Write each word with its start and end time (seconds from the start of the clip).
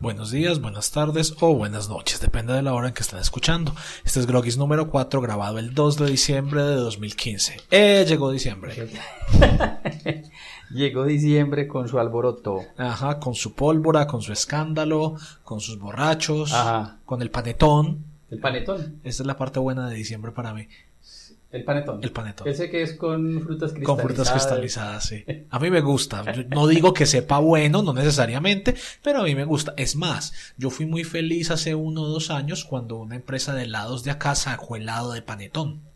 Buenos 0.00 0.30
días, 0.30 0.62
buenas 0.62 0.90
tardes 0.92 1.34
o 1.40 1.54
buenas 1.54 1.90
noches, 1.90 2.20
depende 2.20 2.54
de 2.54 2.62
la 2.62 2.72
hora 2.72 2.88
en 2.88 2.94
que 2.94 3.02
estén 3.02 3.18
escuchando. 3.18 3.74
Este 4.02 4.18
es 4.18 4.26
Grogis 4.26 4.56
número 4.56 4.88
4, 4.88 5.20
grabado 5.20 5.58
el 5.58 5.74
2 5.74 5.98
de 5.98 6.06
diciembre 6.06 6.62
de 6.62 6.76
2015. 6.76 7.56
¡Eh! 7.70 8.06
Llegó 8.08 8.30
diciembre. 8.30 8.88
Llegó 10.70 11.04
diciembre 11.04 11.68
con 11.68 11.86
su 11.86 11.98
alboroto. 11.98 12.60
Ajá, 12.78 13.18
con 13.20 13.34
su 13.34 13.52
pólvora, 13.54 14.06
con 14.06 14.22
su 14.22 14.32
escándalo, 14.32 15.16
con 15.44 15.60
sus 15.60 15.78
borrachos, 15.78 16.50
Ajá. 16.54 16.96
con 17.04 17.20
el 17.20 17.30
panetón. 17.30 18.02
El 18.30 18.38
panetón. 18.40 19.00
Esa 19.04 19.22
es 19.22 19.26
la 19.26 19.36
parte 19.36 19.58
buena 19.58 19.86
de 19.90 19.96
diciembre 19.96 20.32
para 20.32 20.54
mí. 20.54 20.66
El 21.52 21.64
panetón. 21.64 21.98
El 22.02 22.12
panetón. 22.12 22.46
Ese 22.46 22.70
que 22.70 22.82
es 22.82 22.94
con 22.94 23.42
frutas 23.42 23.72
cristalizadas. 23.72 23.86
Con 23.86 23.98
frutas 23.98 24.30
cristalizadas, 24.30 25.04
sí. 25.04 25.24
A 25.50 25.58
mí 25.58 25.70
me 25.70 25.80
gusta. 25.80 26.22
Yo 26.32 26.44
no 26.44 26.68
digo 26.68 26.94
que 26.94 27.06
sepa 27.06 27.40
bueno, 27.40 27.82
no 27.82 27.92
necesariamente, 27.92 28.74
pero 29.02 29.20
a 29.20 29.24
mí 29.24 29.34
me 29.34 29.44
gusta. 29.44 29.74
Es 29.76 29.96
más, 29.96 30.32
yo 30.56 30.70
fui 30.70 30.86
muy 30.86 31.02
feliz 31.02 31.50
hace 31.50 31.74
uno 31.74 32.02
o 32.02 32.08
dos 32.08 32.30
años 32.30 32.64
cuando 32.64 32.98
una 32.98 33.16
empresa 33.16 33.52
de 33.54 33.64
helados 33.64 34.04
de 34.04 34.12
acá 34.12 34.34
sacó 34.36 34.76
helado 34.76 35.12
de 35.12 35.22
panetón. 35.22 35.89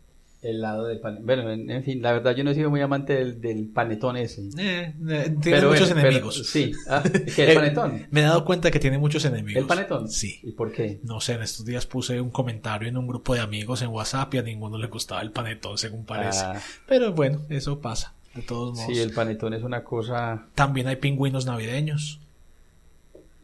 Helado 0.45 0.85
de 0.85 0.97
panetón. 0.97 1.25
Bueno, 1.25 1.51
en, 1.51 1.69
en, 1.69 1.83
fin, 1.83 2.01
la 2.01 2.11
verdad 2.11 2.35
yo 2.35 2.43
no 2.43 2.51
he 2.51 2.55
sido 2.55 2.69
muy 2.69 2.81
amante 2.81 3.13
del, 3.13 3.41
del 3.41 3.67
panetón 3.67 4.15
ese. 4.17 4.43
Eh, 4.57 4.93
eh, 5.09 5.35
tiene 5.41 5.65
muchos 5.65 5.89
enemigos. 5.91 6.35
Pero, 6.35 6.45
sí. 6.45 6.71
Ah, 6.87 7.03
¿Qué, 7.35 7.51
el 7.51 7.55
panetón? 7.55 8.07
Me 8.11 8.21
he 8.21 8.23
dado 8.23 8.45
cuenta 8.45 8.69
que 8.69 8.79
tiene 8.79 8.97
muchos 8.97 9.25
enemigos. 9.25 9.61
¿El 9.61 9.67
panetón? 9.67 10.07
Sí. 10.07 10.39
¿Y 10.43 10.51
por 10.51 10.71
qué? 10.71 10.99
No 11.03 11.19
sé, 11.19 11.33
en 11.33 11.41
estos 11.41 11.65
días 11.65 11.85
puse 11.85 12.21
un 12.21 12.29
comentario 12.29 12.87
en 12.87 12.97
un 12.97 13.07
grupo 13.07 13.33
de 13.33 13.41
amigos 13.41 13.81
en 13.81 13.89
WhatsApp 13.89 14.33
y 14.35 14.37
a 14.37 14.43
ninguno 14.43 14.77
le 14.77 14.87
gustaba 14.87 15.21
el 15.21 15.31
panetón, 15.31 15.77
según 15.77 16.05
parece. 16.05 16.43
Ah. 16.43 16.61
Pero 16.87 17.13
bueno, 17.13 17.41
eso 17.49 17.79
pasa. 17.79 18.13
De 18.35 18.41
todos 18.41 18.75
modos. 18.75 18.93
Sí, 18.93 19.01
el 19.01 19.13
panetón 19.13 19.53
es 19.53 19.63
una 19.63 19.83
cosa. 19.83 20.47
También 20.53 20.87
hay 20.87 20.97
pingüinos 20.97 21.45
navideños. 21.45 22.19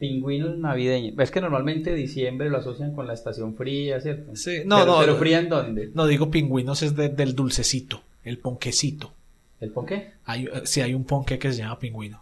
Pingüinos 0.02 0.58
navideños. 0.58 1.16
Es 1.16 1.30
que 1.30 1.40
normalmente 1.40 1.94
diciembre 1.94 2.50
lo 2.50 2.58
asocian 2.58 2.92
con 2.92 3.06
la 3.06 3.12
estación 3.12 3.54
fría, 3.54 4.00
¿cierto? 4.00 4.34
Sí, 4.34 4.62
no, 4.66 4.78
pero, 4.80 4.90
no. 4.90 4.98
¿Pero 4.98 5.14
fría 5.14 5.38
en 5.38 5.48
dónde? 5.48 5.92
No 5.94 6.06
digo 6.06 6.28
pingüinos, 6.28 6.82
es 6.82 6.96
de, 6.96 7.08
del 7.08 7.36
dulcecito, 7.36 8.02
el 8.24 8.38
ponquecito. 8.38 9.12
¿El 9.60 9.70
ponqué? 9.70 10.14
Hay, 10.24 10.48
sí, 10.64 10.80
hay 10.80 10.94
un 10.94 11.04
ponque 11.04 11.38
que 11.38 11.52
se 11.52 11.58
llama 11.58 11.78
pingüino. 11.78 12.20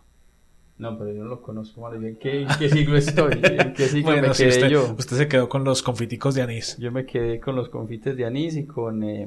No, 0.77 0.98
pero 0.98 1.11
yo 1.11 1.22
no 1.22 1.31
lo 1.31 1.41
conozco, 1.41 1.81
mal 1.81 2.05
¿En 2.05 2.17
qué, 2.17 2.42
en 2.42 2.48
qué 2.59 2.69
siglo 2.69 2.98
estoy? 2.98 3.41
¿En 3.42 3.72
qué 3.72 3.89
siglo 3.89 4.12
bueno, 4.12 4.28
me 4.28 4.34
sí, 4.34 4.47
usted, 4.47 4.69
yo? 4.69 4.94
usted 4.98 5.17
se 5.17 5.27
quedó 5.27 5.48
con 5.48 5.65
los 5.65 5.83
confiticos 5.83 6.34
de 6.34 6.42
anís. 6.42 6.77
Yo 6.78 6.92
me 6.92 7.06
quedé 7.06 7.41
con 7.41 7.56
los 7.56 7.70
confites 7.70 8.15
de 8.15 8.27
anís 8.27 8.56
y 8.56 8.67
con... 8.67 9.03
Eh, 9.05 9.27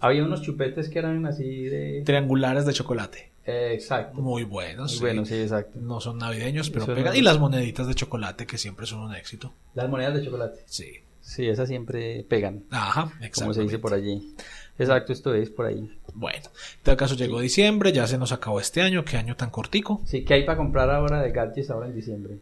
había 0.00 0.24
unos 0.24 0.42
chupetes 0.42 0.88
que 0.88 0.98
eran 0.98 1.24
así 1.26 1.64
de... 1.64 2.02
Triangulares 2.04 2.66
de 2.66 2.72
chocolate. 2.72 3.30
Eh, 3.46 3.70
exacto. 3.72 4.20
Muy 4.20 4.44
buenos. 4.44 4.90
Muy 4.92 4.96
sí. 4.98 5.00
bueno, 5.00 5.24
sí, 5.24 5.34
exacto. 5.36 5.78
No 5.80 6.00
son 6.00 6.18
navideños, 6.18 6.70
pero 6.70 6.84
Eso 6.84 6.94
pegan. 6.94 7.12
no- 7.12 7.18
Y 7.18 7.22
las 7.22 7.38
moneditas 7.38 7.86
de 7.86 7.94
chocolate, 7.94 8.46
que 8.46 8.58
siempre 8.58 8.86
son 8.86 9.00
un 9.00 9.14
éxito. 9.14 9.52
Las 9.74 9.88
monedas 9.88 10.14
de 10.14 10.24
chocolate. 10.24 10.60
Sí. 10.66 10.92
Sí, 11.22 11.46
esas 11.48 11.68
siempre 11.68 12.24
pegan, 12.28 12.64
Ajá, 12.70 13.12
como 13.34 13.52
se 13.52 13.60
dice 13.62 13.78
por 13.78 13.92
allí. 13.94 14.34
Exacto, 14.78 15.12
esto 15.12 15.34
es 15.34 15.50
por 15.50 15.66
ahí. 15.66 15.88
Bueno, 16.14 16.38
en 16.38 16.82
todo 16.82 16.96
caso 16.96 17.14
llegó 17.14 17.40
diciembre, 17.40 17.92
ya 17.92 18.06
se 18.06 18.16
nos 18.18 18.32
acabó 18.32 18.58
este 18.58 18.80
año, 18.80 19.04
qué 19.04 19.16
año 19.18 19.36
tan 19.36 19.50
cortico. 19.50 20.00
Sí, 20.06 20.24
¿qué 20.24 20.34
hay 20.34 20.44
para 20.44 20.56
comprar 20.56 20.90
ahora 20.90 21.20
de 21.22 21.30
gadgets 21.30 21.70
ahora 21.70 21.86
en 21.88 21.94
diciembre? 21.94 22.38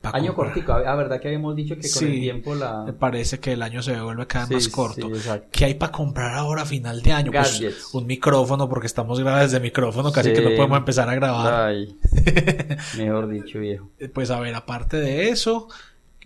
Pa' 0.00 0.10
Año 0.10 0.32
comprar. 0.32 0.54
cortico, 0.54 0.72
ah, 0.74 0.94
verdad 0.94 1.20
que 1.20 1.26
habíamos 1.26 1.56
dicho 1.56 1.74
que 1.74 1.80
con 1.82 1.90
Sí, 1.90 2.04
el 2.06 2.20
tiempo 2.20 2.54
Me 2.54 2.60
la... 2.60 2.94
parece 2.98 3.40
que 3.40 3.52
el 3.54 3.62
año 3.62 3.82
se 3.82 4.00
vuelve 4.00 4.28
cada 4.28 4.46
vez 4.46 4.64
Sí, 4.64 4.70
más 4.70 4.76
corto. 4.76 5.08
sí. 5.16 5.28
¿Qué 5.50 5.64
hay 5.64 5.74
para 5.74 5.90
comprar 5.90 6.34
ahora 6.34 6.62
a 6.62 6.66
final 6.66 7.02
de 7.02 7.12
año? 7.12 7.32
Pues 7.32 7.60
un 7.94 8.06
micrófono, 8.06 8.68
porque 8.68 8.86
estamos 8.86 9.18
grabados 9.18 9.50
de 9.50 9.58
micrófono, 9.58 10.12
casi 10.12 10.32
que 10.32 10.40
no 10.40 10.50
podemos 10.54 10.78
empezar 10.78 11.08
a 11.08 11.14
grabar. 11.16 11.52
Ay, 11.70 11.98
mejor 12.96 13.28
dicho, 13.28 13.58
viejo. 13.58 13.90
Pues 14.14 14.30
a 14.30 14.38
ver, 14.38 14.54
aparte 14.54 14.98
de 14.98 15.30
eso, 15.30 15.68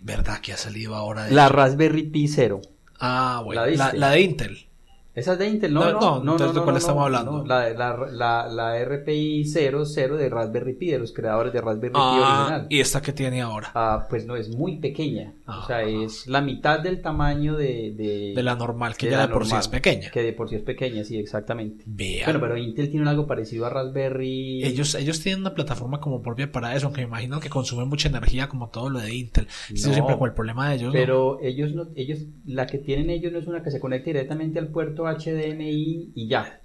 ¿verdad 0.01 0.39
que 0.39 0.53
ha 0.53 0.57
salido 0.57 0.93
ahora 0.95 1.25
de 1.25 1.31
La 1.31 1.49
Raspberry 1.49 2.03
Pi 2.03 2.27
Zero. 2.27 2.61
Ah, 2.99 3.41
bueno, 3.43 3.61
¿La 3.65 3.67
la, 3.71 3.83
viste? 3.85 3.97
la 3.97 4.09
de 4.11 4.21
Intel. 4.21 4.67
Esa 5.15 5.33
es 5.33 5.39
de 5.39 5.47
Intel, 5.47 5.73
no, 5.73 5.81
No, 5.85 5.91
no, 5.91 5.99
no, 5.99 6.23
no, 6.23 6.31
entonces, 6.33 6.53
¿de 6.55 6.59
no, 6.59 6.63
cuál 6.63 6.73
no, 6.73 6.77
estamos 6.79 6.99
no, 7.01 7.05
hablando? 7.05 7.31
no, 7.39 7.45
la, 7.45 7.69
la, 7.69 8.07
la, 8.11 8.47
la 8.47 8.83
RPI 8.85 9.45
00 9.45 10.17
de 10.17 10.29
Raspberry 10.29 10.73
Pi, 10.73 10.87
de 10.91 10.99
los 10.99 11.13
creadores 11.13 11.53
de 11.53 11.61
Raspberry 11.61 11.93
Pi 11.93 11.99
Ah, 12.01 12.37
original. 12.45 12.67
y 12.69 12.79
esta 12.79 13.01
que 13.01 13.13
tiene 13.13 13.41
ahora. 13.41 13.69
Ah, 13.75 14.07
pues 14.09 14.25
no, 14.25 14.35
es 14.35 14.49
muy 14.49 14.77
pequeña. 14.77 15.33
Ah. 15.45 15.59
o 15.63 15.67
sea, 15.67 15.83
es 15.83 16.25
la 16.27 16.41
mitad 16.41 16.79
del 16.79 17.01
tamaño 17.01 17.55
de... 17.57 17.93
De, 17.95 18.33
De 18.35 18.43
la 18.43 18.55
normal, 18.55 18.95
que 18.97 19.05
de 19.07 19.11
ya 19.11 19.27
de 19.27 19.27
por 19.27 19.43
sí 19.43 19.49
normal, 19.49 19.59
es 19.61 19.67
pequeña. 19.67 20.09
Que 20.09 20.23
de 20.23 20.33
por 20.33 20.49
sí 20.49 20.55
es 20.55 20.61
pequeña, 20.63 21.03
sí, 21.03 21.17
exactamente. 21.19 21.83
Vean. 21.85 22.25
Bueno, 22.25 22.39
pero 22.39 22.57
Intel 22.57 22.89
tiene 22.89 23.07
algo 23.09 23.27
parecido 23.27 23.65
a 23.65 23.69
Raspberry. 23.69 24.63
Ellos, 24.63 24.95
ellos 24.95 25.19
tienen 25.19 25.41
una 25.41 25.53
plataforma 25.53 25.99
como 25.99 26.21
propia 26.21 26.51
para 26.51 26.75
eso, 26.75 26.87
aunque 26.87 27.01
me 27.01 27.07
imagino 27.07 27.39
que 27.39 27.49
consume 27.49 27.85
mucha 27.85 28.09
energía 28.09 28.49
como 28.49 28.69
todo 28.69 28.89
lo 28.89 28.99
de 28.99 29.13
Intel. 29.13 29.47
Ese 29.71 29.87
No, 29.89 29.93
siempre 29.93 30.17
con 30.17 30.27
el 30.29 30.33
problema 30.33 30.69
de 30.69 30.75
ellos. 30.75 30.87
¿no? 30.87 30.93
Pero 30.93 31.39
ellos 31.41 31.73
no, 31.75 31.87
ellos, 31.95 32.19
la 32.45 32.65
que 32.67 32.79
tienen 32.79 33.09
ellos 33.09 33.31
no 33.31 33.39
es 33.39 33.47
una 33.47 33.61
que 33.61 33.69
se 33.71 33.79
conecte 33.79 34.09
directamente 34.11 34.57
al 34.59 34.69
puerto 34.69 35.02
HDMI 35.07 36.11
y 36.15 36.27
ya. 36.27 36.59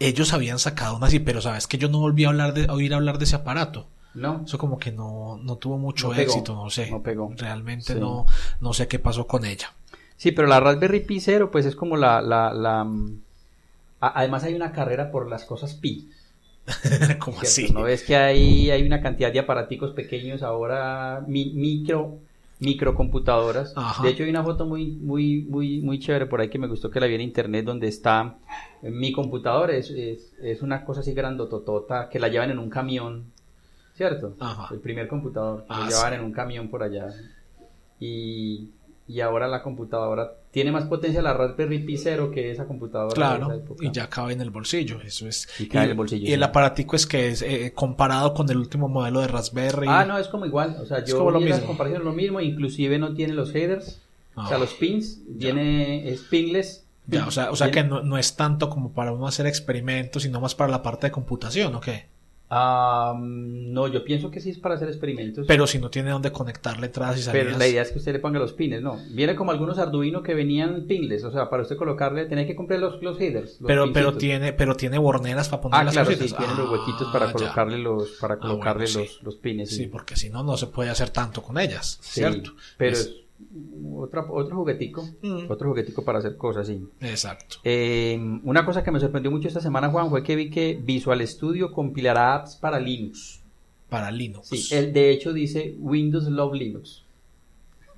Ellos 0.00 0.32
habían 0.32 0.58
sacado 0.58 0.96
una 0.96 1.06
así, 1.06 1.20
pero 1.20 1.40
sabes 1.40 1.66
que 1.66 1.78
yo 1.78 1.88
no 1.88 1.98
volví 2.00 2.24
a 2.24 2.28
hablar 2.28 2.52
de, 2.54 2.66
a 2.66 2.72
oír 2.72 2.92
hablar 2.94 3.18
de 3.18 3.24
ese 3.24 3.36
aparato. 3.36 3.86
¿No? 4.14 4.42
Eso 4.46 4.58
como 4.58 4.78
que 4.78 4.92
no, 4.92 5.38
no 5.42 5.56
tuvo 5.56 5.76
mucho 5.78 6.08
No 6.08 6.14
pegó, 6.14 6.22
éxito, 6.30 6.54
no 6.54 6.70
sé. 6.70 6.90
no 6.90 7.02
pegó. 7.02 7.32
Realmente 7.36 7.94
Sí. 7.94 7.98
no, 8.00 8.26
no 8.60 8.72
sé 8.72 8.86
qué 8.86 8.98
pasó 8.98 9.26
con 9.26 9.44
ella. 9.44 9.72
Sí, 10.16 10.30
pero 10.32 10.46
la 10.46 10.60
Raspberry 10.60 11.00
Pi 11.00 11.18
0 11.20 11.50
pues 11.50 11.66
es 11.66 11.74
como 11.74 11.96
la, 11.96 12.22
la, 12.22 12.52
la 12.52 12.84
mm, 12.84 13.18
a- 14.00 14.20
además 14.20 14.44
hay 14.44 14.54
una 14.54 14.70
carrera 14.72 15.10
por 15.10 15.28
las 15.28 15.44
cosas 15.44 15.74
Pi. 15.74 16.10
como 17.18 17.40
¿cierto? 17.40 17.40
así. 17.42 17.72
¿No 17.72 17.82
ves 17.82 18.04
que 18.04 18.16
hay, 18.16 18.70
hay 18.70 18.82
una 18.84 19.02
cantidad 19.02 19.32
de 19.32 19.40
aparaticos 19.40 19.90
pequeños 19.92 20.42
ahora, 20.42 21.22
mi- 21.26 21.52
micro, 21.52 22.18
microcomputadoras? 22.60 23.72
Ajá. 23.76 24.02
De 24.02 24.10
hecho 24.10 24.22
hay 24.24 24.30
una 24.30 24.42
foto 24.44 24.66
muy, 24.66 24.92
muy, 24.92 25.42
muy, 25.42 25.80
muy 25.80 25.98
chévere 25.98 26.26
por 26.26 26.40
ahí 26.40 26.48
que 26.48 26.58
me 26.58 26.66
gustó 26.68 26.90
que 26.90 27.00
la 27.00 27.06
vi 27.06 27.14
en 27.14 27.20
internet 27.20 27.64
donde 27.64 27.88
está 27.88 28.36
eh, 28.82 28.90
mi 28.90 29.12
computador, 29.12 29.70
es, 29.70 29.90
es, 29.90 30.32
es 30.42 30.62
una 30.62 30.84
cosa 30.84 31.00
así 31.00 31.12
grandototota 31.14 32.08
que 32.08 32.18
la 32.18 32.28
llevan 32.28 32.50
en 32.50 32.58
un 32.58 32.70
camión, 32.70 33.24
¿cierto? 33.94 34.34
Ajá. 34.40 34.72
El 34.72 34.80
primer 34.80 35.08
computador, 35.08 35.64
Ah, 35.68 35.80
lo 35.80 35.86
llevaban 35.88 36.12
sí. 36.12 36.18
en 36.18 36.24
un 36.24 36.32
camión 36.32 36.68
por 36.68 36.82
allá. 36.82 37.08
Y, 38.00 38.70
y 39.06 39.20
ahora 39.20 39.46
la 39.48 39.62
computadora 39.62 40.32
tiene 40.50 40.72
más 40.72 40.84
potencia 40.84 41.20
la 41.20 41.34
Raspberry 41.34 41.80
Pi 41.80 41.96
0 41.98 42.30
que 42.32 42.50
esa 42.50 42.64
computadora 42.64 43.08
de 43.08 43.14
Claro, 43.14 43.46
esa 43.52 43.56
época. 43.62 43.84
y 43.84 43.90
ya 43.90 44.08
cabe 44.08 44.32
en 44.32 44.40
el 44.40 44.50
bolsillo, 44.50 45.00
eso 45.02 45.28
es. 45.28 45.48
Y 45.58 45.66
cabe 45.68 45.84
en 45.86 45.90
el 45.90 45.96
bolsillo, 45.96 46.26
y 46.28 46.32
el 46.32 46.42
aparatico 46.42 46.96
es 46.96 47.06
que 47.06 47.28
es 47.28 47.42
eh, 47.42 47.72
comparado 47.74 48.32
con 48.34 48.48
el 48.50 48.56
último 48.56 48.88
modelo 48.88 49.20
de 49.20 49.28
Raspberry. 49.28 49.86
Ah, 49.90 50.04
no, 50.04 50.16
es 50.18 50.28
como 50.28 50.46
igual. 50.46 50.76
O 50.80 50.86
sea, 50.86 50.98
Es 50.98 51.10
yo 51.10 51.18
como 51.18 51.32
lo 51.32 51.38
vi 51.40 51.46
las 51.48 51.58
mismo. 51.58 51.66
comparaciones 51.68 52.04
lo 52.04 52.12
mismo, 52.12 52.40
inclusive 52.40 52.98
no 52.98 53.14
tiene 53.14 53.34
los 53.34 53.54
headers, 53.54 54.00
o 54.36 54.46
sea, 54.46 54.56
Ah. 54.56 54.60
los 54.60 54.72
pins, 54.74 55.20
viene 55.28 56.08
es 56.08 56.22
pinless. 56.22 56.84
Ya, 57.06 57.26
o 57.26 57.30
sea, 57.30 57.50
o 57.50 57.56
sea 57.56 57.70
que 57.70 57.84
no, 57.84 58.02
no 58.02 58.16
es 58.16 58.34
tanto 58.34 58.70
como 58.70 58.92
para 58.92 59.12
uno 59.12 59.26
hacer 59.26 59.46
experimentos, 59.46 60.22
sino 60.22 60.40
más 60.40 60.54
para 60.54 60.70
la 60.70 60.82
parte 60.82 61.08
de 61.08 61.10
computación, 61.10 61.74
¿o 61.74 61.80
qué? 61.80 62.06
Ah, 62.50 63.14
no, 63.18 63.88
yo 63.88 64.04
pienso 64.04 64.30
que 64.30 64.38
sí 64.40 64.50
es 64.50 64.58
para 64.58 64.74
hacer 64.76 64.88
experimentos. 64.88 65.46
Pero 65.48 65.66
si 65.66 65.78
no 65.78 65.90
tiene 65.90 66.10
dónde 66.10 66.30
conectarle 66.30 66.86
entradas 66.86 67.18
y 67.18 67.22
salidas. 67.22 67.46
Pero 67.46 67.58
la 67.58 67.66
idea 67.66 67.82
es 67.82 67.90
que 67.90 67.98
usted 67.98 68.12
le 68.12 68.18
ponga 68.18 68.38
los 68.38 68.52
pines, 68.52 68.82
no. 68.82 68.98
Viene 69.10 69.34
como 69.34 69.50
algunos 69.50 69.78
Arduino 69.78 70.22
que 70.22 70.34
venían 70.34 70.86
pinless, 70.86 71.24
o 71.24 71.32
sea, 71.32 71.48
para 71.50 71.62
usted 71.62 71.76
colocarle, 71.76 72.26
tenía 72.26 72.46
que 72.46 72.54
comprar 72.54 72.80
los, 72.80 73.02
los 73.02 73.18
headers. 73.20 73.60
los 73.60 73.66
pero, 73.66 73.92
pero 73.92 74.16
tiene, 74.16 74.52
pero 74.52 74.76
tiene 74.76 74.98
borneras 74.98 75.48
para 75.48 75.62
poner 75.62 75.80
Ah, 75.80 75.84
las 75.84 75.94
claro, 75.94 76.10
sí, 76.10 76.16
tiene 76.16 76.54
los 76.54 76.68
Ah, 76.68 76.70
huequitos 76.70 77.08
para 77.12 77.26
ya. 77.26 77.32
colocarle 77.32 77.78
los, 77.78 78.10
para 78.20 78.36
bueno, 78.36 78.50
colocarle 78.52 78.86
sí. 78.86 78.98
los, 78.98 79.22
los 79.22 79.36
pines. 79.36 79.70
Sí, 79.70 79.86
porque 79.86 80.14
si 80.16 80.28
no, 80.30 80.42
no 80.44 80.56
se 80.56 80.66
puede 80.66 80.90
hacer 80.90 81.10
tanto 81.10 81.42
con 81.42 81.58
ellas, 81.58 81.98
¿cierto? 82.02 82.52
Pero 82.76 82.92
es 82.92 83.14
otra, 83.96 84.24
otro 84.30 84.56
juguetico, 84.56 85.06
Mm. 85.22 85.50
otro 85.50 85.68
juguetico 85.68 86.04
para 86.04 86.18
hacer 86.18 86.36
cosas, 86.36 86.66
sí. 86.66 86.80
Exacto. 87.00 87.56
Eh, 87.64 88.18
una 88.44 88.64
cosa 88.64 88.82
que 88.82 88.90
me 88.90 89.00
sorprendió 89.00 89.30
mucho 89.30 89.48
esta 89.48 89.60
semana, 89.60 89.90
Juan, 89.90 90.10
fue 90.10 90.22
que 90.22 90.36
vi 90.36 90.50
que 90.50 90.78
Visual 90.82 91.26
Studio 91.26 91.72
compilará 91.72 92.34
apps 92.36 92.56
para 92.56 92.78
Linux. 92.80 93.40
Para 93.88 94.10
Linux. 94.10 94.48
Sí, 94.48 94.74
él 94.74 94.92
de 94.92 95.10
hecho 95.10 95.32
dice 95.32 95.76
Windows 95.78 96.24
Love 96.26 96.54
Linux. 96.54 97.03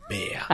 Vea. 0.08 0.47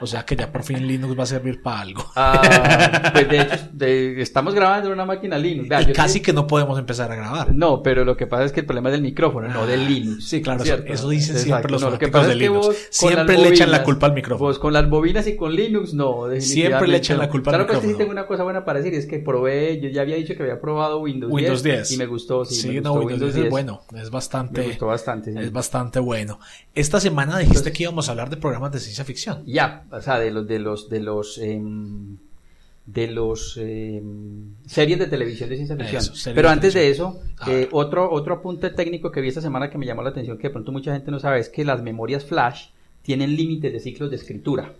O 0.00 0.06
sea 0.06 0.24
que 0.24 0.34
ya 0.34 0.50
por 0.50 0.64
fin 0.64 0.84
Linux 0.86 1.16
va 1.16 1.22
a 1.22 1.26
servir 1.26 1.62
para 1.62 1.80
algo. 1.82 2.04
Ah, 2.16 3.10
pues 3.12 3.28
de 3.28 3.40
hecho, 3.40 3.56
de- 3.72 4.20
estamos 4.22 4.54
grabando 4.54 4.88
en 4.88 4.94
una 4.94 5.04
máquina 5.04 5.38
Linux. 5.38 5.68
Vea, 5.68 5.82
y 5.82 5.92
casi 5.92 6.20
que 6.20 6.32
no 6.32 6.46
podemos 6.48 6.76
empezar 6.78 7.12
a 7.12 7.14
grabar. 7.14 7.54
No, 7.54 7.82
pero 7.82 8.04
lo 8.04 8.16
que 8.16 8.26
pasa 8.26 8.44
es 8.44 8.52
que 8.52 8.60
el 8.60 8.66
problema 8.66 8.88
es 8.88 8.94
del 8.94 9.02
micrófono, 9.02 9.46
no 9.48 9.66
del 9.66 9.86
Linux. 9.86 10.26
Sí, 10.28 10.42
claro, 10.42 10.64
¿cierto? 10.64 10.92
eso 10.92 11.08
dicen 11.08 11.36
Exacto, 11.36 11.44
siempre 11.46 11.72
los 11.72 11.82
no, 11.82 11.90
lo 11.90 11.98
que 11.98 12.08
pasa 12.08 12.26
de 12.28 12.32
es 12.32 12.38
que 12.38 12.44
Linux. 12.48 12.76
Siempre 12.90 13.38
le 13.38 13.48
echan 13.50 13.70
la 13.70 13.84
culpa 13.84 14.06
al 14.06 14.14
micrófono. 14.14 14.48
Vos 14.48 14.58
con 14.58 14.72
las 14.72 14.88
bobinas 14.90 15.26
y 15.28 15.36
con 15.36 15.54
Linux, 15.54 15.94
no, 15.94 16.24
Siempre 16.40 16.88
le 16.88 16.96
echan 16.96 17.18
la 17.18 17.28
culpa 17.28 17.50
al 17.52 17.58
Claro 17.58 17.66
que 17.68 17.72
sí 17.74 17.86
micrófono. 17.86 17.98
tengo 17.98 18.10
una 18.12 18.26
cosa 18.26 18.42
buena 18.42 18.64
para 18.64 18.80
decir, 18.80 18.94
es 18.98 19.06
que 19.06 19.20
probé, 19.20 19.80
yo 19.80 19.88
ya 19.90 20.02
había 20.02 20.16
dicho 20.16 20.34
que 20.34 20.42
había 20.42 20.60
probado 20.60 20.98
Windows, 21.00 21.32
Windows 21.32 21.62
10. 21.62 21.92
y 21.92 21.96
me 21.98 22.06
gustó, 22.06 22.44
sí, 22.44 22.56
Sí, 22.56 22.68
me 22.70 22.80
no, 22.80 22.90
gustó 22.94 23.06
Windows 23.06 23.34
10 23.34 23.44
es 23.46 23.50
bueno. 23.50 23.82
Es 23.94 24.10
bastante. 24.10 24.60
Me 24.62 24.66
gustó 24.68 24.86
bastante, 24.86 25.32
sí. 25.32 25.38
Es 25.38 25.52
bastante 25.52 26.00
bueno. 26.00 26.40
Esta 26.74 26.98
semana 26.98 27.38
dijiste 27.38 27.70
que 27.72 27.84
íbamos 27.84 28.08
a 28.08 28.12
hablar 28.12 28.28
de 28.30 28.36
programas 28.36 28.71
de 28.72 28.80
ciencia 28.80 29.04
ficción. 29.04 29.42
Ya, 29.46 29.84
o 29.90 30.00
sea, 30.00 30.18
de 30.18 30.30
los 30.30 30.46
de 30.46 30.58
los 30.58 30.88
de 30.88 31.00
los 31.00 31.38
em, 31.38 32.16
de 32.86 33.06
los 33.06 33.56
eh, 33.60 34.02
series 34.66 34.98
de 34.98 35.06
televisión 35.06 35.48
de 35.48 35.56
ciencia 35.56 35.76
ficción. 35.76 36.02
Eso, 36.02 36.30
Pero 36.34 36.48
antes 36.48 36.74
de 36.74 36.90
eso, 36.90 37.20
A 37.38 37.50
eh, 37.52 37.68
otro, 37.70 38.10
otro 38.10 38.34
apunte 38.34 38.70
técnico 38.70 39.12
que 39.12 39.20
vi 39.20 39.28
esta 39.28 39.40
semana 39.40 39.70
que 39.70 39.78
me 39.78 39.86
llamó 39.86 40.02
la 40.02 40.10
atención, 40.10 40.36
que 40.36 40.48
de 40.48 40.52
pronto 40.52 40.72
mucha 40.72 40.92
gente 40.92 41.10
no 41.12 41.20
sabe, 41.20 41.38
es 41.38 41.48
que 41.48 41.64
las 41.64 41.80
memorias 41.82 42.24
flash 42.24 42.70
tienen 43.02 43.36
límites 43.36 43.72
de 43.72 43.78
ciclos 43.80 44.10
de 44.10 44.16
escritura. 44.16 44.72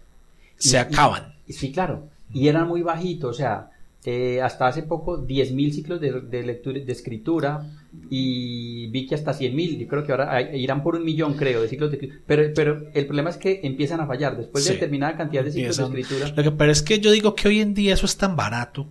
Se 0.57 0.77
Y- 0.77 0.81
acaban. 0.81 1.35
y- 1.47 1.53
sí, 1.53 1.71
claro. 1.71 2.09
Y 2.33 2.49
eran 2.49 2.67
muy 2.67 2.83
bajitos, 2.83 3.31
o 3.31 3.35
sea, 3.35 3.71
eh, 4.05 4.41
hasta 4.43 4.67
hace 4.67 4.83
poco 4.83 5.25
10.000 5.27 5.71
ciclos 5.73 6.01
de, 6.01 6.21
de 6.23 6.43
lectura, 6.43 6.81
de 6.81 6.93
escritura 6.93 7.71
y 8.11 8.89
vi 8.89 9.07
que 9.07 9.15
hasta 9.15 9.33
100.000, 9.33 9.79
yo 9.79 9.87
creo 9.87 10.05
que 10.05 10.13
ahora 10.13 10.35
hay- 10.35 10.61
irán 10.61 10.83
por 10.83 10.97
un 10.97 11.05
millón, 11.05 11.35
creo, 11.35 11.63
de 11.63 11.69
ciclos 11.69 11.91
de 11.91 11.97
escritura. 11.97 12.21
Pero, 12.27 12.53
pero 12.55 12.91
el 12.95 13.07
problema 13.07 13.31
es 13.31 13.37
que 13.37 13.61
empiezan 13.63 14.01
a 14.01 14.07
fallar 14.07 14.37
después 14.37 14.65
de 14.65 14.71
Sí. 14.71 14.75
determinada 14.75 15.17
cantidad 15.17 15.45
de 15.45 15.53
ciclos 15.53 15.79
Empiezan- 15.79 15.95
de 15.95 16.01
escritura. 16.01 16.35
Lo 16.37 16.43
que 16.43 16.57
pero 16.57 16.73
es 16.73 16.83
que 16.83 16.99
yo 16.99 17.11
digo 17.13 17.35
que 17.35 17.49
hoy 17.49 17.61
en 17.61 17.75
día 17.75 17.95
eso 17.95 18.07
es 18.07 18.17
tan 18.17 18.35
barato. 18.37 18.89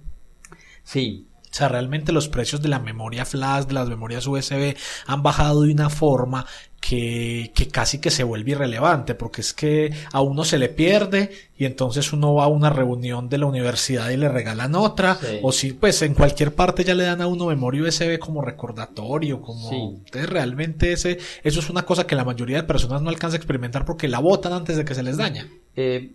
Sí, 0.83 1.27
O 1.51 1.53
sea, 1.53 1.67
realmente 1.67 2.13
los 2.13 2.29
precios 2.29 2.61
de 2.61 2.69
la 2.69 2.79
memoria 2.79 3.25
flash, 3.25 3.65
de 3.65 3.73
las 3.73 3.89
memorias 3.89 4.25
USB, 4.25 4.75
han 5.05 5.21
bajado 5.21 5.63
de 5.63 5.73
una 5.73 5.89
forma 5.89 6.45
que, 6.79 7.51
que 7.53 7.67
casi 7.67 7.99
que 7.99 8.09
se 8.09 8.23
vuelve 8.23 8.51
irrelevante, 8.51 9.13
porque 9.15 9.41
es 9.41 9.53
que 9.53 9.93
a 10.13 10.21
uno 10.21 10.43
se 10.45 10.57
le 10.57 10.69
pierde 10.69 11.29
y 11.57 11.65
entonces 11.65 12.11
uno 12.13 12.33
va 12.33 12.45
a 12.45 12.47
una 12.47 12.69
reunión 12.71 13.29
de 13.29 13.37
la 13.37 13.45
universidad 13.45 14.09
y 14.09 14.17
le 14.17 14.29
regalan 14.29 14.73
otra, 14.75 15.15
Sí. 15.21 15.39
o 15.43 15.51
si 15.51 15.73
pues 15.73 16.01
en 16.01 16.13
cualquier 16.15 16.55
parte 16.55 16.83
ya 16.83 16.95
le 16.95 17.03
dan 17.03 17.21
a 17.21 17.27
uno 17.27 17.45
memoria 17.47 17.83
USB 17.83 18.17
como 18.17 18.41
recordatorio, 18.41 19.41
como 19.41 19.69
Sí. 19.69 19.75
entonces 20.05 20.29
realmente 20.29 20.93
ese, 20.93 21.19
eso 21.43 21.59
es 21.59 21.69
una 21.69 21.83
cosa 21.83 22.07
que 22.07 22.15
la 22.15 22.23
mayoría 22.25 22.57
de 22.57 22.63
personas 22.63 23.01
no 23.01 23.09
alcanza 23.09 23.35
a 23.35 23.39
experimentar 23.39 23.85
porque 23.85 24.07
la 24.07 24.19
botan 24.19 24.53
antes 24.53 24.77
de 24.77 24.85
que 24.85 24.95
se 24.95 25.03
les 25.03 25.17
daña. 25.17 25.47
Eh, 25.75 26.13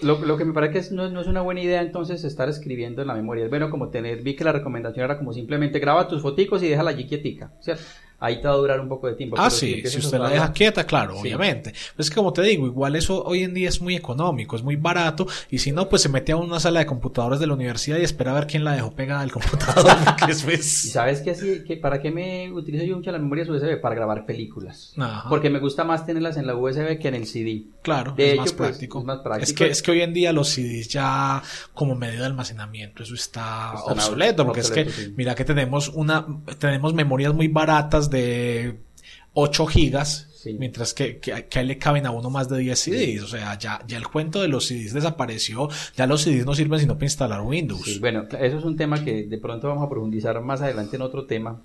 lo, 0.00 0.24
lo 0.24 0.36
que 0.36 0.44
me 0.44 0.52
parece 0.52 0.72
que 0.72 0.78
es- 0.80 0.92
no, 0.92 1.08
no 1.08 1.20
es 1.20 1.26
una 1.26 1.40
buena 1.42 1.60
idea 1.60 1.82
entonces 1.82 2.24
estar 2.24 2.48
escribiendo 2.48 3.02
en 3.02 3.08
la 3.08 3.14
memoria. 3.14 3.44
Es 3.44 3.50
bueno 3.50 3.70
como 3.70 3.90
tener, 3.90 4.22
vi 4.22 4.36
que 4.36 4.44
la 4.44 4.52
recomendación 4.52 5.04
era 5.04 5.18
como 5.18 5.32
simplemente 5.32 5.78
graba 5.80 6.08
tus 6.08 6.22
foticos 6.22 6.62
y 6.62 6.68
déjala 6.68 6.90
allí 6.90 7.06
quietica, 7.06 7.52
¿cierto? 7.60 7.84
Ahí 8.20 8.40
te 8.40 8.48
va 8.48 8.54
a 8.54 8.56
durar 8.56 8.80
un 8.80 8.88
poco 8.88 9.06
de 9.06 9.14
tiempo. 9.14 9.36
Ah, 9.38 9.44
pero 9.44 9.50
sí, 9.50 9.80
si 9.86 9.96
a 9.96 10.00
usted 10.00 10.18
la 10.18 10.30
deja 10.30 10.52
quieta, 10.52 10.84
claro, 10.84 11.14
Sí. 11.14 11.20
obviamente. 11.20 11.70
Pues 11.94 12.06
es 12.06 12.10
que 12.10 12.16
como 12.16 12.32
te 12.32 12.42
digo, 12.42 12.66
igual 12.66 12.96
eso 12.96 13.22
hoy 13.24 13.44
en 13.44 13.54
día 13.54 13.68
es 13.68 13.80
muy 13.80 13.94
económico, 13.94 14.56
es 14.56 14.62
muy 14.62 14.74
barato, 14.76 15.26
y 15.50 15.58
si 15.58 15.70
no, 15.70 15.88
pues 15.88 16.02
se 16.02 16.08
mete 16.08 16.32
a 16.32 16.36
una 16.36 16.58
sala 16.58 16.80
de 16.80 16.86
computadores 16.86 17.38
de 17.38 17.46
la 17.46 17.54
universidad 17.54 17.96
y 17.98 18.02
espera 18.02 18.32
a 18.32 18.34
ver 18.34 18.46
quién 18.48 18.64
la 18.64 18.72
dejó 18.72 18.90
pegada 18.92 19.20
al 19.20 19.30
computador, 19.32 19.96
eso 20.28 20.50
¿Y 20.50 20.54
es... 20.54 20.90
sabes 20.92 21.20
qué 21.20 21.30
así, 21.30 21.62
que, 21.64 21.76
para 21.76 22.00
qué 22.02 22.10
me 22.10 22.50
utilizo 22.52 22.84
yo 22.84 22.96
mucho 22.96 23.12
las 23.12 23.20
memorias 23.20 23.48
USB? 23.48 23.80
Para 23.80 23.94
grabar 23.94 24.26
películas. 24.26 24.94
Ajá. 24.98 25.28
Porque 25.28 25.48
me 25.50 25.60
gusta 25.60 25.84
más 25.84 26.04
tenerlas 26.04 26.36
en 26.36 26.46
la 26.46 26.56
USB 26.56 26.98
que 26.98 27.08
en 27.08 27.14
el 27.14 27.26
CD. 27.26 27.66
Claro, 27.82 28.14
De 28.16 28.26
es, 28.26 28.32
hecho, 28.32 28.40
más 28.42 28.52
pues, 28.52 28.68
práctico. 28.70 28.98
es 28.98 29.04
más 29.04 29.18
práctico. 29.20 29.44
Es 29.44 29.52
que, 29.52 29.66
es 29.68 29.82
que 29.82 29.90
hoy 29.92 30.00
en 30.02 30.12
día 30.12 30.32
los 30.32 30.48
CDs 30.48 30.88
ya 30.88 31.40
como 31.72 31.94
medio 31.94 32.18
de 32.20 32.26
almacenamiento, 32.26 33.04
eso 33.04 33.14
está 33.14 33.74
Están 33.76 33.92
obsoleto, 33.94 34.44
porque 34.44 34.60
obsoletos, 34.60 34.92
es 34.92 34.98
que 34.98 35.04
sí. 35.06 35.14
mira 35.16 35.34
que 35.36 35.44
tenemos 35.44 35.88
una, 35.88 36.26
tenemos 36.58 36.94
memorias 36.94 37.32
muy 37.32 37.46
baratas 37.48 38.07
de 38.10 38.78
8 39.34 39.66
gigas, 39.66 40.24
Sí. 40.38 40.54
mientras 40.58 40.94
que, 40.94 41.18
que, 41.18 41.46
que 41.48 41.58
ahí 41.58 41.66
le 41.66 41.78
caben 41.78 42.06
a 42.06 42.12
uno 42.12 42.30
más 42.30 42.48
de 42.48 42.58
10 42.58 42.78
CDs. 42.78 43.22
O 43.22 43.26
sea, 43.26 43.58
ya, 43.58 43.82
ya 43.88 43.96
el 43.98 44.06
cuento 44.06 44.40
de 44.40 44.46
los 44.48 44.66
CDs 44.66 44.92
desapareció, 44.94 45.68
ya 45.96 46.06
los 46.06 46.22
CDs 46.22 46.46
no 46.46 46.54
sirven 46.54 46.78
sino 46.78 46.94
para 46.94 47.06
instalar 47.06 47.40
Windows. 47.42 47.82
Sí, 47.84 47.98
bueno, 47.98 48.22
eso 48.40 48.58
es 48.58 48.64
un 48.64 48.76
tema 48.76 49.04
que 49.04 49.24
de 49.24 49.38
pronto 49.38 49.66
vamos 49.68 49.84
a 49.84 49.88
profundizar 49.90 50.40
más 50.40 50.60
adelante 50.62 50.94
en 50.96 51.02
otro 51.02 51.26
tema. 51.26 51.60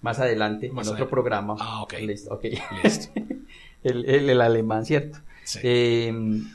Más 0.00 0.18
adelante, 0.20 0.70
Más 0.70 0.86
en 0.88 0.94
otro 0.94 1.08
programa. 1.08 1.56
Ah, 1.60 1.82
ok. 1.82 1.94
Listo. 2.00 2.38
Listo. 2.82 3.10
el, 3.82 4.04
el- 4.06 4.30
el 4.30 4.40
alemán, 4.40 4.84
¿cierto? 4.86 5.18
Sí. 5.44 5.60
Eh, 5.62 6.12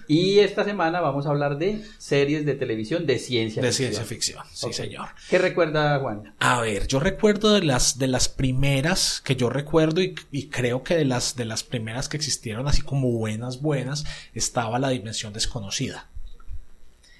y 0.07 0.39
esta 0.39 0.63
semana 0.63 0.99
vamos 0.99 1.25
a 1.25 1.29
hablar 1.29 1.57
de 1.57 1.83
series 1.97 2.45
de 2.45 2.55
televisión 2.55 3.05
de 3.05 3.19
ciencia 3.19 3.61
de 3.61 3.69
ficción. 3.69 3.93
ciencia 3.93 4.05
ficción, 4.05 4.43
sí 4.51 4.73
señor. 4.73 5.09
¿Qué 5.29 5.37
recuerda 5.37 5.99
Juan? 5.99 6.33
A 6.39 6.61
ver, 6.61 6.87
yo 6.87 6.99
recuerdo 6.99 7.53
de 7.53 7.61
las 7.61 7.99
de 7.99 8.07
las 8.07 8.29
primeras 8.29 9.21
que 9.23 9.35
yo 9.35 9.49
recuerdo 9.49 10.01
y, 10.01 10.15
y 10.31 10.47
creo 10.47 10.83
que 10.83 10.95
de 10.95 11.05
las 11.05 11.35
de 11.35 11.45
las 11.45 11.63
primeras 11.63 12.09
que 12.09 12.17
existieron 12.17 12.67
así 12.67 12.81
como 12.81 13.11
buenas 13.11 13.61
buenas 13.61 14.05
estaba 14.33 14.79
la 14.79 14.89
dimensión 14.89 15.33
desconocida. 15.33 16.09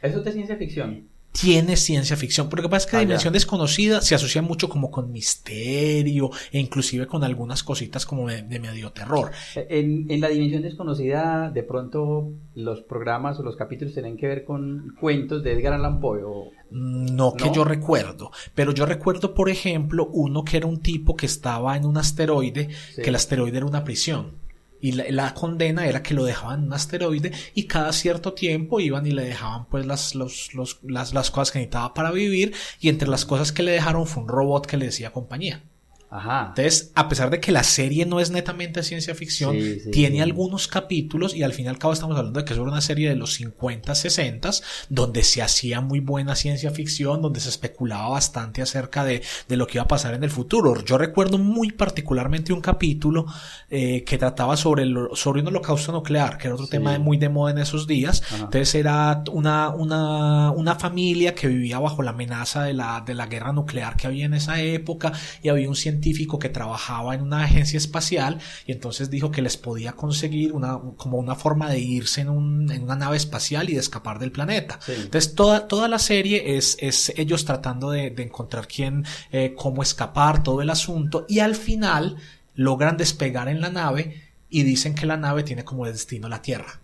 Eso 0.01 0.19
es 0.19 0.25
de 0.25 0.31
ciencia 0.31 0.56
ficción. 0.57 1.07
Tiene 1.41 1.75
ciencia 1.77 2.15
ficción, 2.18 2.50
pero 2.50 2.62
lo 2.63 2.69
que 2.69 2.71
pasa 2.71 2.86
es 2.86 2.91
que 2.91 2.97
Ah, 2.97 3.00
ya. 3.01 3.06
dimensión 3.07 3.33
desconocida 3.33 4.01
se 4.01 4.15
asocia 4.15 4.41
mucho 4.41 4.68
como 4.69 4.91
con 4.91 5.12
misterio 5.12 6.30
e 6.51 6.59
inclusive 6.59 7.07
con 7.07 7.24
algunas 7.24 7.63
cositas 7.63 8.06
como 8.06 8.27
de, 8.27 8.41
de 8.44 8.59
medio 8.59 8.91
terror. 8.91 9.31
En, 9.56 10.09
en 10.09 10.21
la 10.21 10.27
dimensión 10.30 10.62
desconocida, 10.63 11.50
de 11.51 11.63
pronto 11.63 12.31
los 12.56 12.81
programas 12.81 13.39
o 13.39 13.44
los 13.44 13.56
capítulos 13.56 13.94
tienen 13.94 14.18
que 14.18 14.27
ver 14.27 14.44
con 14.45 14.95
cuentos 15.00 15.44
de 15.44 15.53
Edgar 15.53 15.74
Allan 15.74 16.00
Poe. 16.00 16.24
o- 16.24 16.51
No 16.71 17.33
que 17.33 17.45
¿No? 17.45 17.53
yo 17.53 17.63
recuerdo, 17.63 18.31
pero 18.53 18.71
yo 18.74 18.86
recuerdo, 18.86 19.33
por 19.33 19.50
ejemplo, 19.50 20.07
uno 20.12 20.44
que 20.44 20.57
era 20.57 20.68
un 20.68 20.80
tipo 20.81 21.15
que 21.15 21.25
estaba 21.25 21.75
en 21.77 21.86
un 21.86 21.97
asteroide, 21.97 22.69
Sí. 22.95 23.01
que 23.01 23.09
el 23.09 23.15
asteroide 23.15 23.57
era 23.57 23.65
una 23.65 23.83
prisión. 23.83 24.33
Y 24.81 24.94
la, 24.94 25.06
la 25.10 25.34
condena 25.34 25.86
era 25.88 26.02
que 26.04 26.14
lo 26.14 26.24
dejaban 26.24 26.60
en 26.62 26.66
un 26.68 26.74
asteroide 26.74 27.31
y 27.54 27.64
cada 27.64 27.92
cierto 27.94 28.34
tiempo 28.34 28.80
iban 28.80 29.06
y 29.06 29.12
le 29.12 29.24
dejaban 29.26 29.66
pues 29.68 29.86
las, 29.86 30.16
los, 30.16 30.54
los- 30.54 30.80
las, 30.84 31.14
las 31.14 31.31
cosas 31.31 31.52
que 31.52 31.60
necesitaba 31.60 31.94
para 31.94 32.12
vivir 32.12 32.54
y 32.80 32.90
entre 32.90 33.10
las 33.10 33.26
cosas 33.26 33.52
que 33.52 33.64
le 33.64 33.72
dejaron 33.72 34.08
fue 34.08 34.24
un 34.24 34.30
robot 34.30 34.66
que 34.66 34.78
le 34.78 34.86
decía 34.86 35.12
compañía. 35.12 35.64
Ajá. 36.12 36.48
Entonces, 36.50 36.92
a 36.96 37.08
pesar 37.08 37.30
de 37.30 37.40
que 37.40 37.52
la 37.52 37.62
serie 37.64 38.06
no 38.06 38.20
es 38.20 38.32
netamente 38.32 38.82
ciencia 38.82 39.14
ficción, 39.14 39.54
Sí, 39.54 39.80
sí, 39.80 39.92
tiene 39.92 40.16
sí. 40.16 40.22
algunos 40.22 40.68
capítulos 40.68 41.36
y 41.36 41.44
al 41.44 41.54
fin 41.54 41.66
y 41.66 41.68
al 41.68 41.78
cabo 41.78 41.94
estamos 41.94 42.18
hablando 42.18 42.40
de 42.40 42.46
que 42.46 42.54
es 42.54 42.60
una 42.60 42.82
serie 42.82 43.10
de 43.10 43.16
los 43.16 43.34
50, 43.34 43.94
60, 43.94 44.50
donde 44.90 45.24
se 45.24 45.44
hacía 45.44 45.82
muy 45.82 46.00
buena 46.00 46.36
ciencia 46.36 46.72
ficción, 46.72 47.22
donde 47.22 47.40
se 47.40 47.50
especulaba 47.50 48.10
bastante 48.10 48.62
acerca 48.64 49.04
de, 49.04 49.22
de 49.48 49.58
lo 49.58 49.68
que 49.68 49.78
iba 49.78 49.84
a 49.84 49.88
pasar 49.88 50.16
en 50.16 50.24
el 50.24 50.32
futuro. 50.32 50.84
Yo 50.84 50.98
recuerdo 50.98 51.38
muy 51.38 51.72
particularmente 51.72 52.54
un 52.54 52.62
capítulo 52.62 53.28
eh, 53.70 54.04
que 54.04 54.18
trataba 54.18 54.58
sobre, 54.58 54.84
el, 54.84 54.98
sobre 55.14 55.42
un 55.42 55.48
holocausto 55.50 55.92
nuclear, 55.92 56.40
que 56.40 56.48
era 56.48 56.56
otro 56.56 56.68
tema 56.68 56.98
muy 56.98 57.18
de 57.18 57.30
moda 57.30 57.52
en 57.52 57.60
esos 57.60 57.86
días. 57.86 58.24
Ajá. 58.26 58.36
Entonces 58.46 58.74
era 58.74 59.24
una, 59.32 59.70
una, 59.70 60.50
una 60.52 60.74
familia 60.76 61.36
que 61.36 61.48
vivía 61.48 61.78
bajo 61.78 62.02
la 62.02 62.12
amenaza 62.12 62.64
de 62.64 62.74
la, 62.74 63.04
de 63.06 63.14
la 63.14 63.28
guerra 63.28 63.52
nuclear 63.54 63.96
que 63.96 64.08
había 64.08 64.26
en 64.26 64.34
esa 64.34 64.60
época 64.60 65.12
y 65.44 65.50
había 65.50 65.70
un 65.70 65.76
científico 65.76 65.99
que 66.40 66.50
trabajaba 66.50 67.16
en 67.16 67.22
una 67.22 67.44
agencia 67.44 67.78
espacial 67.78 68.40
y 68.66 68.72
entonces 68.72 69.10
dijo 69.10 69.31
que 69.31 69.42
les 69.42 69.57
podía 69.57 69.94
conseguir 69.94 70.54
una, 70.54 70.80
como 70.98 71.18
una 71.18 71.36
forma 71.36 71.69
de 71.69 71.80
irse 71.80 72.22
en, 72.22 72.30
un, 72.30 72.72
en 72.72 72.84
una 72.84 72.96
nave 72.96 73.18
espacial 73.18 73.69
y 73.69 73.74
de 73.74 73.80
escapar 73.80 74.19
del 74.19 74.31
planeta. 74.31 74.80
Sí. 74.81 74.94
Entonces 74.96 75.36
toda, 75.36 75.68
toda 75.68 75.88
la 75.88 76.00
serie 76.00 76.57
es, 76.57 76.78
es 76.80 77.13
ellos 77.18 77.46
tratando 77.46 77.92
de, 77.92 78.10
de 78.10 78.24
encontrar 78.24 78.68
quién, 78.68 79.06
eh, 79.31 79.54
cómo 79.56 79.81
escapar, 79.81 80.44
todo 80.44 80.62
el 80.62 80.69
asunto 80.69 81.25
y 81.28 81.40
al 81.40 81.56
final 81.56 82.18
logran 82.56 82.98
despegar 82.98 83.48
en 83.48 83.62
la 83.62 83.69
nave 83.69 84.24
y 84.50 84.63
dicen 84.63 84.96
que 84.96 85.06
la 85.06 85.18
nave 85.18 85.44
tiene 85.44 85.63
como 85.63 85.86
destino 85.86 86.28
la 86.28 86.42
Tierra. 86.42 86.81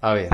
A 0.00 0.14
ver. 0.14 0.30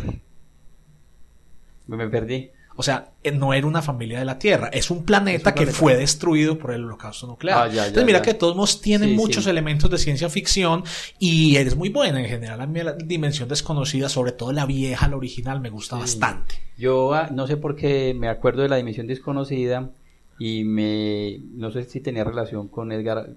Me 1.86 2.08
perdí. 2.08 2.50
O 2.78 2.82
sea, 2.82 3.12
eh, 3.22 3.32
no 3.32 3.54
era 3.54 3.66
una 3.66 3.80
familia 3.80 4.18
de 4.18 4.24
la 4.26 4.38
Tierra, 4.38 4.68
es 4.68 4.90
un 4.90 5.04
planeta 5.04 5.50
Es 5.50 5.54
un 5.54 5.58
que 5.58 5.62
planeta. 5.64 5.78
fue 5.78 5.96
destruido 5.96 6.58
por 6.58 6.72
el 6.72 6.84
holocausto 6.84 7.26
nuclear. 7.26 7.58
Ah, 7.58 7.66
ya, 7.68 7.74
ya, 7.74 7.86
Entonces, 7.86 8.04
mira 8.06 8.18
ya. 8.18 8.24
que 8.24 8.32
de 8.34 8.38
todos 8.38 8.54
modos 8.54 8.80
tienen 8.82 9.10
Sí, 9.10 9.14
muchos 9.16 9.44
sí. 9.44 9.50
elementos 9.50 9.90
de 9.90 9.98
ciencia 9.98 10.28
ficción 10.28 10.84
y 11.18 11.56
es 11.56 11.74
muy 11.76 11.88
buena 11.88 12.20
en 12.20 12.26
general. 12.26 12.60
A 12.60 12.66
mí 12.66 12.82
la 12.82 12.92
dimensión 12.92 13.48
desconocida, 13.48 14.08
sobre 14.08 14.32
todo 14.32 14.52
la 14.52 14.66
vieja, 14.66 15.08
la 15.08 15.16
original, 15.16 15.60
me 15.60 15.70
gusta 15.70 15.96
Sí. 15.96 16.00
bastante. 16.02 16.56
Yo 16.76 17.14
ah, 17.14 17.28
no 17.32 17.46
sé 17.46 17.56
por 17.56 17.76
qué 17.76 18.14
me 18.14 18.28
acuerdo 18.28 18.62
de 18.62 18.68
la 18.68 18.76
dimensión 18.76 19.06
desconocida 19.06 19.90
y 20.38 20.64
me 20.64 21.40
no 21.54 21.70
sé 21.70 21.84
si 21.84 22.00
tenía 22.00 22.24
relación 22.24 22.68
con 22.68 22.92
Edgar 22.92 23.30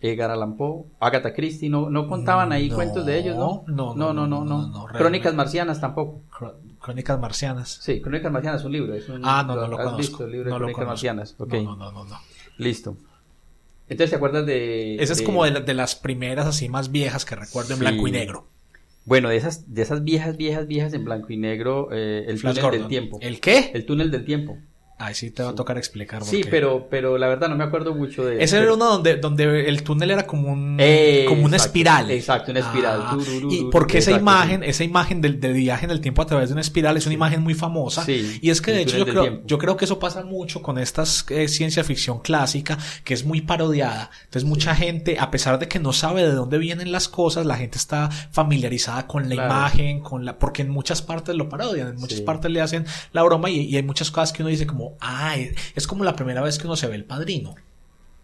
Edgar 0.00 0.30
Allan 0.30 0.56
Poe, 0.56 0.84
Agatha 1.00 1.32
Christie, 1.32 1.70
no, 1.70 1.88
no 1.88 2.06
contaban 2.06 2.52
ahí 2.52 2.68
No, 2.68 2.74
cuentos 2.76 3.06
de 3.06 3.18
ellos, 3.18 3.34
¿no? 3.36 3.64
no, 3.66 3.94
no, 3.94 4.12
no, 4.12 4.26
no, 4.26 4.44
no, 4.44 4.68
no, 4.68 4.84
Crónicas 4.92 5.34
marcianas 5.34 5.80
tampoco. 5.80 6.20
Crónicas 6.86 7.20
marcianas. 7.20 7.78
Sí, 7.82 8.00
Crónicas 8.00 8.32
marcianas 8.32 8.60
es 8.62 8.64
un 8.66 8.72
libro, 8.72 8.94
es 8.94 9.08
un 9.08 9.20
Ah, 9.24 9.44
no, 9.46 9.54
no 9.56 9.66
lo 9.68 9.76
¿has 9.78 9.84
conozco. 9.84 9.96
visto 9.98 10.24
el 10.24 10.30
libro 10.32 10.44
de 10.46 10.50
no 10.50 10.58
lo 10.58 10.66
Crónicas 10.72 10.76
conozco. 10.84 10.90
marcianas? 10.92 11.34
Ok, 11.38 11.52
No, 11.54 11.76
no, 11.76 11.76
no, 11.76 11.92
no, 11.92 12.04
no. 12.04 12.20
listo. 12.58 12.96
Entonces, 13.88 14.10
¿te 14.10 14.16
acuerdas 14.16 14.46
de 14.46 14.96
Esa 14.96 15.12
es 15.12 15.18
de- 15.18 15.24
como 15.24 15.44
de, 15.44 15.50
la- 15.52 15.60
de 15.60 15.74
las 15.74 15.94
primeras 15.94 16.46
así 16.46 16.68
más 16.68 16.90
viejas 16.90 17.24
que 17.24 17.36
recuerdo 17.36 17.74
en 17.74 17.80
blanco 17.80 18.08
y 18.08 18.12
negro. 18.12 18.46
Bueno, 19.04 19.28
de 19.28 19.36
esas 19.36 19.72
de 19.72 19.82
esas 19.82 20.02
viejas 20.02 20.36
viejas 20.36 20.66
viejas 20.66 20.92
en 20.92 21.04
blanco 21.04 21.32
y 21.32 21.36
negro, 21.36 21.88
eh, 21.92 22.24
el 22.26 22.38
Flash 22.38 22.56
túnel 22.60 22.80
del 22.80 22.88
tiempo. 22.88 23.18
¿El 23.20 23.38
qué? 23.40 23.70
El 23.74 23.86
túnel 23.86 24.10
del 24.10 24.24
tiempo. 24.24 24.58
Ahí 24.98 25.14
sí 25.14 25.30
te 25.30 25.42
va 25.42 25.50
a 25.50 25.54
tocar 25.54 25.76
explicar. 25.76 26.24
Sí, 26.24 26.40
pero, 26.50 26.88
pero 26.88 27.18
la 27.18 27.28
verdad 27.28 27.50
no 27.50 27.56
me 27.56 27.64
acuerdo 27.64 27.94
mucho 27.94 28.24
de 28.24 28.42
Ese 28.42 28.56
era 28.56 28.72
uno 28.72 28.86
donde, 28.86 29.16
donde 29.16 29.68
el 29.68 29.82
túnel 29.82 30.10
era 30.10 30.26
como 30.26 30.50
un 30.50 30.80
como 31.28 31.44
una 31.44 31.58
espiral. 31.58 32.10
Exacto, 32.10 32.50
una 32.50 32.60
espiral. 32.60 33.02
Ah, 33.04 33.18
y 33.50 33.64
porque 33.64 33.98
esa 33.98 34.12
imagen, 34.12 34.62
esa 34.62 34.84
imagen 34.84 35.20
del, 35.20 35.38
del, 35.38 35.52
viaje 35.52 35.84
en 35.84 35.90
el 35.90 36.00
tiempo 36.00 36.22
a 36.22 36.26
través 36.26 36.48
de 36.48 36.54
una 36.54 36.62
espiral 36.62 36.96
es 36.96 37.04
una 37.04 37.14
imagen 37.14 37.42
muy 37.42 37.52
famosa. 37.52 38.10
y 38.10 38.48
es 38.48 38.62
que 38.62 38.72
de 38.72 38.82
hecho 38.82 38.96
yo 38.96 39.04
creo, 39.04 39.42
yo 39.44 39.58
creo 39.58 39.76
que 39.76 39.84
eso 39.84 39.98
pasa 39.98 40.24
mucho 40.24 40.62
con 40.62 40.78
esta 40.78 41.04
eh, 41.28 41.48
ciencia 41.48 41.84
ficción 41.84 42.20
clásica, 42.20 42.78
que 43.04 43.12
es 43.12 43.22
muy 43.22 43.42
parodiada. 43.42 44.10
Entonces 44.24 44.48
mucha 44.48 44.74
gente, 44.74 45.18
a 45.18 45.30
pesar 45.30 45.58
de 45.58 45.68
que 45.68 45.78
no 45.78 45.92
sabe 45.92 46.22
de 46.22 46.32
dónde 46.32 46.56
vienen 46.56 46.90
las 46.90 47.08
cosas, 47.08 47.44
la 47.44 47.56
gente 47.56 47.76
está 47.76 48.08
familiarizada 48.30 49.06
con 49.06 49.28
la 49.28 49.34
imagen, 49.34 50.00
con 50.00 50.24
la, 50.24 50.38
porque 50.38 50.62
en 50.62 50.70
muchas 50.70 51.02
partes 51.02 51.34
lo 51.34 51.50
parodian, 51.50 51.88
en 51.88 51.96
muchas 51.96 52.22
partes 52.22 52.50
le 52.50 52.62
hacen 52.62 52.86
la 53.12 53.22
broma 53.24 53.50
y, 53.50 53.60
y 53.60 53.76
hay 53.76 53.82
muchas 53.82 54.10
cosas 54.10 54.32
que 54.32 54.42
uno 54.42 54.48
dice 54.48 54.66
como 54.66 54.85
es 55.74 55.86
como 55.86 56.04
la 56.04 56.16
primera 56.16 56.42
vez 56.42 56.58
que 56.58 56.66
uno 56.66 56.76
se 56.76 56.86
ve 56.86 56.96
el 56.96 57.04
padrino. 57.04 57.54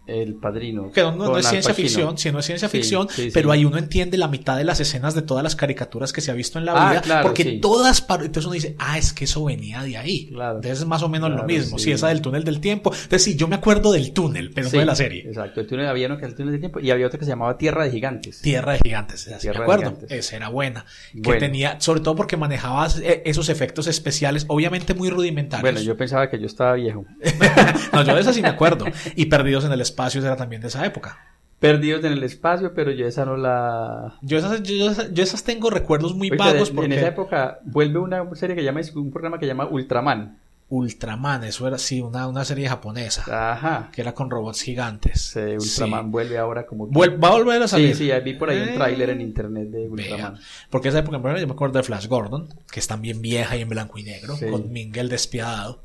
El 0.05 0.35
padrino. 0.35 0.91
Que 0.91 1.01
no, 1.01 1.37
es 1.37 1.47
ciencia 1.47 1.73
ficción, 1.73 2.17
si 2.17 2.29
no 2.29 2.39
es 2.39 2.45
ciencia 2.45 2.67
ficción, 2.67 3.07
pero 3.33 3.51
ahí 3.51 3.63
uno 3.63 3.77
entiende 3.77 4.17
la 4.17 4.27
mitad 4.27 4.57
de 4.57 4.65
las 4.65 4.81
escenas 4.81 5.15
de 5.15 5.21
todas 5.21 5.43
las 5.43 5.55
caricaturas 5.55 6.11
que 6.11 6.19
se 6.19 6.29
ha 6.29 6.33
visto 6.33 6.59
en 6.59 6.65
la 6.65 6.73
ah, 6.75 7.01
vida, 7.01 7.21
porque 7.21 7.59
todas, 7.61 8.05
entonces 8.09 8.45
uno 8.45 8.53
dice, 8.53 8.75
ah, 8.79 8.97
es 8.97 9.13
que 9.13 9.23
eso 9.23 9.45
venía 9.45 9.81
de 9.83 9.97
ahí. 9.97 10.27
Entonces 10.29 10.79
es 10.79 10.85
más 10.85 11.03
o 11.03 11.09
menos 11.09 11.31
lo 11.31 11.43
mismo, 11.43 11.79
si 11.79 11.93
esa 11.93 12.09
del 12.09 12.21
túnel 12.21 12.43
del 12.43 12.59
tiempo. 12.59 12.91
Entonces 12.93 13.23
sí, 13.23 13.37
yo 13.37 13.47
me 13.47 13.55
acuerdo 13.55 13.93
del 13.93 14.11
túnel, 14.11 14.51
pero 14.53 14.69
no 14.69 14.77
de 14.77 14.85
la 14.85 14.95
serie. 14.95 15.23
Exacto, 15.25 15.61
el 15.61 15.67
túnel 15.67 15.87
había 15.87 16.07
uno 16.07 16.17
que 16.17 16.25
era 16.25 16.31
el 16.31 16.35
túnel 16.35 16.51
del 16.51 16.59
tiempo 16.59 16.81
y 16.81 16.91
había 16.91 17.07
otro 17.07 17.17
que 17.17 17.25
se 17.25 17.31
llamaba 17.31 17.57
Tierra 17.57 17.85
de 17.85 17.91
Gigantes. 17.91 18.41
Tierra 18.41 18.73
de 18.73 18.79
Gigantes, 18.83 19.29
me 19.41 19.49
acuerdo. 19.51 19.97
Esa 20.09 20.35
era 20.35 20.49
buena. 20.49 20.85
Que 21.23 21.35
tenía, 21.35 21.79
sobre 21.79 22.01
todo 22.01 22.15
porque 22.17 22.35
manejaba 22.35 22.89
eh, 23.01 23.21
esos 23.25 23.47
efectos 23.47 23.87
especiales, 23.87 24.45
obviamente 24.49 24.93
muy 24.93 25.09
rudimentarios. 25.09 25.61
Bueno, 25.61 25.79
yo 25.79 25.95
pensaba 25.95 26.29
que 26.29 26.39
yo 26.41 26.47
estaba 26.47 26.73
viejo. 26.73 27.05
no, 27.93 28.03
yo 28.03 28.15
de 28.15 28.21
esa 28.21 28.33
sí 28.33 28.41
me 28.41 28.49
acuerdo. 28.49 28.85
Y 29.15 29.27
Perdidos 29.27 29.63
en 29.63 29.71
el 29.71 29.79
Espacio 29.79 29.92
era 30.23 30.35
también 30.35 30.61
de 30.61 30.67
esa 30.67 30.85
época. 30.85 31.17
Perdidos 31.59 32.03
en 32.03 32.11
el 32.11 32.23
espacio, 32.23 32.73
pero 32.73 32.91
yo 32.91 33.07
esa 33.07 33.23
no 33.23 33.37
la... 33.37 34.15
Yo 34.21 34.37
esas, 34.37 34.63
yo, 34.63 35.23
esas 35.23 35.43
tengo 35.43 35.69
recuerdos 35.69 36.13
muy 36.13 36.29
vagos 36.29 36.71
porque... 36.71 36.87
En 36.87 36.93
esa 36.93 37.07
época 37.07 37.59
vuelve 37.63 37.99
una 37.99 38.23
serie 38.35 38.55
que 38.55 38.63
llama, 38.63 38.81
un 38.95 39.11
programa 39.11 39.39
que 39.39 39.47
llama 39.47 39.67
Ultraman. 39.67 40.39
Ultraman, 40.69 41.43
eso 41.43 41.67
era 41.67 41.77
sí, 41.77 42.01
una, 42.01 42.27
una 42.27 42.43
serie 42.43 42.67
japonesa. 42.67 43.51
Ajá. 43.51 43.89
Que 43.93 44.01
era 44.01 44.13
con 44.13 44.29
robots 44.29 44.61
gigantes. 44.61 45.21
Sí, 45.21 45.39
Ultraman 45.39 46.09
vuelve 46.09 46.37
ahora 46.37 46.65
como. 46.65 46.89
¿Va 46.91 47.27
a 47.27 47.31
volver 47.31 47.61
a 47.61 47.67
salir? 47.67 47.95
Sí, 47.95 48.09
sí, 48.09 48.19
vi 48.25 48.33
por 48.33 48.49
ahí 48.49 48.59
un 48.59 48.73
tráiler 48.73 49.11
en 49.11 49.21
internet 49.21 49.69
de 49.69 49.87
Ultraman. 49.87 50.39
Porque 50.69 50.89
esa 50.89 50.99
época, 50.99 51.17
yo 51.17 51.47
me 51.47 51.53
acuerdo 51.53 51.77
de 51.77 51.83
Flash 51.83 52.07
Gordon, 52.07 52.49
que 52.71 52.79
es 52.79 52.87
también 52.87 53.21
vieja 53.21 53.55
y 53.55 53.61
en 53.61 53.69
blanco 53.69 53.99
y 53.99 54.03
negro, 54.03 54.35
con 54.49 54.71
Mingel 54.71 55.09
despiadado. 55.09 55.82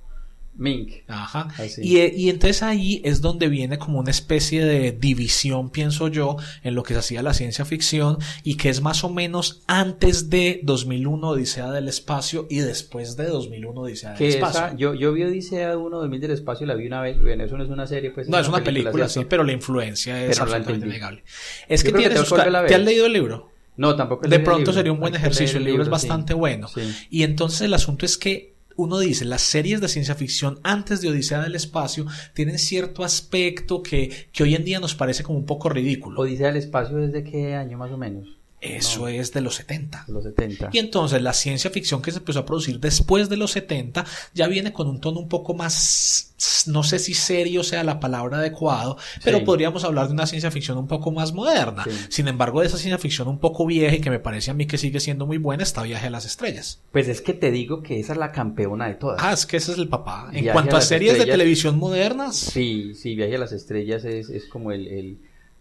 Mink. 0.58 1.04
Ajá. 1.06 1.48
Y, 1.78 1.98
y, 2.00 2.30
entonces 2.30 2.64
ahí 2.64 3.00
es 3.04 3.20
donde 3.20 3.48
viene 3.48 3.78
como 3.78 4.00
una 4.00 4.10
especie 4.10 4.64
de 4.64 4.90
división, 4.90 5.70
pienso 5.70 6.08
yo, 6.08 6.36
en 6.64 6.74
lo 6.74 6.82
que 6.82 6.94
se 6.94 7.00
hacía 7.00 7.22
la 7.22 7.32
ciencia 7.32 7.64
ficción 7.64 8.18
y 8.42 8.56
que 8.56 8.68
es 8.68 8.82
más 8.82 9.04
o 9.04 9.08
menos 9.08 9.62
antes 9.68 10.30
de 10.30 10.60
2001 10.64 11.28
Odisea 11.28 11.70
del 11.70 11.86
Espacio 11.86 12.48
y 12.50 12.58
después 12.58 13.16
de 13.16 13.26
2001 13.26 13.80
Odisea 13.80 14.14
del 14.14 14.28
Espacio. 14.28 14.76
yo, 14.76 14.94
yo 14.94 15.12
vi 15.12 15.22
Odisea 15.22 15.78
1 15.78 15.96
2000 15.96 16.20
del 16.20 16.30
Espacio, 16.32 16.66
la 16.66 16.74
vi 16.74 16.88
una 16.88 17.02
vez, 17.02 17.20
bueno, 17.20 17.44
eso 17.44 17.56
no 17.56 17.62
es 17.62 17.70
una 17.70 17.86
serie, 17.86 18.10
pues. 18.10 18.28
No, 18.28 18.36
es 18.36 18.48
una, 18.48 18.62
película, 18.64 19.08
sí, 19.08 19.24
pero 19.28 19.44
la 19.44 19.52
influencia 19.52 20.24
es 20.24 20.40
absolutamente 20.40 20.86
innegable. 20.86 21.22
Es 21.68 21.84
que, 21.84 21.92
tienes, 21.92 22.28
¿te 22.28 22.74
has 22.74 22.82
leído 22.82 23.06
el 23.06 23.12
libro? 23.12 23.48
No, 23.76 23.94
tampoco. 23.94 24.26
De 24.26 24.40
pronto 24.40 24.72
sería 24.72 24.90
un 24.90 24.98
buen 24.98 25.14
ejercicio, 25.14 25.58
el 25.58 25.64
libro, 25.64 25.84
es 25.84 25.88
bastante 25.88 26.34
bueno. 26.34 26.68
Y 27.10 27.22
entonces 27.22 27.60
el 27.60 27.74
asunto 27.74 28.04
es 28.04 28.18
que 28.18 28.57
uno 28.78 29.00
dice, 29.00 29.24
las 29.24 29.42
series 29.42 29.80
de 29.80 29.88
ciencia 29.88 30.14
ficción 30.14 30.60
antes 30.62 31.00
de 31.00 31.08
Odisea 31.08 31.42
del 31.42 31.56
Espacio 31.56 32.06
tienen 32.32 32.60
cierto 32.60 33.02
aspecto 33.02 33.82
que, 33.82 34.28
que 34.32 34.44
hoy 34.44 34.54
en 34.54 34.64
día 34.64 34.78
nos 34.78 34.94
parece 34.94 35.24
como 35.24 35.36
un 35.36 35.46
poco 35.46 35.68
ridículo. 35.68 36.20
¿Odisea 36.20 36.46
del 36.46 36.58
Espacio 36.58 36.96
desde 36.96 37.24
qué 37.24 37.56
año 37.56 37.76
más 37.76 37.90
o 37.90 37.98
menos? 37.98 38.37
Eso 38.60 39.06
es 39.06 39.32
de 39.32 39.40
los 39.40 39.54
70. 39.54 40.04
Los 40.08 40.24
70. 40.24 40.70
Y 40.72 40.78
entonces 40.78 41.22
la 41.22 41.32
ciencia 41.32 41.70
ficción 41.70 42.02
que 42.02 42.10
se 42.10 42.18
empezó 42.18 42.40
a 42.40 42.46
producir 42.46 42.80
después 42.80 43.28
de 43.28 43.36
los 43.36 43.52
70 43.52 44.04
ya 44.34 44.48
viene 44.48 44.72
con 44.72 44.88
un 44.88 45.00
tono 45.00 45.20
un 45.20 45.28
poco 45.28 45.54
más, 45.54 46.34
no 46.66 46.82
sé 46.82 46.98
si 46.98 47.14
serio 47.14 47.62
sea 47.62 47.84
la 47.84 48.00
palabra 48.00 48.38
adecuado, 48.38 48.96
pero 49.22 49.44
podríamos 49.44 49.84
hablar 49.84 50.08
de 50.08 50.14
una 50.14 50.26
ciencia 50.26 50.50
ficción 50.50 50.76
un 50.76 50.88
poco 50.88 51.12
más 51.12 51.32
moderna. 51.32 51.84
Sin 52.08 52.26
embargo, 52.26 52.60
de 52.60 52.66
esa 52.66 52.78
ciencia 52.78 52.98
ficción 52.98 53.28
un 53.28 53.38
poco 53.38 53.64
vieja 53.64 53.94
y 53.94 54.00
que 54.00 54.10
me 54.10 54.18
parece 54.18 54.50
a 54.50 54.54
mí 54.54 54.66
que 54.66 54.78
sigue 54.78 54.98
siendo 54.98 55.26
muy 55.26 55.38
buena 55.38 55.62
está 55.62 55.82
Viaje 55.82 56.08
a 56.08 56.10
las 56.10 56.26
Estrellas. 56.26 56.82
Pues 56.90 57.06
es 57.06 57.20
que 57.20 57.34
te 57.34 57.52
digo 57.52 57.82
que 57.82 58.00
esa 58.00 58.12
es 58.12 58.18
la 58.18 58.32
campeona 58.32 58.88
de 58.88 58.94
todas. 58.94 59.20
Ah, 59.22 59.32
es 59.32 59.46
que 59.46 59.58
ese 59.58 59.72
es 59.72 59.78
el 59.78 59.88
papá. 59.88 60.30
En 60.32 60.48
cuanto 60.48 60.76
a, 60.76 60.80
series 60.80 61.16
de 61.18 61.26
televisión 61.26 61.78
modernas. 61.78 62.36
Sí, 62.36 62.94
sí, 62.94 63.14
Viaje 63.14 63.36
a 63.36 63.38
las 63.38 63.52
Estrellas 63.52 64.04
es, 64.04 64.28
es 64.30 64.46
como 64.46 64.72
el 64.72 65.18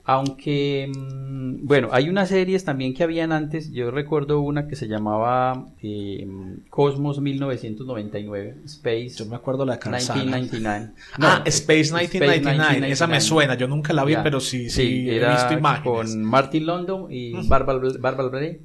aunque, 0.10 0.90
mm, 0.90 1.68
bueno, 1.68 1.90
hay 1.92 2.08
unas 2.08 2.30
series 2.30 2.64
también 2.64 2.94
que 2.94 3.04
habían 3.04 3.34
antes. 3.34 3.74
Yo 3.74 3.92
recuerdo 3.92 4.40
una 4.40 4.66
que 4.70 4.78
se 4.78 4.88
llamaba 4.88 5.66
eh, 5.84 6.26
Cosmos 6.70 7.20
1999, 7.20 8.56
Space. 8.64 9.10
Yo 9.10 9.26
me 9.26 9.36
acuerdo 9.36 9.66
la 9.66 9.76
de 9.76 9.90
1999. 9.90 10.92
ah, 11.20 11.44
Space 11.46 11.94
1999. 11.94 12.90
Esa 12.90 13.06
me 13.06 13.20
suena. 13.20 13.56
Yo 13.56 13.68
nunca 13.68 13.92
la 13.92 14.06
vi, 14.06 14.16
pero 14.24 14.40
sí, 14.40 14.70
sí, 14.70 15.10
he 15.10 15.28
visto 15.28 15.54
imágenes. 15.54 15.84
Con 15.84 16.24
Martin 16.24 16.66
London 16.66 17.08
y 17.10 17.34
Barbara, 17.46 17.78
Barbara 18.00 18.30
Blade. 18.30 18.62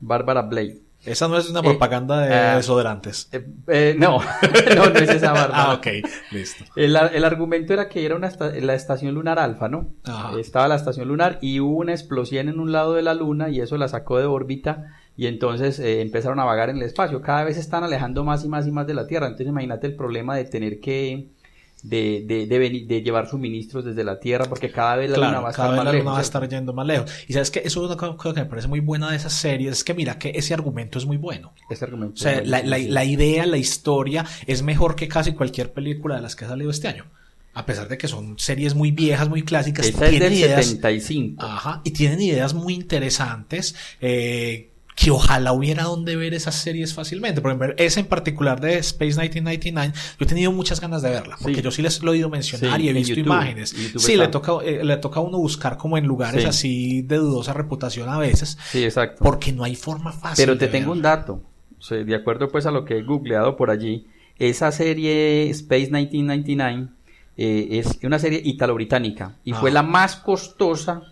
Barbara 0.00 0.42
Blade. 0.42 0.85
Esa 1.06 1.28
no 1.28 1.38
es 1.38 1.48
una 1.48 1.62
propaganda 1.62 2.20
de 2.20 2.34
eh, 2.34 2.56
desodorantes. 2.56 3.28
Eh, 3.32 3.46
eh, 3.68 3.96
no, 3.98 4.18
no, 4.76 4.90
no 4.90 4.98
es 4.98 5.08
esa 5.08 5.32
barba. 5.32 5.54
ah, 5.54 5.74
ok, 5.74 5.86
listo. 6.32 6.64
El, 6.74 6.96
argumento 6.96 7.72
era 7.72 7.88
que 7.88 8.04
era 8.04 8.16
una 8.16 8.30
la 8.60 8.74
estación 8.74 9.14
lunar 9.14 9.38
alfa, 9.38 9.68
¿no? 9.68 9.94
Estaba 10.38 10.68
la 10.68 10.74
estación 10.74 11.08
lunar 11.08 11.38
y 11.40 11.60
hubo 11.60 11.78
una 11.78 11.92
explosión 11.92 12.48
en 12.48 12.60
un 12.60 12.72
lado 12.72 12.94
de 12.94 13.02
la 13.02 13.14
luna 13.14 13.48
y 13.48 13.60
eso 13.60 13.76
la 13.78 13.88
sacó 13.88 14.18
de 14.18 14.26
órbita 14.26 14.84
y 15.16 15.26
entonces 15.26 15.78
empezaron 15.78 16.40
a 16.40 16.44
vagar 16.44 16.70
en 16.70 16.76
el 16.76 16.82
espacio. 16.82 17.22
Cada 17.22 17.44
vez 17.44 17.54
se 17.54 17.60
están 17.60 17.84
alejando 17.84 18.24
más 18.24 18.44
y 18.44 18.48
más 18.48 18.66
y 18.66 18.72
más 18.72 18.86
de 18.86 18.94
la 18.94 19.06
Tierra. 19.06 19.26
Entonces 19.26 19.48
imagínate 19.48 19.86
el 19.86 19.96
problema 19.96 20.36
de 20.36 20.44
tener 20.44 20.80
que 20.80 21.30
de, 21.82 22.24
de, 22.26 22.46
de, 22.46 22.84
de, 22.86 23.02
llevar 23.02 23.28
suministros 23.28 23.84
desde 23.84 24.02
la 24.02 24.18
Tierra, 24.18 24.46
porque 24.46 24.70
cada 24.70 24.96
vez 24.96 25.10
la 25.10 25.18
luna 25.18 25.40
va 25.40 25.48
a 25.48 25.50
estar 25.50 25.70
la 25.70 25.92
luna 25.92 26.10
va 26.12 26.18
a 26.18 26.22
estar 26.22 26.48
yendo 26.48 26.72
más 26.72 26.86
lejos. 26.86 27.10
Y 27.28 27.32
sabes 27.32 27.50
que 27.50 27.60
eso 27.60 27.84
es 27.84 27.90
una 27.90 27.96
cosa 27.96 28.34
que 28.34 28.40
me 28.40 28.46
parece 28.46 28.68
muy 28.68 28.80
buena 28.80 29.10
de 29.10 29.16
esas 29.16 29.32
series, 29.32 29.72
es 29.72 29.84
que 29.84 29.94
mira 29.94 30.18
que 30.18 30.32
ese 30.34 30.54
argumento 30.54 30.98
es 30.98 31.06
muy 31.06 31.16
bueno. 31.16 31.52
Ese 31.70 31.84
argumento. 31.84 32.14
O 32.14 32.18
sea, 32.18 32.42
la, 32.44 32.62
la, 32.62 32.78
la, 32.78 33.04
idea, 33.04 33.46
la 33.46 33.58
historia 33.58 34.24
es 34.46 34.62
mejor 34.62 34.96
que 34.96 35.06
casi 35.08 35.32
cualquier 35.32 35.72
película 35.72 36.16
de 36.16 36.22
las 36.22 36.34
que 36.34 36.44
ha 36.44 36.48
salido 36.48 36.70
este 36.70 36.88
año. 36.88 37.04
A 37.54 37.64
pesar 37.64 37.88
de 37.88 37.96
que 37.96 38.06
son 38.06 38.38
series 38.38 38.74
muy 38.74 38.90
viejas, 38.90 39.30
muy 39.30 39.42
clásicas. 39.42 39.86
Esta 39.86 40.08
es 40.08 40.20
del 40.20 40.32
ideas, 40.32 40.66
75. 40.66 41.42
Ajá, 41.42 41.80
y 41.84 41.92
tienen 41.92 42.20
ideas 42.20 42.52
muy 42.52 42.74
interesantes. 42.74 43.74
Eh, 44.00 44.72
que 44.96 45.10
ojalá 45.10 45.52
hubiera 45.52 45.84
donde 45.84 46.16
ver 46.16 46.32
esas 46.32 46.54
series 46.54 46.94
fácilmente. 46.94 47.42
Por 47.42 47.50
ejemplo, 47.50 47.74
esa 47.76 48.00
en 48.00 48.06
particular 48.06 48.62
de 48.62 48.78
Space 48.78 49.12
1999, 49.20 49.92
yo 49.94 50.24
he 50.24 50.26
tenido 50.26 50.52
muchas 50.52 50.80
ganas 50.80 51.02
de 51.02 51.10
verla, 51.10 51.36
porque 51.40 51.60
yo 51.60 51.70
sí 51.70 51.82
les 51.82 52.02
lo 52.02 52.12
he 52.12 52.14
oído 52.14 52.30
mencionar 52.30 52.80
y 52.80 52.88
he 52.88 52.94
visto 52.94 53.20
imágenes. 53.20 53.76
sí, 53.96 54.16
le 54.16 54.28
toca, 54.28 54.52
eh, 54.64 54.82
le 54.82 54.96
toca 54.96 55.20
a 55.20 55.22
uno 55.22 55.36
buscar 55.36 55.76
como 55.76 55.98
en 55.98 56.06
lugares 56.06 56.46
así 56.46 57.02
de 57.02 57.18
dudosa 57.18 57.52
reputación 57.52 58.08
a 58.08 58.18
veces. 58.18 58.56
Sí, 58.70 58.84
exacto. 58.84 59.22
Porque 59.22 59.52
no 59.52 59.64
hay 59.64 59.76
forma 59.76 60.12
fácil. 60.12 60.42
Pero 60.42 60.58
te 60.58 60.66
tengo 60.68 60.92
un 60.92 61.02
dato. 61.02 61.42
de 61.90 62.14
acuerdo 62.14 62.48
pues 62.48 62.64
a 62.64 62.70
lo 62.70 62.86
que 62.86 62.98
he 62.98 63.02
googleado 63.02 63.54
por 63.58 63.70
allí, 63.70 64.06
esa 64.38 64.72
serie 64.72 65.50
Space 65.50 65.90
1999 65.90 66.88
eh, 67.36 67.68
es 67.70 67.98
una 68.02 68.18
serie 68.18 68.40
italo-británica 68.42 69.36
y 69.44 69.52
fue 69.52 69.68
ah. 69.70 69.74
la 69.74 69.82
más 69.82 70.16
costosa 70.16 71.02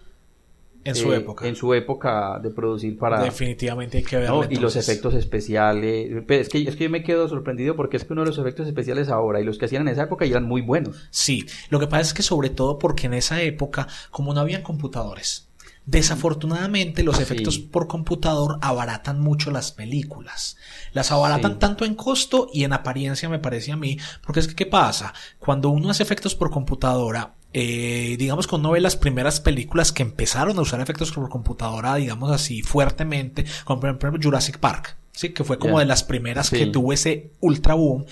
en 0.84 0.94
su 0.94 1.12
eh, 1.12 1.16
época. 1.16 1.46
En 1.46 1.56
su 1.56 1.74
época 1.74 2.38
de 2.42 2.50
producir 2.50 2.98
para... 2.98 3.22
Definitivamente 3.22 3.98
hay 3.98 4.04
que 4.04 4.16
verlo. 4.16 4.44
Y 4.48 4.56
los 4.56 4.76
efectos 4.76 5.14
especiales. 5.14 6.24
Es 6.28 6.48
que, 6.48 6.62
es 6.62 6.76
que 6.76 6.84
yo 6.84 6.90
me 6.90 7.02
quedo 7.02 7.28
sorprendido 7.28 7.76
porque 7.76 7.96
es 7.96 8.04
que 8.04 8.12
uno 8.12 8.22
de 8.22 8.28
los 8.28 8.38
efectos 8.38 8.66
especiales 8.66 9.08
ahora 9.08 9.40
y 9.40 9.44
los 9.44 9.58
que 9.58 9.64
hacían 9.64 9.82
en 9.82 9.88
esa 9.88 10.04
época 10.04 10.24
eran 10.24 10.44
muy 10.44 10.62
buenos. 10.62 11.08
Sí, 11.10 11.46
lo 11.70 11.80
que 11.80 11.86
pasa 11.86 12.02
es 12.02 12.14
que 12.14 12.22
sobre 12.22 12.50
todo 12.50 12.78
porque 12.78 13.06
en 13.06 13.14
esa 13.14 13.42
época, 13.42 13.88
como 14.10 14.34
no 14.34 14.40
habían 14.40 14.62
computadores, 14.62 15.48
Desafortunadamente 15.86 17.02
los 17.02 17.20
efectos 17.20 17.58
por 17.58 17.88
computador 17.88 18.58
abaratan 18.62 19.20
mucho 19.20 19.50
las 19.50 19.70
películas. 19.70 20.56
Las 20.94 21.12
abaratan 21.12 21.58
tanto 21.58 21.84
en 21.84 21.94
costo 21.94 22.48
y 22.50 22.64
en 22.64 22.72
apariencia 22.72 23.28
me 23.28 23.38
parece 23.38 23.72
a 23.72 23.76
mí, 23.76 23.98
porque 24.24 24.40
es 24.40 24.48
que 24.48 24.54
¿qué 24.54 24.66
pasa? 24.66 25.12
Cuando 25.38 25.68
uno 25.68 25.90
hace 25.90 26.02
efectos 26.02 26.34
por 26.34 26.50
computadora, 26.50 27.34
eh, 27.56 28.16
digamos 28.18 28.48
que 28.48 28.56
uno 28.56 28.72
ve 28.72 28.80
las 28.80 28.96
primeras 28.96 29.40
películas 29.40 29.92
que 29.92 30.02
empezaron 30.02 30.58
a 30.58 30.62
usar 30.62 30.80
efectos 30.80 31.12
por 31.12 31.28
computadora, 31.28 31.94
digamos 31.94 32.32
así, 32.32 32.62
fuertemente, 32.62 33.44
como 33.64 33.80
por 33.80 33.90
ejemplo 33.90 34.20
Jurassic 34.20 34.58
Park, 34.58 34.96
¿sí? 35.12 35.30
que 35.30 35.44
fue 35.44 35.58
como 35.60 35.78
de 35.78 35.84
las 35.84 36.02
primeras 36.02 36.50
que 36.50 36.66
tuvo 36.66 36.92
ese 36.92 37.30
ultra 37.40 37.74
boom. 37.74 38.06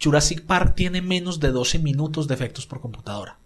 Jurassic 0.00 0.42
Park 0.42 0.76
tiene 0.76 1.02
menos 1.02 1.40
de 1.40 1.50
12 1.50 1.80
minutos 1.80 2.28
de 2.28 2.34
efectos 2.34 2.66
por 2.66 2.80
computadora. 2.80 3.38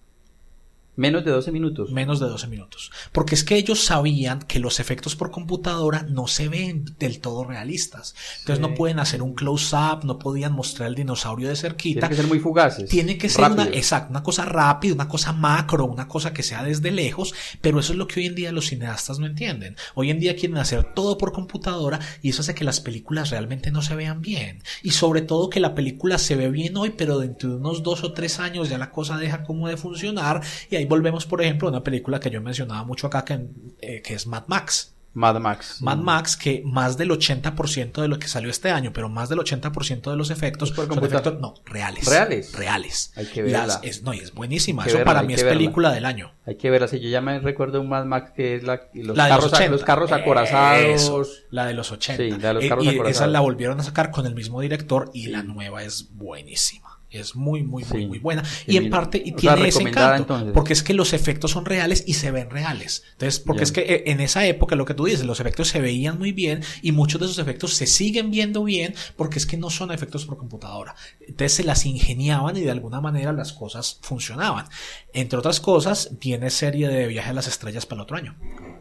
Menos 0.94 1.25
de 1.25 1.30
12 1.30 1.52
minutos. 1.52 1.90
Menos 1.90 2.20
de 2.20 2.26
12 2.26 2.49
minutos. 2.49 2.92
Porque 3.12 3.34
es 3.34 3.44
que 3.44 3.56
ellos 3.56 3.82
sabían 3.82 4.40
que 4.42 4.58
los 4.58 4.78
efectos 4.78 5.16
por 5.16 5.30
computadora 5.30 6.02
no 6.02 6.26
se 6.26 6.49
ven 6.49 6.84
del 6.99 7.20
todo 7.20 7.44
realistas. 7.44 8.14
Entonces 8.40 8.61
no 8.61 8.75
pueden 8.75 8.99
hacer 8.99 9.22
un 9.22 9.34
close-up, 9.34 10.04
no 10.04 10.18
podían 10.18 10.52
mostrar 10.52 10.88
el 10.90 10.94
dinosaurio 10.94 11.49
de 11.49 11.56
cerquita. 11.56 12.00
Tiene 12.00 12.11
que 12.11 12.20
ser 12.20 12.26
muy 12.26 12.40
fugaces. 12.40 12.90
Tiene 12.90 13.16
que 13.16 13.30
ser 13.30 13.50
una, 13.50 13.64
exacto, 13.64 14.11
una 14.11 14.22
cosa 14.22 14.44
rápida, 14.44 14.94
una 14.94 15.08
cosa 15.08 15.32
macro, 15.32 15.87
una 15.87 16.08
cosa 16.08 16.34
que 16.34 16.42
sea 16.42 16.62
desde 16.62 16.90
lejos, 16.90 17.32
pero 17.62 17.80
eso 17.80 17.92
es 17.92 17.99
lo 17.99 18.06
que 18.06 18.20
hoy 18.20 18.26
en 18.26 18.34
día 18.34 18.52
los 18.52 18.66
cineastas 18.66 19.18
no 19.18 19.26
entienden. 19.26 19.76
Hoy 19.94 20.11
en 20.11 20.20
día 20.20 20.37
quieren 20.37 20.58
hacer 20.58 20.92
todo 20.92 21.16
por 21.16 21.32
computadora 21.32 22.00
y 22.20 22.30
eso 22.30 22.42
hace 22.42 22.54
que 22.54 22.64
las 22.64 22.80
películas 22.80 23.30
realmente 23.30 23.70
no 23.70 23.80
se 23.80 23.96
vean 23.96 24.20
bien. 24.20 24.62
Y 24.82 24.90
sobre 24.90 25.22
todo 25.22 25.49
que 25.49 25.61
la 25.61 25.75
película 25.75 26.18
se 26.18 26.37
ve 26.37 26.50
bien 26.50 26.76
hoy, 26.76 26.90
pero 26.90 27.18
dentro 27.18 27.49
de 27.49 27.56
unos 27.56 27.82
dos 27.82 28.04
o 28.04 28.12
tres 28.12 28.38
años 28.40 28.68
ya 28.68 28.76
la 28.76 28.90
cosa 28.90 29.16
deja 29.16 29.42
como 29.42 29.68
de 29.68 29.78
funcionar 29.78 30.42
y 30.70 30.82
ahí 30.83 30.87
volvemos, 30.87 31.27
por 31.27 31.43
ejemplo, 31.43 31.69
a 31.69 31.71
una 31.71 31.83
película 31.83 32.21
que 32.21 32.31
yo 32.31 32.41
mencionaba 32.41 32.85
mucho 32.85 33.07
acá, 33.07 33.25
que, 33.25 33.47
eh, 33.81 34.03
que 34.03 34.15
es 34.15 34.27
Mad 34.27 34.45
Max. 34.47 34.95
Mad 35.15 35.39
Max. 35.41 35.83
Mad 35.83 35.99
Max, 35.99 36.37
que 36.37 36.62
más 36.65 36.97
del 36.97 37.11
80% 37.11 38.01
de 38.01 38.09
lo 38.09 38.19
que 38.19 38.29
salió 38.29 38.51
este 38.51 38.71
año, 38.71 38.93
pero 38.95 39.11
más 39.11 39.29
del 39.29 39.41
80% 39.41 40.11
de 40.11 40.17
los 40.17 40.31
efectos 40.31 40.73
por 40.73 40.87
son 40.87 41.05
efectos, 41.05 41.39
no, 41.39 41.55
reales. 41.67 42.07
¿Reales? 42.07 42.53
Reales. 42.55 43.12
Hay 43.17 43.27
que 43.27 43.43
verla. 43.43 43.79
es, 43.83 44.03
no, 44.03 44.15
y 44.15 44.21
es 44.21 44.33
buenísima. 44.33 44.87
Eso 44.87 45.05
para 45.05 45.23
mí 45.23 45.35
es 45.35 45.45
película 45.45 45.93
del 45.93 46.07
año. 46.07 46.33
Hay 46.47 46.57
que 46.57 46.71
verla. 46.71 46.89
Si 46.89 46.99
yo 46.99 47.11
ya 47.11 47.21
me 47.21 47.39
recuerdo 47.41 47.81
un 47.81 47.91
Mad 47.91 48.07
Max 48.07 48.33
que 48.35 48.57
es 48.57 48.62
la, 48.62 48.89
los, 48.95 49.17
la 49.17 49.29
carros, 49.29 49.45
los, 49.45 49.53
80. 49.53 49.73
los 49.73 49.85
carros 49.85 50.12
acorazados. 50.12 51.45
la 51.51 51.67
de 51.67 51.75
los 51.75 51.93
80. 51.93 52.17
Sí, 52.17 52.31
la 52.41 52.49
de 52.49 52.55
los 52.55 52.65
carros 52.67 52.85
y 52.87 52.89
acorazados. 52.89 53.17
esa 53.17 53.27
la 53.27 53.41
volvieron 53.41 53.81
a 53.81 53.83
sacar 53.83 54.11
con 54.11 54.25
el 54.27 54.35
mismo 54.35 54.61
director 54.62 55.11
y 55.12 55.27
la 55.27 55.43
nueva 55.43 55.83
es 55.83 56.09
buenísima. 56.15 56.91
Es 57.12 57.37
muy, 57.37 57.62
muy, 57.62 57.85
muy, 57.85 58.00
Sí. 58.00 58.07
muy 58.07 58.19
buena. 58.19 58.42
Y 58.66 58.76
en 58.76 58.90
parte, 58.90 59.23
y 59.25 59.33
o 59.35 59.38
sea, 59.38 59.54
tiene 59.54 59.69
ese 59.69 59.83
encanto. 59.83 60.23
entonces. 60.23 60.52
Porque 60.54 60.73
es 60.73 60.83
que 60.83 60.95
los 60.95 61.12
efectos 61.12 61.50
son 61.50 61.64
reales 61.64 62.04
y 62.07 62.14
se 62.14 62.31
ven 62.31 62.50
reales. 62.50 63.04
Entonces, 63.12 63.40
porque 63.40 63.64
es 63.64 63.73
que 63.73 63.81
eh, 63.83 64.02
en 64.07 64.21
esa 64.21 64.47
época, 64.47 64.76
lo 64.76 64.85
que 64.85 64.95
tú 64.95 65.04
dices, 65.04 65.25
los 65.25 65.40
efectos 65.40 65.69
se 65.69 65.81
veían 65.81 66.19
muy 66.19 66.33
bien 66.33 66.62
y 66.83 66.92
muchos 66.92 67.21
de 67.21 67.26
esos 67.26 67.38
efectos 67.38 67.75
se 67.75 67.87
siguen 67.87 68.31
viendo 68.31 68.64
bien 68.64 68.95
porque 69.16 69.38
es 69.38 69.47
que 69.47 69.57
no 69.57 69.71
son 69.71 69.92
efectos 69.92 70.25
por 70.26 70.37
computadora. 70.38 70.95
Entonces 71.21 71.52
se 71.52 71.64
las 71.64 71.85
ingeniaban 71.87 72.57
y 72.57 72.61
de 72.62 72.71
alguna 72.71 73.00
manera 73.00 73.33
las 73.33 73.52
cosas 73.52 73.99
funcionaban. 74.02 74.66
Entre 75.12 75.38
otras 75.38 75.61
cosas, 75.61 76.11
viene 76.21 76.50
serie 76.50 76.88
de 76.88 77.07
Viaje 77.07 77.31
a 77.31 77.35
las 77.35 77.47
Estrellas 77.47 77.87
para 77.87 78.00
el 78.00 78.02
otro 78.04 78.16
año. 78.16 78.37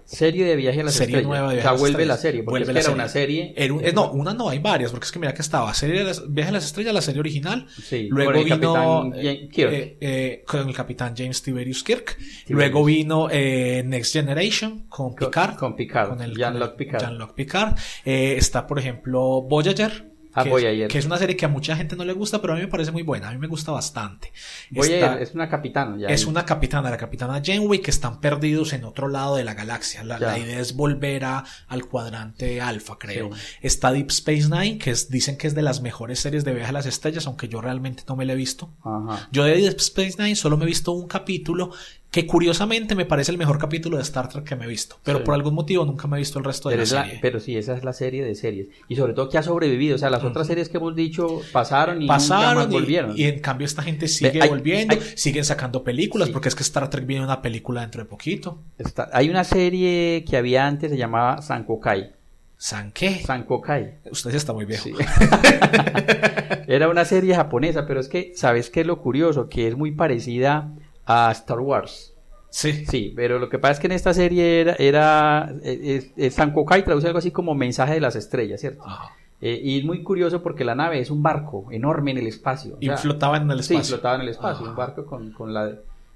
Serie 0.05 0.43
de 0.45 0.55
viaje 0.55 0.81
a 0.81 0.83
las 0.83 0.93
Serie 0.95 1.17
estrellas. 1.19 1.27
nueva 1.27 1.47
de 1.50 1.53
o 1.53 1.55
Viaje 1.55 1.61
sea, 1.61 1.69
a 1.69 1.73
las 1.73 1.79
vuelve 1.79 1.91
Estrellas. 2.03 2.17
la 2.17 2.21
serie. 2.21 2.43
Porque 2.43 2.51
Vuelve 2.51 2.63
es 2.63 2.67
que 2.67 2.73
la 2.73 2.79
era 2.79 2.85
serie. 2.89 2.95
una 3.03 3.09
serie. 3.09 3.53
Era 3.55 3.73
un- 3.73 3.85
eh, 3.85 3.91
no, 3.93 4.11
una 4.11 4.33
no, 4.33 4.50
hay 4.50 4.59
varias, 4.59 4.91
porque 4.91 5.05
es 5.05 5.11
que 5.11 5.19
mira 5.19 5.33
que 5.33 5.41
estaba 5.41 5.73
serie 5.73 6.00
de 6.00 6.03
las, 6.05 6.33
Viaje 6.33 6.50
a 6.50 6.53
las 6.53 6.65
Estrellas, 6.65 6.93
la 6.93 7.01
serie 7.01 7.19
original. 7.21 7.67
Sí, 7.81 8.07
Luego 8.09 8.20
con 8.25 8.35
el 8.35 8.43
vino 8.43 8.73
capitán 8.73 9.11
James 9.13 9.49
Kirk. 9.51 9.71
eh, 9.73 9.97
eh, 10.01 10.43
con 10.47 10.67
el 10.67 10.75
capitán 10.75 11.13
James 11.17 11.41
Tiberius 11.41 11.83
Kirk. 11.83 12.17
Luego 12.49 12.83
vino 12.85 13.27
eh, 13.31 13.83
Next 13.85 14.13
Generation 14.13 14.85
con 14.89 15.15
Con- 15.15 15.27
Picard. 15.29 15.55
con 15.57 15.75
Picard, 15.75 16.17
Jean-Luc 16.35 16.75
Picard. 16.75 17.01
Jean-Luc 17.01 17.33
Picard. 17.33 17.77
Eh, 18.05 18.35
está, 18.37 18.67
por 18.67 18.79
ejemplo, 18.79 19.41
Voyager. 19.41 20.10
Ah, 20.33 20.43
que, 20.43 20.50
Voyager. 20.50 20.83
Es, 20.83 20.91
que 20.91 20.97
es 20.97 21.05
una 21.05 21.17
serie 21.17 21.35
que 21.35 21.45
a 21.45 21.50
mucha 21.50 21.75
gente 21.75 21.95
no 21.95 22.05
le 22.05 22.13
gusta, 22.13 22.41
pero 22.41 22.53
a 22.53 22.55
mí 22.55 22.61
me 22.61 22.67
parece 22.67 22.91
muy 22.91 23.03
buena. 23.03 23.29
A 23.29 23.31
mí 23.31 23.38
me 23.38 23.47
gusta 23.47 23.71
bastante. 23.71 24.31
Voy 24.69 24.88
Está- 24.88 25.13
a, 25.13 25.21
es 25.21 25.33
una 25.33 25.50
capitana. 25.50 25.97
Ya 25.97 26.07
es 26.07 26.25
una 26.25 26.45
capitana, 26.45 26.89
la 26.89 26.97
capitana 26.97 27.41
Janeway, 27.43 27.79
que 27.79 27.91
están 27.91 28.19
perdidos 28.21 28.73
en 28.73 28.83
otro 28.83 29.07
lado 29.07 29.35
de 29.35 29.43
la 29.43 29.53
galaxia. 29.53 30.03
La, 30.03 30.38
idea 30.38 30.59
es 30.59 30.75
volver 30.75 31.25
a, 31.25 31.43
al 31.67 31.85
cuadrante 31.85 32.61
alfa, 32.61 32.97
creo. 32.97 33.33
Sí. 33.35 33.41
Está 33.61 33.91
Deep 33.91 34.09
Space 34.09 34.47
Nine, 34.50 34.77
que 34.77 34.91
es, 34.91 35.09
dicen 35.09 35.38
que 35.38 35.47
es 35.47 35.55
de 35.55 35.61
las 35.61 35.81
mejores 35.81 36.19
series 36.19 36.45
de 36.45 36.53
viaje 36.53 36.69
a 36.69 36.73
las 36.73 36.85
estrellas, 36.85 37.27
aunque 37.27 37.47
yo 37.47 37.61
realmente 37.61 38.03
no 38.07 38.15
me 38.15 38.25
la 38.25 38.33
he 38.33 38.38
visto. 38.38 38.73
Ajá. 38.83 39.27
Yo 39.31 39.43
de 39.43 39.55
Deep 39.55 39.77
Space 39.77 40.15
Nine 40.17 40.35
solo 40.35 40.57
me 40.57 40.63
he 40.63 40.67
visto 40.67 40.91
un 40.91 41.07
capítulo 41.07 41.71
que 42.11 42.27
curiosamente 42.27 42.93
me 42.93 43.05
parece 43.05 43.31
el 43.31 43.37
mejor 43.37 43.57
capítulo 43.57 43.95
de 43.95 44.03
Star 44.03 44.27
Trek 44.27 44.43
que 44.43 44.55
me 44.57 44.65
he 44.65 44.67
visto. 44.67 44.97
Pero 45.03 45.19
Sí. 45.19 45.23
por 45.23 45.33
algún 45.33 45.53
motivo 45.55 45.85
nunca 45.85 46.09
me 46.09 46.17
he 46.17 46.19
visto 46.19 46.39
el 46.39 46.43
resto 46.45 46.67
de 46.67 46.73
Pero, 46.75 46.81
la 46.81 46.83
es 46.83 46.91
la- 46.91 47.03
serie. 47.05 47.19
pero 47.21 47.39
sí, 47.39 47.55
esa 47.57 47.73
es 47.77 47.85
la 47.85 47.93
serie 47.93 48.21
de 48.25 48.35
series. 48.35 48.67
Y 48.89 48.97
sobre 48.97 49.13
todo 49.13 49.29
que 49.29 49.37
ha 49.37 49.43
sobrevivido. 49.43 49.95
O 49.95 49.97
sea, 49.97 50.09
las 50.09 50.21
otras 50.25 50.45
series 50.45 50.67
que 50.67 50.75
hemos 50.75 50.93
dicho 50.93 51.39
pasaron 51.53 51.97
y 51.97 51.99
nunca 52.01 52.15
Pasaron 52.15 52.63
más 52.65 52.67
y, 52.67 52.71
volvieron. 52.73 53.13
y 53.17 53.23
en 53.23 53.39
cambio 53.39 53.63
esta 53.65 53.81
gente 53.81 54.09
sigue 54.09 54.41
hay- 54.41 54.49
volviendo, 54.49 54.93
hay- 54.93 55.01
siguen 55.15 55.45
sacando 55.45 55.85
películas, 55.85 56.27
Sí. 56.27 56.33
porque 56.33 56.49
es 56.49 56.55
que 56.55 56.63
Star 56.63 56.89
Trek 56.89 57.05
viene 57.05 57.23
una 57.23 57.41
película 57.41 57.79
dentro 57.79 58.03
de 58.03 58.09
poquito. 58.09 58.59
Está- 58.77 59.09
hay 59.13 59.29
una 59.29 59.45
serie 59.45 60.25
que 60.29 60.35
había 60.35 60.67
antes, 60.67 60.91
se 60.91 60.97
llamaba 60.97 61.41
Sankokai. 61.41 62.11
¿San 62.57 62.91
qué? 62.91 63.21
Sankokai. 63.25 63.99
Usted 64.11 64.35
está 64.35 64.51
muy 64.51 64.65
viejo. 64.65 64.83
Sí. 64.83 64.93
Era 66.67 66.89
una 66.89 67.05
serie 67.05 67.35
japonesa, 67.35 67.85
pero 67.87 67.99
es 67.99 68.07
que, 68.07 68.33
¿sabes 68.35 68.69
qué 68.69 68.81
es 68.81 68.87
lo 68.87 69.01
curioso? 69.01 69.49
Que 69.49 69.67
es 69.67 69.75
muy 69.75 69.91
parecida 69.91 70.71
a 71.11 71.31
Star 71.31 71.59
Wars. 71.59 72.13
Sí. 72.49 72.85
Sí, 72.85 73.13
pero 73.15 73.39
lo 73.39 73.47
que 73.49 73.59
pasa 73.59 73.73
es 73.73 73.79
que 73.79 73.87
en 73.87 73.93
esta 73.93 74.13
serie 74.13 74.59
era, 74.61 74.73
era 74.77 75.53
eh, 75.63 76.11
eh, 76.17 76.29
Sankokai 76.29 76.83
traduce 76.83 77.07
algo 77.07 77.19
así 77.19 77.31
como 77.31 77.55
mensaje 77.55 77.93
de 77.93 78.01
las 78.01 78.15
estrellas, 78.17 78.59
¿cierto? 78.59 78.83
Ajá. 78.85 79.09
Eh, 79.39 79.59
y 79.63 79.79
es 79.79 79.85
muy 79.85 80.03
curioso 80.03 80.43
porque 80.43 80.63
la 80.65 80.75
nave 80.75 80.99
es 80.99 81.09
un 81.09 81.23
barco 81.23 81.67
enorme 81.71 82.11
en 82.11 82.17
el 82.19 82.27
espacio. 82.27 82.75
o 82.75 82.77
Y 82.79 82.89
flotaba 82.89 83.37
en 83.37 83.49
el 83.49 83.63
Sí, 83.63 83.73
espacio. 83.73 83.95
flotaba 83.95 84.15
en 84.15 84.21
el 84.21 84.29
espacio, 84.29 84.63
Ajá. 84.63 84.69
un 84.71 84.75
barco 84.75 85.05
con, 85.05 85.31
con 85.31 85.53
la, 85.53 85.71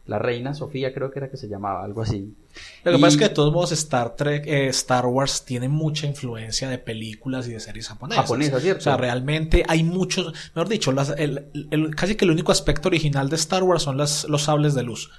la 0.07 0.19
reina 0.19 0.53
Sofía, 0.53 0.93
creo 0.93 1.09
que 1.11 1.19
era 1.19 1.29
que 1.29 1.37
se 1.37 1.47
llamaba, 1.47 1.83
algo 1.83 2.01
así. 2.03 2.33
Lo 2.83 2.91
que 2.91 2.97
Y- 2.97 3.01
pasa 3.01 3.13
es 3.13 3.17
que 3.17 3.29
de 3.29 3.33
todos 3.33 3.51
modos 3.51 3.71
Star 3.71 4.15
Trek, 4.15 4.45
eh, 4.45 4.67
Star 4.67 5.05
Wars 5.07 5.43
tiene 5.45 5.67
mucha 5.67 6.05
influencia 6.07 6.69
de 6.69 6.77
películas 6.77 7.47
y 7.47 7.51
de 7.53 7.59
series 7.59 7.87
japonesas. 7.87 8.23
Japonesas, 8.23 8.61
¿cierto? 8.61 8.79
O 8.79 8.83
sea, 8.83 8.97
realmente 8.97 9.63
hay 9.67 9.83
muchos, 9.83 10.31
mejor 10.53 10.69
dicho, 10.69 10.91
las- 10.91 11.15
el- 11.17 11.47
el- 11.71 11.95
casi 11.95 12.15
que 12.15 12.25
el 12.25 12.31
único 12.31 12.51
aspecto 12.51 12.87
original 12.89 13.29
de 13.29 13.35
Star 13.35 13.63
Wars 13.63 13.83
son 13.83 13.97
las, 13.97 14.25
los 14.29 14.43
sables 14.43 14.73
de 14.75 14.83
luz. 14.83 15.09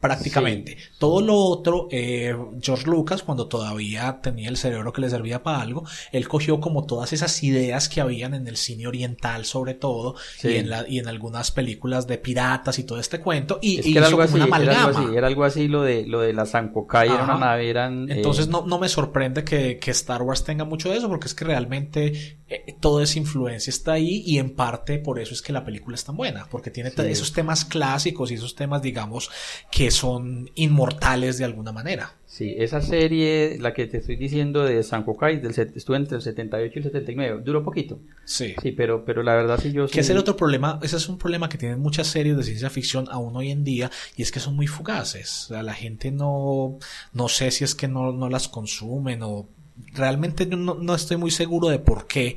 Prácticamente. 0.00 0.76
Todo 0.98 1.20
lo 1.20 1.34
otro, 1.36 1.88
eh, 1.90 2.36
George 2.60 2.86
Lucas, 2.88 3.22
cuando 3.22 3.48
todavía 3.48 4.20
tenía 4.22 4.48
el 4.48 4.56
cerebro 4.56 4.92
que 4.92 5.00
le 5.00 5.10
servía 5.10 5.42
para 5.42 5.60
algo, 5.60 5.84
él 6.12 6.28
cogió 6.28 6.60
como 6.60 6.86
todas 6.86 7.12
esas 7.12 7.42
ideas 7.42 7.88
que 7.88 8.00
habían 8.00 8.34
en 8.34 8.46
el 8.46 8.56
cine 8.56 8.86
oriental, 8.86 9.44
sobre 9.44 9.74
todo, 9.74 10.14
Sí. 10.38 10.48
y, 10.48 10.56
en 10.56 10.70
la, 10.70 10.84
y 10.88 10.98
en 10.98 11.08
algunas 11.08 11.50
películas 11.50 12.06
de 12.06 12.18
piratas 12.18 12.78
y 12.78 12.84
todo 12.84 13.00
este 13.00 13.18
cuento, 13.20 13.58
y, 13.60 13.78
Es 13.80 13.86
y 13.86 13.92
que 13.92 13.98
era 13.98 14.08
hizo 14.08 14.20
algo, 14.20 14.30
como 14.32 14.44
así, 14.44 14.50
una 14.50 14.62
era 14.62 14.72
algo 14.72 14.80
amalgama. 14.82 15.06
así, 15.08 15.16
era 15.16 15.26
algo 15.26 15.44
así 15.44 15.68
lo 15.68 15.82
de, 15.82 16.06
lo 16.06 16.20
de 16.20 16.32
la 16.32 16.46
Sankokai, 16.46 17.08
era 17.08 17.24
una 17.24 17.38
nave, 17.38 17.68
eran... 17.68 18.10
eh, 18.10 18.14
Entonces 18.16 18.48
no, 18.48 18.64
no 18.66 18.78
me 18.78 18.88
sorprende 18.88 19.42
que, 19.44 19.78
que 19.78 19.90
Star 19.90 20.22
Wars 20.22 20.44
tenga 20.44 20.64
mucho 20.64 20.90
de 20.90 20.98
eso, 20.98 21.08
porque 21.08 21.26
es 21.26 21.34
que 21.34 21.44
realmente 21.44 22.38
eh, 22.48 22.61
toda 22.82 23.02
esa 23.04 23.18
influencia 23.18 23.70
está 23.70 23.92
ahí 23.92 24.22
y 24.26 24.36
en 24.38 24.54
parte 24.54 24.98
por 24.98 25.18
eso 25.18 25.32
es 25.32 25.40
que 25.40 25.54
la 25.54 25.64
película 25.64 25.94
es 25.94 26.04
tan 26.04 26.16
buena, 26.18 26.46
porque 26.50 26.70
tiene 26.70 26.90
Sí. 26.90 27.00
esos 27.06 27.32
temas 27.32 27.64
clásicos 27.64 28.30
y 28.30 28.34
esos 28.34 28.54
temas, 28.54 28.82
digamos, 28.82 29.30
que 29.70 29.90
son 29.90 30.50
inmortales 30.54 31.38
de 31.38 31.44
alguna 31.46 31.72
manera. 31.72 32.16
Sí, 32.26 32.54
esa 32.58 32.80
serie, 32.80 33.58
la 33.60 33.72
que 33.74 33.86
te 33.86 33.98
estoy 33.98 34.16
diciendo 34.16 34.64
de 34.64 34.82
Sankokai, 34.82 35.40
del, 35.40 35.54
set- 35.54 35.76
estuvo 35.76 35.96
entre 35.96 36.16
el 36.16 36.22
78 36.22 36.72
y 36.74 36.78
el 36.78 36.84
79, 36.84 37.42
duró 37.44 37.62
poquito. 37.62 38.00
Sí. 38.24 38.54
Sí, 38.60 38.72
pero, 38.72 39.04
pero 39.04 39.22
la 39.22 39.34
verdad 39.34 39.58
sí 39.62 39.70
yo 39.72 39.86
Que 39.86 40.00
es 40.00 40.10
el 40.10 40.18
otro 40.18 40.34
problema, 40.36 40.78
ese 40.82 40.96
es 40.96 41.08
un 41.08 41.18
problema 41.18 41.48
que 41.48 41.58
tienen 41.58 41.78
muchas 41.80 42.06
series 42.08 42.36
de 42.36 42.42
ciencia 42.42 42.68
ficción 42.70 43.06
aún 43.10 43.36
hoy 43.36 43.50
en 43.50 43.64
día, 43.64 43.90
y 44.16 44.22
es 44.22 44.32
que 44.32 44.40
son 44.40 44.56
muy 44.56 44.66
fugaces. 44.66 45.44
O 45.44 45.48
sea, 45.48 45.62
la 45.62 45.74
gente 45.74 46.10
no, 46.10 46.78
no 47.12 47.28
sé 47.28 47.50
si 47.50 47.64
es 47.64 47.74
que 47.74 47.86
no, 47.86 48.12
no 48.12 48.28
las 48.28 48.48
consumen 48.48 49.22
o 49.22 49.48
realmente 49.94 50.46
yo 50.46 50.56
no, 50.56 50.74
no 50.74 50.94
estoy 50.94 51.16
muy 51.16 51.30
seguro 51.30 51.68
de 51.68 51.78
por 51.78 52.06
qué. 52.06 52.36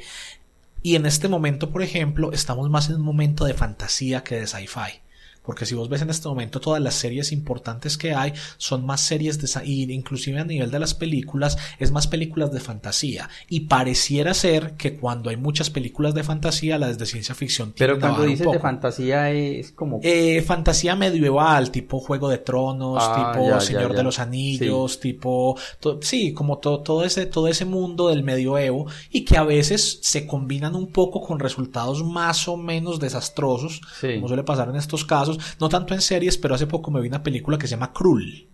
Y 0.85 0.95
en 0.95 1.07
este 1.07 1.27
momento, 1.27 1.71
por 1.71 1.81
ejemplo, 1.81 2.31
estamos 2.31 2.69
más 2.69 2.89
en 2.89 2.97
un 2.97 3.01
momento 3.01 3.45
de 3.45 3.55
fantasía 3.55 4.23
que 4.23 4.35
de 4.35 4.45
sci-fi. 4.45 5.01
Porque 5.45 5.65
si 5.65 5.75
vos 5.75 5.89
ves 5.89 6.01
en 6.01 6.09
este 6.09 6.27
momento 6.27 6.59
todas 6.59 6.81
las 6.81 6.95
series 6.95 7.31
importantes 7.31 7.97
que 7.97 8.13
hay 8.13 8.33
son 8.57 8.85
más 8.85 9.01
series 9.01 9.39
de 9.39 9.45
y 9.65 9.91
inclusive 9.93 10.39
a 10.39 10.43
nivel 10.45 10.71
de 10.71 10.79
las 10.79 10.93
películas 10.93 11.57
es 11.79 11.91
más 11.91 12.07
películas 12.07 12.51
de 12.51 12.59
fantasía 12.59 13.29
y 13.47 13.61
pareciera 13.61 14.33
ser 14.33 14.73
que 14.73 14.97
cuando 14.97 15.29
hay 15.29 15.37
muchas 15.37 15.69
películas 15.69 16.13
de 16.13 16.23
fantasía 16.23 16.77
las 16.77 16.97
de 16.97 17.05
ciencia 17.05 17.35
ficción 17.35 17.73
Pero 17.77 17.93
tienden 17.93 18.09
a 18.11 18.13
cuando 18.15 18.29
dices 18.29 18.51
de 18.51 18.59
fantasía 18.59 19.31
es 19.31 19.71
como... 19.71 19.99
Eh, 20.03 20.41
fantasía 20.41 20.95
medieval, 20.95 21.71
tipo 21.71 21.99
Juego 21.99 22.27
de 22.29 22.39
Tronos, 22.39 22.97
Ah, 23.01 23.31
tipo 23.33 23.47
ya, 23.49 23.59
Señor 23.61 23.91
ya. 23.91 23.97
de 23.97 24.03
los 24.03 24.19
Anillos, 24.19 24.99
tipo, 24.99 25.57
to- 25.79 25.99
sí, 26.01 26.33
como 26.33 26.57
to- 26.57 26.79
todo 26.81 27.03
ese, 27.05 27.25
todo 27.25 27.47
ese 27.47 27.65
mundo 27.65 28.09
del 28.09 28.23
medioevo 28.23 28.87
y 29.11 29.23
que 29.25 29.37
a 29.37 29.43
veces 29.43 29.99
se 30.01 30.25
combinan 30.27 30.75
un 30.75 30.87
poco 30.91 31.21
con 31.21 31.39
resultados 31.39 32.03
más 32.03 32.47
o 32.47 32.57
menos 32.57 32.99
desastrosos, 32.99 33.81
Sí. 34.01 34.15
como 34.15 34.27
suele 34.27 34.43
pasar 34.43 34.69
en 34.69 34.75
estos 34.75 35.05
casos, 35.05 35.34
no 35.59 35.69
tanto 35.69 35.93
en 35.93 36.01
series, 36.01 36.37
pero 36.37 36.55
hace 36.55 36.67
poco 36.67 36.91
me 36.91 37.01
vi 37.01 37.07
una 37.07 37.23
película 37.23 37.57
que 37.57 37.67
se 37.67 37.71
llama 37.71 37.93
Krull. 37.93 38.49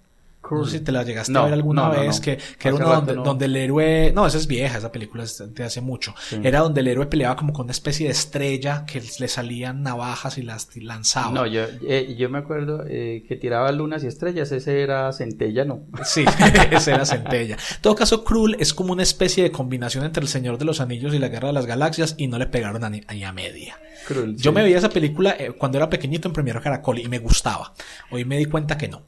Si 0.66 0.80
te 0.80 0.92
la 0.92 1.04
llegaste 1.04 1.32
No, 1.32 1.42
a 1.42 1.46
ver 1.46 1.54
alguna 1.54 1.84
no, 1.84 1.94
no, 1.94 2.00
vez, 2.00 2.20
que, 2.20 2.38
que 2.58 2.68
era 2.68 2.78
uno 2.78 2.90
donde, 2.90 3.14
donde 3.16 3.46
el 3.46 3.56
héroe, 3.56 4.12
no, 4.14 4.28
esa 4.28 4.38
es 4.38 4.48
vieja, 4.48 4.78
esa 4.78 4.92
película 4.92 5.24
es 5.24 5.44
de 5.54 5.64
hace 5.64 5.82
mucho. 5.82 6.14
Era 6.44 6.60
donde 6.60 6.82
el 6.82 6.88
héroe 6.88 7.06
peleaba 7.06 7.36
como 7.36 7.54
con 7.54 7.66
una 7.66 7.72
especie 7.72 8.08
de 8.08 8.12
estrella 8.12 8.86
que 8.86 9.02
le 9.20 9.28
salían 9.28 9.84
navajas 9.84 10.38
y 10.38 10.44
las 10.44 10.70
lanzaba. 10.76 11.32
No, 11.32 11.46
yo, 11.46 11.64
eh, 11.88 12.16
yo 12.18 12.30
me 12.30 12.40
acuerdo 12.40 12.84
eh, 12.88 13.24
que 13.28 13.36
tiraba 13.36 13.72
lunas 13.72 14.04
y 14.04 14.08
estrellas, 14.08 14.52
ese 14.52 14.82
era 14.82 15.12
centella, 15.14 15.66
¿no? 15.66 15.84
Sí, 16.04 16.26
esa 16.72 16.96
era 16.96 17.06
Centella. 17.06 17.56
En 17.56 17.82
todo 17.82 17.96
caso, 17.96 18.24
Krull 18.24 18.56
es 18.60 18.74
como 18.74 18.94
una 18.94 19.04
especie 19.04 19.44
de 19.44 19.52
combinación 19.52 20.04
entre 20.04 20.22
El 20.22 20.28
Señor 20.30 20.58
de 20.58 20.66
los 20.66 20.82
Anillos 20.82 21.14
y 21.14 21.20
la 21.20 21.30
Guerra 21.30 21.48
de 21.48 21.54
las 21.54 21.66
Galaxias 21.66 22.16
y 22.18 22.28
no 22.28 22.38
le 22.38 22.48
pegaron 22.48 22.84
a 22.84 22.90
ni, 22.90 23.02
ni 23.12 23.24
a 23.24 23.32
media. 23.32 23.78
Cruel, 24.08 24.36
Yo 24.38 24.52
sí. 24.52 24.56
me 24.56 24.64
veía 24.64 24.78
esa 24.78 24.90
película 24.90 25.36
eh, 25.38 25.52
cuando 25.52 25.78
era 25.78 25.90
pequeñito 25.90 26.28
en 26.28 26.34
Premiero 26.34 26.62
Caracol 26.62 27.00
y 27.00 27.08
me 27.08 27.20
gustaba. 27.20 27.74
Hoy 28.10 28.26
me 28.26 28.38
di 28.38 28.46
cuenta 28.46 28.78
que 28.78 28.88
no. 28.88 29.04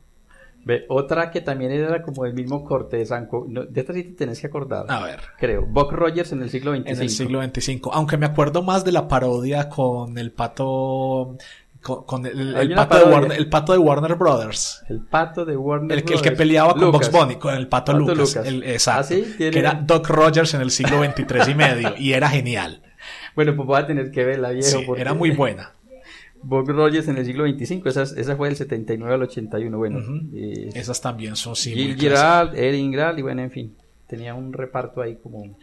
Ve, 0.65 0.85
otra 0.89 1.29
que 1.29 1.41
también 1.41 1.71
era 1.71 2.01
como 2.03 2.23
del 2.23 2.33
mismo 2.33 2.63
corte 2.63 2.97
de 2.97 3.05
Sanco, 3.05 3.45
no, 3.49 3.65
de 3.65 3.81
esta 3.81 3.93
sí 3.93 4.03
te 4.03 4.13
tenés 4.13 4.39
que 4.39 4.47
acordar. 4.47 4.85
A 4.87 5.03
ver. 5.03 5.19
Creo, 5.37 5.65
Buck 5.65 5.91
Rogers 5.91 6.31
en 6.31 6.41
el 6.41 6.49
siglo 6.49 6.73
XXV. 6.75 6.87
En 6.89 7.01
el 7.01 7.09
siglo 7.09 7.43
XXV. 7.43 7.89
Aunque 7.91 8.17
me 8.17 8.25
acuerdo 8.25 8.63
más 8.63 8.85
de 8.85 8.91
la 8.93 9.07
parodia 9.07 9.67
con 9.69 10.17
el 10.17 10.31
pato. 10.31 11.37
Con, 11.81 12.03
con 12.05 12.25
el, 12.25 12.73
pato 12.75 12.97
de. 12.97 13.03
Warner, 13.13 13.37
el 13.37 13.49
pato 13.49 13.73
de 13.73 13.77
Warner 13.79 14.15
Brothers. 14.15 14.83
El 14.87 15.01
pato 15.01 15.43
de 15.43 15.57
Warner 15.57 15.97
El, 15.97 16.05
que- 16.05 16.13
el 16.13 16.19
que 16.21 16.29
Brothers. 16.29 16.37
peleaba 16.37 16.73
con. 16.75 16.91
Box 16.93 17.11
Bunny, 17.11 17.35
con 17.35 17.53
el 17.55 17.67
pato, 17.67 17.91
Pato 17.91 17.99
Lucas. 17.99 18.17
Lucas. 18.17 18.45
el- 18.47 18.63
exacto. 18.63 19.01
¿Ah, 19.01 19.03
sí? 19.03 19.35
Que 19.37 19.59
era 19.59 19.73
Doc 19.73 20.07
Rogers 20.07 20.53
en 20.53 20.61
el 20.61 20.71
siglo 20.71 21.03
XXIII 21.03 21.51
y 21.51 21.55
medio. 21.55 21.93
Y 21.97 22.13
era 22.13 22.29
genial. 22.29 22.81
Bueno, 23.35 23.53
pues 23.55 23.67
voy 23.67 23.79
a 23.81 23.85
tener 23.87 24.11
que 24.11 24.23
verla, 24.23 24.51
viejo. 24.51 24.67
Sí, 24.69 24.83
porque 24.85 25.01
era 25.01 25.13
muy 25.13 25.31
buena. 25.31 25.73
Buck 26.43 26.67
Rogers 26.69 27.07
en 27.07 27.17
el 27.17 27.25
siglo 27.25 27.45
XXV, 27.47 27.87
esa, 27.87 28.03
esa 28.03 28.35
fue 28.35 28.49
del 28.49 28.57
79 28.57 29.13
al 29.15 29.21
81. 29.23 29.77
Bueno, 29.77 29.99
Ujú. 29.99 30.19
eh, 30.33 30.69
Esas 30.75 31.01
también 31.01 31.35
son 31.35 31.55
sí. 31.55 31.73
Gil. 31.73 31.97
Gerald, 31.99 32.55
Erin 32.55 32.91
Grant, 32.91 33.19
y 33.19 33.21
bueno, 33.21 33.41
en 33.41 33.51
fin, 33.51 33.75
tenía 34.07 34.33
un 34.35 34.53
reparto 34.53 35.01
ahí 35.01 35.15
como... 35.21 35.57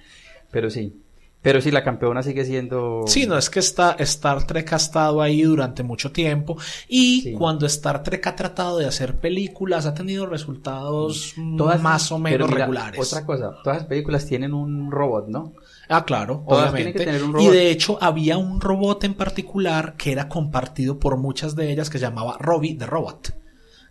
Pero 0.50 0.68
sí, 0.70 0.94
pero 1.42 1.60
sí, 1.60 1.70
la 1.70 1.82
campeona 1.82 2.22
sigue 2.22 2.44
siendo... 2.44 3.04
Sí, 3.06 3.26
no, 3.26 3.38
es 3.38 3.48
que 3.48 3.60
está, 3.60 3.92
Star 3.98 4.46
Trek 4.46 4.72
ha 4.72 4.76
estado 4.76 5.22
ahí 5.22 5.42
durante 5.42 5.82
mucho 5.82 6.12
tiempo 6.12 6.56
y 6.88 7.22
Sí. 7.22 7.32
cuando 7.32 7.64
Star 7.66 8.02
Trek 8.02 8.26
ha 8.26 8.36
tratado 8.36 8.76
de 8.78 8.86
hacer 8.86 9.18
películas 9.20 9.86
ha 9.86 9.94
tenido 9.94 10.26
resultados 10.26 11.34
Todas- 11.56 11.80
más 11.80 12.12
o 12.12 12.18
menos 12.18 12.48
mira, 12.50 12.66
regulares. 12.66 13.00
Otra 13.00 13.24
cosa, 13.24 13.54
todas 13.64 13.78
las 13.78 13.86
películas 13.86 14.26
tienen 14.26 14.52
un 14.52 14.90
robot, 14.90 15.28
¿no? 15.28 15.54
Ah, 15.88 16.04
claro, 16.04 16.44
Todas 16.48 16.70
obviamente. 16.72 16.92
tienen 16.92 16.92
que 16.98 17.04
tener 17.04 17.22
un 17.24 17.30
Y 17.40 17.44
robot. 17.46 17.52
de 17.54 17.70
hecho 17.70 17.98
había 18.02 18.36
un 18.38 18.60
robot 18.60 19.04
en 19.04 19.14
particular 19.14 19.94
que 19.96 20.12
era 20.12 20.28
compartido 20.28 20.98
por 20.98 21.16
muchas 21.16 21.56
de 21.56 21.72
ellas 21.72 21.90
que 21.90 21.98
se 21.98 22.04
llamaba 22.04 22.36
Robbie 22.38 22.74
the 22.76 22.86
Robot. 22.86 23.34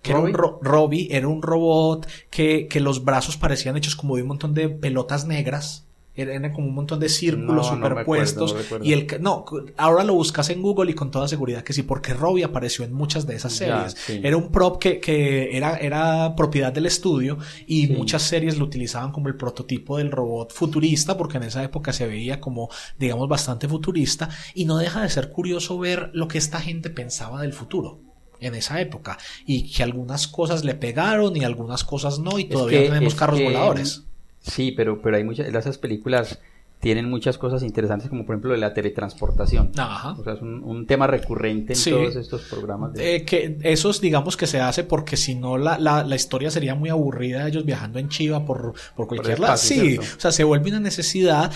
Que 0.02 0.12
era 0.12 0.20
un 0.22 0.28
¿Robbie? 0.34 0.38
ro- 0.38 0.60
Robbie 0.62 1.08
era 1.12 1.28
un 1.28 1.42
robot 1.42 2.08
que, 2.30 2.68
que 2.70 2.80
los 2.80 3.04
brazos 3.04 3.36
parecían 3.36 3.76
hechos 3.76 3.98
como 3.98 4.16
de 4.16 4.22
un 4.22 4.30
montón 4.30 4.54
de 4.54 4.70
pelotas 4.70 5.26
negras. 5.26 5.88
Era- 6.22 6.34
Eran 6.36 6.54
como 6.54 6.68
un 6.68 6.76
montón 6.76 7.00
de 7.00 7.10
círculos 7.10 7.68
No, 7.68 7.76
no 7.76 7.80
me 7.82 7.88
superpuestos. 7.90 8.52
acuerdo, 8.54 8.80
no 8.80 8.86
y 8.86 8.94
el 8.94 9.08
que, 9.08 9.20
no, 9.20 9.46
ahora 9.78 10.04
lo 10.04 10.14
buscas 10.14 10.50
en 10.50 10.62
Google 10.62 10.92
y 10.92 10.94
con 10.94 11.12
toda 11.12 11.28
seguridad 11.28 11.64
que 11.64 11.74
sí, 11.74 11.84
porque 11.84 12.14
Robbie 12.14 12.44
apareció 12.44 12.86
en 12.86 12.94
muchas 12.94 13.26
de 13.28 13.36
esas 13.36 13.58
Ya, 13.60 13.90
series. 13.90 13.96
sí. 14.06 14.22
Era 14.24 14.38
un 14.38 14.52
prop 14.52 14.78
que, 14.80 15.00
que 15.00 15.56
era, 15.58 15.78
era 15.78 16.36
propiedad 16.36 16.72
del 16.74 16.86
estudio 16.86 17.38
y 17.68 17.88
Sí. 17.88 17.94
muchas 17.94 18.22
series 18.24 18.58
lo 18.58 18.66
utilizaban 18.66 19.12
como 19.12 19.28
el 19.28 19.36
prototipo 19.36 19.98
del 19.98 20.12
robot 20.12 20.52
futurista, 20.54 21.18
porque 21.18 21.38
en 21.38 21.44
esa 21.44 21.64
época 21.64 21.94
se 21.94 22.08
veía 22.08 22.40
como, 22.40 22.70
digamos, 22.98 23.28
bastante 23.30 23.68
futurista, 23.68 24.30
y 24.54 24.66
no 24.66 24.78
deja 24.78 25.02
de 25.02 25.10
ser 25.10 25.32
curioso 25.32 25.78
ver 25.80 26.10
lo 26.14 26.28
que 26.28 26.38
esta 26.38 26.60
gente 26.60 26.90
pensaba 26.90 27.42
del 27.42 27.54
futuro 27.54 28.02
en 28.42 28.56
esa 28.56 28.80
época, 28.80 29.18
y 29.46 29.70
que 29.72 29.84
algunas 29.84 30.28
cosas 30.28 30.64
le 30.64 30.74
pegaron 30.74 31.36
y 31.36 31.44
algunas 31.44 31.84
cosas 31.84 32.20
no, 32.20 32.40
y 32.40 32.44
Es 32.44 32.50
todavía 32.50 32.80
que- 32.84 32.88
tenemos 32.90 33.16
carros 33.16 33.38
que- 33.38 33.44
voladores. 33.46 34.06
Sí, 34.42 34.72
pero, 34.72 35.02
pero 35.02 35.18
hay 35.18 35.24
muchas, 35.24 35.48
esas 35.48 35.78
películas 35.78 36.40
tienen 36.80 37.10
muchas 37.10 37.38
cosas 37.38 37.62
interesantes, 37.64 38.08
como 38.08 38.26
por 38.26 38.36
ejemplo 38.36 38.56
la 38.56 38.74
teletransportación. 38.74 39.72
Ajá. 39.78 40.14
O 40.14 40.24
sea, 40.24 40.34
es 40.34 40.42
un, 40.42 40.64
un 40.64 40.88
tema 40.88 41.08
recurrente 41.08 41.74
en 41.74 41.78
Sí. 41.80 41.92
todos 41.92 42.16
estos 42.16 42.44
programas. 42.44 42.94
de- 42.94 43.16
Eh, 43.18 43.26
que 43.26 43.58
esos 43.64 44.00
digamos 44.00 44.38
que 44.38 44.48
se 44.48 44.62
hace 44.62 44.86
porque 44.86 45.18
si 45.18 45.36
no 45.36 45.58
la, 45.58 45.78
la, 45.78 46.06
la 46.06 46.16
historia 46.16 46.50
sería 46.52 46.76
muy 46.76 46.90
aburrida 46.90 47.46
ellos 47.48 47.66
viajando 47.66 48.00
en 48.00 48.08
chiva 48.08 48.46
por, 48.46 48.74
por 48.96 49.08
cualquier 49.08 49.40
lado. 49.42 49.58
Sí, 49.58 49.76
¿cierto? 49.98 50.02
o 50.18 50.20
sea, 50.22 50.32
se 50.32 50.46
vuelve 50.46 50.70
una 50.70 50.80
necesidad. 50.80 51.52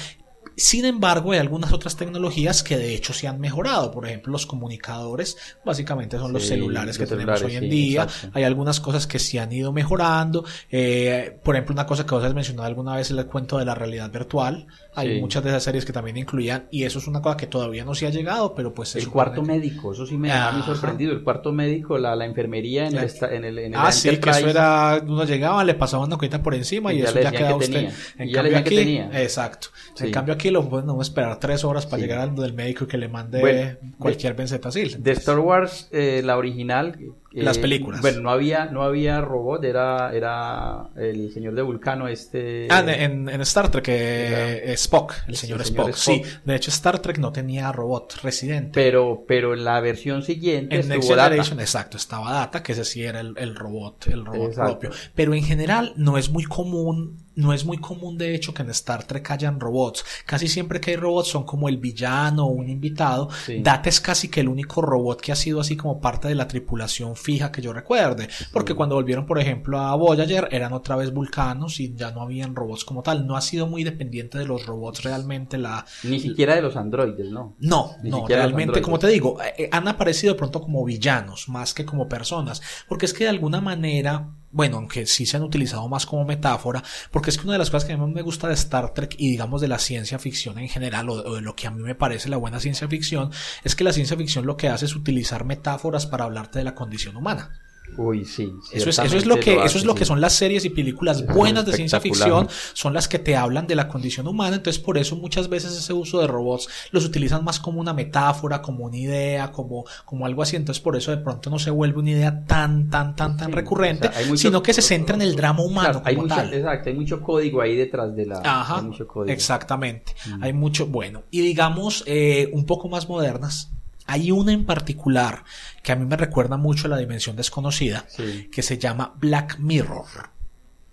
Sin 0.56 0.86
embargo, 0.86 1.32
hay 1.32 1.40
algunas 1.40 1.74
otras 1.74 1.96
tecnologías 1.96 2.64
que 2.64 2.78
de 2.78 2.94
hecho 2.94 3.14
se 3.14 3.28
han 3.28 3.40
mejorado. 3.40 3.92
Por 3.92 4.06
ejemplo, 4.06 4.32
los 4.32 4.46
comunicadores 4.46 5.38
básicamente 5.66 6.18
son 6.18 6.34
los 6.34 6.46
celulares 6.46 6.98
que 6.98 7.04
los 7.04 7.10
tenemos 7.10 7.40
celulares, 7.40 7.62
hoy 7.62 7.66
en 7.66 7.72
sí, 7.72 7.78
día. 7.78 8.04
exacto. 8.04 8.38
Hay 8.38 8.44
algunas 8.44 8.80
cosas 8.80 9.08
que 9.08 9.20
se 9.20 9.40
han 9.40 9.52
ido 9.52 9.72
mejorando. 9.74 10.46
Eh, 10.72 11.40
por 11.44 11.56
ejemplo, 11.56 11.74
una 11.74 11.86
cosa 11.86 12.06
que 12.06 12.14
vos 12.14 12.24
has 12.24 12.34
mencionado 12.34 12.68
alguna 12.68 12.96
vez 12.96 13.12
es 13.12 13.18
el 13.18 13.26
cuento 13.26 13.58
de 13.58 13.66
la 13.66 13.76
realidad 13.76 14.12
virtual. 14.12 14.68
Hay 14.96 15.16
Sí. 15.16 15.22
muchas 15.22 15.44
de 15.44 15.50
esas 15.50 15.64
series 15.64 15.86
que 15.86 15.94
también 15.94 16.18
incluían, 16.18 16.68
y 16.72 16.84
eso 16.84 17.00
es 17.00 17.08
una 17.08 17.22
cosa 17.22 17.36
que 17.38 17.48
todavía 17.48 17.84
no 17.86 17.96
se 17.96 18.06
ha 18.08 18.10
llegado, 18.10 18.54
pero 18.56 18.74
pues 18.74 18.96
el 18.96 19.08
cuarto 19.10 19.42
que- 19.42 19.48
médico, 19.48 19.94
eso 19.94 20.06
sí 20.06 20.18
me 20.18 20.32
ha 20.32 20.62
sorprendido. 20.64 21.12
El 21.14 21.24
cuarto 21.24 21.52
médico, 21.52 21.98
la, 21.98 22.16
la 22.16 22.26
enfermería 22.26 22.88
en, 22.88 22.96
La- 22.96 23.02
el, 23.02 23.08
esta- 23.08 23.34
en 23.34 23.44
el, 23.46 23.58
en 23.60 23.74
el 23.74 23.80
Ah, 23.80 23.92
sí, 23.92 24.18
que 24.18 24.30
eso 24.30 24.48
era, 24.48 25.02
uno 25.06 25.24
llegaba, 25.26 25.64
le 25.64 25.74
pasaba 25.74 26.06
una 26.06 26.16
cojita 26.18 26.42
por 26.44 26.54
encima 26.56 26.94
y, 26.94 26.98
Y 26.98 27.02
ya 27.02 27.10
eso 27.10 27.20
ya 27.22 27.32
quedaba 27.32 27.58
que 27.60 27.66
usted. 27.66 27.90
En 28.18 28.30
ya 28.30 28.42
cambio 28.42 28.58
aquí, 28.58 28.76
tenía. 28.76 29.22
exacto. 29.24 29.68
Sí. 29.96 30.06
En 30.06 30.12
cambio 30.12 30.34
aquí 30.34 30.50
lo 30.50 30.68
pueden 30.70 30.86
no, 30.88 31.02
esperar 31.02 31.40
tres 31.40 31.64
horas 31.64 31.86
para 31.86 31.98
Sí. 31.98 32.04
llegar 32.08 32.20
al 32.20 32.36
del 32.36 32.54
médico 32.54 32.84
y 32.86 32.88
que 32.88 32.98
le 32.98 33.08
mande 33.08 33.40
Bueno, 33.40 33.72
cualquier 33.98 34.34
benzetacil. 34.36 35.02
De 35.02 35.12
Star 35.14 35.40
Wars, 35.40 35.88
eh, 35.92 36.22
la 36.24 36.38
original. 36.38 36.98
Eh, 37.36 37.44
Las 37.44 37.58
películas. 37.58 38.02
Bueno, 38.02 38.22
no 38.22 38.30
había, 38.30 38.66
no 38.66 38.84
había 38.84 39.20
robot, 39.22 39.64
era, 39.64 40.14
era 40.14 40.90
el 40.96 41.32
señor 41.34 41.56
de 41.56 41.62
Vulcano, 41.62 42.08
este. 42.08 42.68
Ah, 42.70 42.84
en, 42.88 43.28
en 43.30 43.42
Star 43.42 43.70
Trek, 43.72 43.88
eh, 43.90 44.62
Era- 44.64 44.74
Spock, 44.74 45.14
el 45.28 45.36
Sí, 45.36 45.48
señor, 45.48 45.62
Spock. 45.62 45.90
Spock. 45.90 45.96
Sí, 45.96 46.22
de 46.46 46.56
hecho 46.56 46.70
Star 46.72 47.00
Trek 47.00 47.18
no 47.18 47.32
tenía 47.32 47.72
robot 47.72 48.16
residente. 48.22 48.72
Pero, 48.74 49.26
pero 49.28 49.54
en 49.54 49.64
la 49.64 49.80
versión 49.80 50.22
siguiente 50.24 50.80
En 50.80 50.88
Next 50.90 51.10
Data. 51.10 51.36
Exacto, 51.36 51.98
estaba 51.98 52.32
Data, 52.32 52.62
que 52.62 52.74
ese 52.74 52.86
sí 52.86 53.04
era 53.04 53.20
el, 53.20 53.34
el 53.38 53.56
robot, 53.56 54.08
el 54.08 54.26
robot 54.26 54.50
Exacto. 54.50 54.80
propio. 54.80 55.00
Pero 55.16 55.34
en 55.34 55.44
general 55.44 55.94
no 55.96 56.18
es 56.18 56.30
muy 56.30 56.44
común, 56.44 57.23
no 57.36 57.54
es 57.54 57.66
muy 57.66 57.78
común 57.78 58.18
de 58.18 58.36
hecho 58.36 58.54
que 58.54 58.62
en 58.62 58.70
Star 58.70 59.06
Trek 59.06 59.30
hayan 59.32 59.60
robots. 59.60 60.06
Casi 60.26 60.48
siempre 60.48 60.80
que 60.80 60.92
hay 60.92 60.98
robots 60.98 61.30
son 61.30 61.44
como 61.44 61.70
el 61.70 61.78
villano 61.78 62.46
o 62.46 62.52
un 62.52 62.70
invitado. 62.70 63.30
Sí. 63.46 63.62
Data 63.62 63.90
es 63.90 64.00
casi 64.00 64.30
que 64.30 64.42
el 64.42 64.50
único 64.50 64.82
robot 64.82 65.22
que 65.22 65.32
ha 65.32 65.36
sido 65.36 65.60
así 65.60 65.76
como 65.76 66.00
parte 66.00 66.28
de 66.28 66.36
la 66.36 66.48
tripulación 66.48 67.16
fija 67.16 67.52
que 67.52 67.62
yo 67.62 67.74
recuerde. 67.74 68.30
Porque 68.52 68.74
cuando 68.74 68.96
volvieron, 68.96 69.26
por 69.26 69.40
ejemplo, 69.40 69.80
a 69.80 69.96
Voyager 69.96 70.48
eran 70.52 70.74
otra 70.74 70.96
vez 70.96 71.14
vulcanos 71.14 71.80
y 71.80 71.94
ya 71.96 72.12
no 72.12 72.22
habían 72.22 72.56
robots 72.56 72.86
como 72.86 73.04
tal. 73.04 73.26
No 73.26 73.36
ha 73.36 73.42
sido 73.42 73.68
muy 73.68 73.84
dependiente 73.84 74.38
de 74.38 74.46
los 74.46 74.66
robots 74.66 75.04
realmente 75.04 75.58
la, 75.58 75.86
Ni 76.04 76.20
siquiera 76.20 76.56
de 76.56 76.62
los 76.62 76.76
androides, 76.76 77.30
¿no? 77.32 77.56
no, 77.60 77.92
Ni 78.02 78.10
no, 78.10 78.28
realmente, 78.28 78.82
como 78.82 79.00
te 79.00 79.08
digo, 79.08 79.42
eh, 79.42 79.54
eh, 79.58 79.70
han 79.72 79.88
aparecido 79.88 80.34
de 80.34 80.38
pronto 80.38 80.62
como 80.62 80.84
villanos, 80.84 81.50
más 81.50 81.74
que 81.74 81.86
como 81.86 82.08
personas, 82.08 82.62
porque 82.88 83.06
es 83.06 83.14
que 83.14 83.26
de 83.26 83.30
alguna 83.30 83.62
manera, 83.62 84.30
bueno, 84.54 84.78
aunque 84.78 85.08
sí 85.08 85.26
se 85.26 85.36
han 85.36 85.44
utilizado 85.44 85.90
más 85.90 86.06
como 86.06 86.24
metáfora, 86.26 86.84
porque 87.12 87.32
es 87.32 87.38
que 87.38 87.44
una 87.44 87.54
de 87.54 87.60
las 87.60 87.72
cosas 87.72 87.86
que 87.86 87.94
a 87.94 87.98
mí 87.98 88.14
me 88.14 88.22
gusta 88.22 88.48
de 88.48 88.54
Star 88.54 88.94
Trek 88.94 89.16
y 89.18 89.32
digamos 89.32 89.62
de 89.62 89.68
la 89.68 89.80
ciencia 89.80 90.20
ficción 90.20 90.60
en 90.60 90.70
general, 90.70 91.10
o 91.10 91.36
de 91.36 91.42
lo 91.42 91.56
que 91.56 91.66
a 91.66 91.72
mí 91.72 91.82
me 91.82 91.96
parece 91.96 92.30
la 92.30 92.38
buena 92.38 92.60
ciencia 92.60 92.88
ficción, 92.88 93.32
es 93.64 93.76
que 93.76 93.84
la 93.84 93.92
ciencia 93.92 94.16
ficción 94.16 94.46
lo 94.46 94.56
que 94.56 94.70
hace 94.70 94.86
es 94.86 94.96
utilizar 94.96 95.44
metáforas 95.44 96.06
para 96.06 96.26
hablarte 96.26 96.60
de 96.60 96.66
la 96.66 96.76
condición 96.76 97.18
humana. 97.18 97.60
Uy, 97.98 98.26
sí. 98.26 98.54
Eso 98.72 98.90
es, 98.90 99.00
eso 99.00 99.18
es 99.18 99.26
lo 99.26 99.40
que, 99.40 99.54
eso 99.54 99.62
hace, 99.64 99.78
es 99.80 99.86
lo 99.86 99.94
que 99.96 100.06
sí. 100.06 100.10
son 100.10 100.22
las 100.22 100.34
series 100.34 100.66
y 100.66 100.70
películas 100.70 101.22
Eso 101.22 101.34
buenas 101.34 101.66
de 101.66 101.74
ciencia 101.74 102.00
ficción, 102.00 102.48
son 102.74 102.94
las 102.94 103.08
que 103.08 103.20
te 103.20 103.36
hablan 103.36 103.68
de 103.68 103.76
la 103.76 103.88
condición 103.88 104.28
humana, 104.28 104.56
entonces 104.58 104.82
por 104.82 104.98
eso 104.98 105.16
muchas 105.16 105.50
veces 105.50 105.74
ese 105.78 105.94
uso 105.94 106.20
de 106.22 106.28
robots 106.28 106.68
los 106.92 107.06
utilizan 107.06 107.44
más 107.44 107.60
como 107.60 107.80
una 107.80 107.94
metáfora, 107.94 108.62
como 108.62 108.86
una 108.86 108.98
idea, 108.98 109.52
como, 109.52 109.86
como 110.06 110.26
algo 110.26 110.42
así, 110.42 110.56
entonces 110.56 110.82
por 110.82 110.96
eso 110.96 111.12
de 111.12 111.18
pronto 111.18 111.50
no 111.50 111.60
se 111.60 111.70
vuelve 111.72 112.00
una 112.00 112.12
idea 112.12 112.46
tan, 112.46 112.90
tan, 112.90 113.16
tan, 113.16 113.38
tan 113.38 113.50
Sí, 113.50 113.56
recurrente, 113.56 114.08
o 114.08 114.12
sea, 114.12 114.26
mucho- 114.26 114.38
sino 114.38 114.64
que 114.64 114.74
se 114.74 114.82
centra 114.82 115.16
en 115.16 115.22
el 115.22 115.36
drama 115.36 115.62
humano 115.64 115.90
Claro, 115.92 116.02
hay 116.06 116.16
como 116.16 116.28
mucho, 116.28 116.36
tal. 116.36 116.54
exacto, 116.54 116.90
hay 116.90 116.96
mucho 116.96 117.22
código 117.22 117.62
ahí 117.62 117.76
detrás 117.76 118.16
de 118.16 118.26
la. 118.26 118.40
Ajá, 118.44 118.78
hay 118.80 118.84
mucho 118.86 119.08
código. 119.08 119.34
exactamente. 119.34 120.14
Mm. 120.26 120.44
Hay 120.44 120.54
mucho, 120.54 120.88
bueno, 120.88 121.24
y 121.32 121.42
digamos, 121.42 122.04
eh, 122.08 122.50
un 122.54 122.66
poco 122.66 122.90
más 122.90 123.08
modernas. 123.10 123.70
Hay 124.06 124.32
una 124.32 124.52
en 124.52 124.66
particular 124.66 125.44
que 125.82 125.92
a 125.92 125.96
mí 125.96 126.06
me 126.06 126.18
recuerda 126.18 126.58
mucho 126.58 126.88
a 126.88 126.90
la 126.90 126.98
dimensión 126.98 127.36
desconocida, 127.36 128.06
Sí, 128.10 128.50
que 128.52 128.62
se 128.62 128.78
llama 128.78 129.14
Black 129.20 129.58
Mirror. 129.60 130.06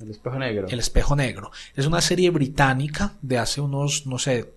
el 0.01 0.11
espejo 0.11 0.39
negro. 0.39 0.69
El 0.69 0.79
espejo 0.79 1.17
negro. 1.17 1.51
Es 1.75 1.87
una 1.87 2.01
serie 2.01 2.31
británica 2.31 3.15
de 3.21 3.39
hace 3.39 3.61
unos, 3.61 4.07
no 4.07 4.19
sé, 4.19 4.55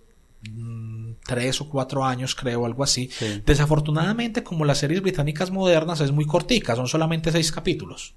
mm, 0.50 1.12
tres 1.26 1.60
o 1.60 1.68
cuatro 1.68 2.04
años, 2.04 2.34
creo, 2.34 2.64
algo 2.64 2.82
así. 2.84 3.10
Sí. 3.12 3.42
Desafortunadamente, 3.44 4.42
como 4.42 4.64
las 4.64 4.78
series 4.78 5.02
británicas 5.02 5.50
modernas, 5.50 6.00
es 6.00 6.12
muy 6.12 6.24
cortica, 6.26 6.76
son 6.76 6.88
solamente 6.88 7.30
seis 7.32 7.52
capítulos. 7.52 8.14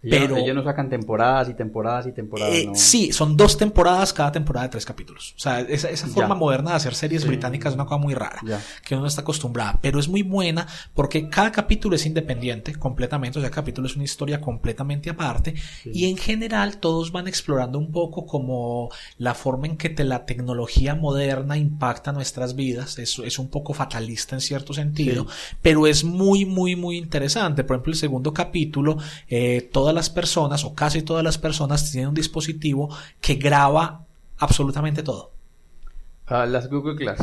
Pero 0.00 0.36
ellos 0.36 0.54
no 0.54 0.62
sacan 0.62 0.88
temporadas 0.88 1.48
y 1.48 1.54
temporadas 1.54 2.06
y 2.06 2.12
temporadas. 2.12 2.54
Eh, 2.54 2.70
sí, 2.74 3.12
son 3.12 3.36
dos 3.36 3.56
temporadas 3.56 4.12
cada 4.12 4.32
temporada 4.32 4.66
de 4.66 4.72
tres 4.72 4.84
capítulos. 4.84 5.34
O 5.36 5.40
sea, 5.40 5.60
esa, 5.60 5.90
esa 5.90 6.06
forma 6.06 6.34
moderna 6.34 6.70
de 6.70 6.76
hacer 6.76 6.94
series 6.94 7.26
británicas 7.26 7.72
es 7.72 7.74
una 7.74 7.86
cosa 7.86 7.98
muy 7.98 8.14
rara, 8.14 8.40
que 8.84 8.94
uno 8.94 9.02
no 9.02 9.08
está 9.08 9.22
acostumbrada, 9.22 9.78
pero 9.80 9.98
es 9.98 10.08
muy 10.08 10.22
buena 10.22 10.66
porque 10.94 11.28
cada 11.28 11.52
capítulo 11.52 11.96
es 11.96 12.06
independiente 12.06 12.74
completamente, 12.74 13.38
o 13.38 13.42
sea, 13.42 13.50
cada 13.50 13.62
capítulo 13.62 13.86
es 13.86 13.96
una 13.96 14.04
historia 14.04 14.40
completamente 14.40 15.10
aparte 15.10 15.54
y 15.84 16.08
en 16.08 16.16
general 16.16 16.78
todos 16.78 17.12
van 17.12 17.28
explorando 17.28 17.78
un 17.78 17.90
poco 17.90 18.26
como 18.26 18.90
la 19.18 19.34
forma 19.34 19.66
en 19.66 19.76
que 19.76 19.88
te, 19.88 20.04
la 20.04 20.24
tecnología 20.26 20.94
moderna 20.94 21.56
impacta 21.56 22.12
nuestras 22.12 22.54
vidas. 22.54 22.98
Es, 22.98 23.18
es 23.18 23.38
un 23.38 23.48
poco 23.48 23.74
fatalista 23.74 24.36
en 24.36 24.40
cierto 24.40 24.72
sentido, 24.72 25.26
pero 25.62 25.86
es 25.86 26.04
muy, 26.04 26.44
muy, 26.44 26.76
muy 26.76 26.96
interesante. 26.96 27.64
Por 27.64 27.76
ejemplo, 27.76 27.92
el 27.92 27.98
segundo 27.98 28.32
capítulo, 28.32 28.98
eh, 29.28 29.68
todas 29.72 29.94
las 29.96 30.10
personas 30.10 30.64
o 30.64 30.74
casi 30.74 31.02
todas 31.02 31.24
las 31.24 31.38
personas 31.38 31.90
tienen 31.90 32.10
un 32.10 32.14
dispositivo 32.14 32.94
que 33.20 33.34
graba 33.34 34.04
absolutamente 34.38 35.02
todo. 35.02 35.32
Ah, 36.26 36.46
las 36.46 36.70
Google 36.70 36.94
Glass. 36.94 37.20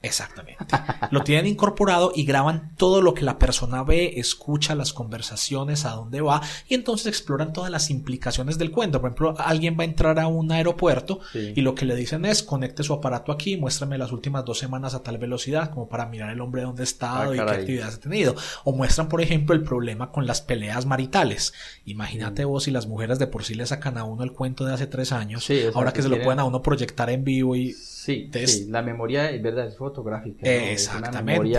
Exactamente. 0.00 0.64
Lo 1.10 1.24
tienen 1.24 1.46
incorporado 1.46 2.12
y 2.14 2.24
graban 2.24 2.72
todo 2.76 3.02
lo 3.02 3.14
que 3.14 3.24
la 3.24 3.38
persona 3.38 3.82
ve, 3.82 4.14
escucha 4.16 4.76
las 4.76 4.92
conversaciones, 4.92 5.84
a 5.84 5.90
dónde 5.90 6.20
va 6.20 6.40
y 6.68 6.74
entonces 6.74 7.06
exploran 7.06 7.52
todas 7.52 7.70
las 7.70 7.90
implicaciones 7.90 8.58
del 8.58 8.70
cuento. 8.70 9.00
Por 9.00 9.10
ejemplo, 9.10 9.34
alguien 9.38 9.76
va 9.76 9.82
a 9.82 9.86
entrar 9.86 10.20
a 10.20 10.28
un 10.28 10.52
aeropuerto 10.52 11.20
y 11.34 11.60
lo 11.62 11.74
que 11.74 11.84
le 11.84 11.96
dicen 11.96 12.24
es 12.24 12.44
conecte 12.44 12.84
su 12.84 12.92
aparato 12.92 13.32
aquí, 13.32 13.56
muéstrame 13.56 13.98
las 13.98 14.12
últimas 14.12 14.44
dos 14.44 14.58
semanas 14.58 14.94
a 14.94 15.02
tal 15.02 15.18
velocidad 15.18 15.70
como 15.70 15.88
para 15.88 16.06
mirar 16.06 16.30
el 16.30 16.40
hombre 16.40 16.62
dónde 16.62 16.84
está 16.84 17.22
ah, 17.22 17.34
y 17.34 17.36
qué 17.36 17.40
actividades 17.40 17.96
ha 17.96 18.00
tenido. 18.00 18.36
O 18.62 18.72
muestran, 18.72 19.08
por 19.08 19.20
ejemplo, 19.20 19.54
el 19.54 19.64
problema 19.64 20.12
con 20.12 20.26
las 20.26 20.40
peleas 20.40 20.86
maritales. 20.86 21.52
Imagínate 21.86 22.44
vos 22.44 22.64
si 22.64 22.70
las 22.70 22.86
mujeres 22.86 23.18
de 23.18 23.26
por 23.26 23.44
sí 23.44 23.54
le 23.54 23.66
sacan 23.66 23.98
a 23.98 24.04
uno 24.04 24.22
el 24.22 24.32
cuento 24.32 24.64
de 24.64 24.74
hace 24.74 24.86
tres 24.86 25.10
años, 25.10 25.48
ahora 25.74 25.92
que 25.92 26.02
se 26.02 26.08
lo 26.08 26.22
pueden 26.22 26.38
a 26.38 26.44
uno 26.44 26.62
proyectar 26.62 27.10
en 27.10 27.24
vivo 27.24 27.56
y 27.56 27.74
Sí, 28.08 28.66
la 28.68 28.80
memoria 28.80 29.30
es 29.30 29.42
verdad, 29.42 29.66
es 29.66 29.76
fotográfica. 29.76 30.48
Exactamente. 30.48 31.58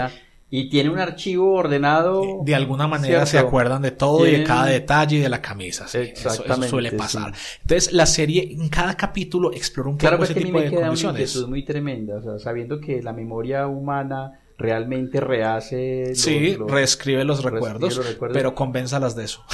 y 0.50 0.68
tiene 0.68 0.90
un 0.90 0.98
archivo 0.98 1.54
ordenado. 1.54 2.42
De 2.44 2.56
alguna 2.56 2.88
manera 2.88 3.26
se 3.28 3.38
acuerdan 3.38 3.84
de 3.84 3.92
todo 3.92 4.28
y 4.28 4.32
de 4.32 4.44
cada 4.44 4.66
detalle 4.66 5.22
de 5.22 5.30
la 5.30 5.42
camisa. 5.42 5.86
Exactamente. 5.86 6.66
Eso, 6.66 6.70
suele 6.70 6.92
pasar. 6.94 7.34
Entonces, 7.62 7.94
la 7.94 8.08
serie 8.08 8.52
en 8.52 8.68
cada 8.70 8.98
capítulo 8.98 9.54
explora 9.54 9.90
un 9.90 9.98
poco 9.98 10.08
claro, 10.08 10.24
ese 10.24 10.34
tipo 10.34 10.58
me 10.58 10.64
de 10.64 10.70
queda 10.72 10.88
condiciones. 10.88 11.36
Una 11.36 11.48
muy 11.48 11.64
tremenda, 11.64 12.18
o 12.18 12.22
sea, 12.24 12.40
sabiendo 12.40 12.80
que 12.80 13.04
la 13.04 13.14
memoria 13.14 13.68
humana 13.68 14.39
realmente 14.60 15.22
rehace. 15.22 16.14
sí, 16.14 16.58
reescribe 16.68 17.24
los 17.24 17.44
recuerdos, 17.44 18.00
pero 18.34 18.54
convénzalas 18.54 19.16
de 19.16 19.24
eso. 19.24 19.44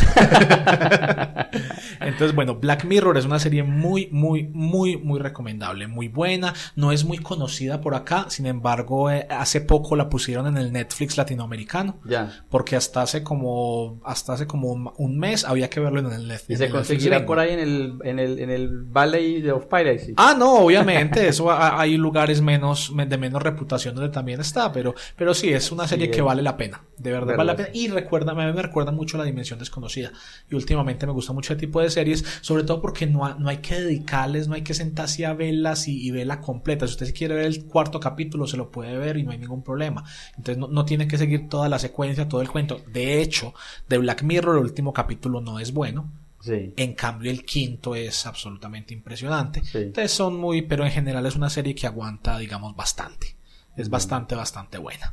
Entonces, 2.02 2.36
bueno, 2.36 2.56
Black 2.56 2.86
Mirror 2.86 3.18
es 3.18 3.26
una 3.26 3.40
serie 3.40 3.64
muy, 3.64 4.10
muy, 4.12 4.50
muy, 4.52 4.98
muy 4.98 5.20
recomendable, 5.20 5.88
muy 5.88 6.08
buena. 6.08 6.54
No 6.76 6.92
es 6.92 7.06
muy 7.06 7.20
conocida 7.20 7.82
por 7.82 7.96
acá, 7.96 8.26
sin 8.30 8.48
embargo, 8.48 9.12
eh, 9.12 9.28
hace 9.30 9.62
poco 9.62 9.96
la 9.96 10.10
pusieron 10.10 10.48
en 10.48 10.58
el 10.58 10.74
Netflix 10.74 11.18
latinoamericano. 11.18 12.00
Ya. 12.04 12.44
Porque 12.50 12.76
hasta 12.76 13.04
hace 13.04 13.24
como, 13.24 14.02
hasta 14.04 14.34
hace 14.34 14.48
como 14.48 14.94
un 14.98 15.20
mes 15.20 15.46
había 15.46 15.70
que 15.70 15.80
verlo 15.80 16.00
en 16.00 16.12
el 16.12 16.28
Netflix. 16.28 16.60
¿Y 16.60 16.64
se 16.64 16.70
conseguirá 16.70 17.26
por 17.26 17.40
ahí 17.40 17.54
en 17.54 17.60
el, 17.60 18.00
en 18.04 18.20
el, 18.20 18.40
en 18.40 18.50
el 18.50 18.84
Valley 18.86 19.48
of 19.50 19.68
Piracy? 19.68 20.14
Ah, 20.18 20.36
no, 20.38 20.56
obviamente, 20.56 21.28
eso 21.28 21.52
hay 21.52 21.96
lugares 21.96 22.42
menos, 22.42 22.92
de 22.96 23.18
menos 23.18 23.44
reputación 23.44 23.94
donde 23.94 24.10
también 24.10 24.40
está, 24.40 24.72
pero 24.72 24.95
pero 25.16 25.34
sí, 25.34 25.50
es 25.50 25.72
una 25.72 25.88
serie 25.88 26.10
que 26.10 26.22
vale 26.22 26.42
la 26.42 26.58
pena. 26.58 26.84
De 26.98 27.12
verdad, 27.12 27.36
vale 27.36 27.52
la 27.52 27.56
pena. 27.56 27.70
Y 27.74 27.88
recuerda, 27.90 28.34
me, 28.34 28.52
me 28.54 28.62
recuerda 28.62 28.92
mucho 28.92 29.18
la 29.18 29.24
dimensión 29.24 29.60
desconocida. 29.60 30.12
Y 30.50 30.56
últimamente 30.56 31.06
me 31.06 31.12
gusta 31.12 31.34
mucho 31.34 31.54
este 31.54 31.66
tipo 31.66 31.82
de 31.82 31.90
series, 31.90 32.24
sobre 32.42 32.64
todo 32.64 32.82
porque 32.82 33.06
no, 33.06 33.34
no 33.36 33.50
hay 33.50 33.58
que 33.58 33.76
dedicarles, 33.80 34.48
no 34.48 34.56
hay 34.56 34.62
que 34.62 34.74
sentarse 34.74 35.26
a 35.26 35.34
verlas 35.34 35.88
y, 35.88 36.06
y 36.06 36.12
verla 36.12 36.42
completa. 36.42 36.88
Si 36.88 36.94
usted 36.94 37.14
quiere 37.14 37.36
ver 37.36 37.46
el 37.46 37.66
cuarto 37.66 38.00
capítulo, 38.00 38.48
se 38.48 38.58
lo 38.58 38.72
puede 38.72 38.98
ver 38.98 39.18
y 39.18 39.24
no 39.24 39.32
hay 39.32 39.38
ningún 39.38 39.64
problema. 39.64 40.04
Entonces 40.38 40.58
no, 40.58 40.68
no 40.68 40.86
tiene 40.86 41.08
que 41.08 41.18
seguir 41.18 41.50
toda 41.50 41.70
la 41.70 41.80
secuencia, 41.80 42.28
todo 42.28 42.42
el 42.42 42.50
cuento. 42.50 42.82
De 42.92 43.22
hecho, 43.22 43.54
de 43.88 43.98
Black 43.98 44.24
Mirror, 44.24 44.58
el 44.58 44.64
último 44.64 44.94
capítulo 44.94 45.42
no 45.42 45.60
es 45.60 45.74
bueno. 45.74 46.12
Sí. 46.40 46.74
En 46.78 46.94
cambio, 46.94 47.32
el 47.32 47.44
quinto 47.44 47.96
es 47.96 48.28
absolutamente 48.28 48.94
impresionante. 48.94 49.64
Entonces 49.74 50.12
son 50.12 50.38
muy, 50.38 50.62
pero 50.62 50.86
en 50.86 50.92
general 50.92 51.26
es 51.26 51.36
una 51.36 51.50
serie 51.50 51.74
que 51.74 51.88
aguanta, 51.88 52.38
digamos, 52.38 52.76
bastante. 52.76 53.35
Es 53.78 53.90
bastante, 53.90 54.36
bastante 54.36 54.78
buena. 54.78 55.12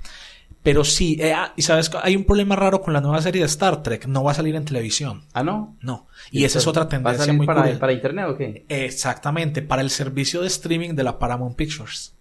Pero 0.62 0.85
sí, 0.85 1.16
eh, 1.20 1.33
ah, 1.33 1.53
y 1.57 1.62
sabes, 1.62 1.90
hay 2.03 2.14
un 2.14 2.25
problema 2.25 2.55
raro 2.55 2.81
con 2.81 2.94
la 2.94 3.01
nueva 3.01 3.20
serie 3.20 3.40
de 3.40 3.46
Star 3.46 3.83
Trek. 3.83 4.07
No 4.07 4.22
va 4.22 4.31
a 4.31 4.35
salir 4.35 4.55
en 4.55 4.64
televisión. 4.64 5.25
Ah, 5.33 5.42
no. 5.42 5.77
No. 5.81 6.07
Y, 6.31 6.44
esa 6.44 6.59
es 6.59 6.66
otra 6.66 6.88
tendencia 6.88 7.33
muy 7.33 7.46
para, 7.46 7.79
para 7.79 7.92
internet 7.92 8.27
o 8.29 8.37
qué? 8.37 8.64
Exactamente, 8.68 9.62
para 9.62 9.83
el 9.83 9.90
servicio 9.90 10.40
de 10.40 10.46
streaming 10.46 10.94
de 10.94 11.03
la 11.03 11.18
Paramount 11.18 11.57
Pictures. 11.57 12.14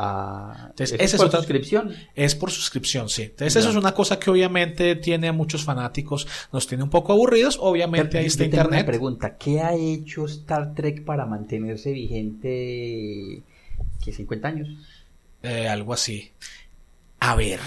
Ah, 0.00 0.68
Entonces, 0.70 0.96
¿es 1.00 1.16
por 1.16 1.28
suscripción? 1.28 1.92
Es 2.14 2.36
por 2.36 2.52
suscripción, 2.52 3.08
sí. 3.08 3.22
Entonces, 3.22 3.56
eso 3.56 3.70
es 3.70 3.76
una 3.76 3.92
cosa 3.92 4.16
que 4.20 4.30
obviamente 4.30 4.94
tiene 4.94 5.26
a 5.26 5.32
muchos 5.32 5.64
fanáticos, 5.64 6.28
nos 6.52 6.68
tiene 6.68 6.84
un 6.84 6.90
poco 6.90 7.12
aburridos. 7.12 7.58
Obviamente, 7.60 8.16
ahí 8.16 8.26
está 8.26 8.44
Internet. 8.44 8.82
Una 8.82 8.86
pregunta: 8.86 9.36
¿qué 9.36 9.60
ha 9.60 9.74
hecho 9.74 10.26
Star 10.26 10.72
Trek 10.74 11.04
para 11.04 11.26
mantenerse 11.26 11.90
vigente? 11.90 13.42
¿Qué 14.04 14.12
50 14.12 14.46
años? 14.46 14.68
Eh, 15.42 15.68
algo 15.68 15.92
así. 15.92 16.32
A 17.20 17.34
ver, 17.36 17.60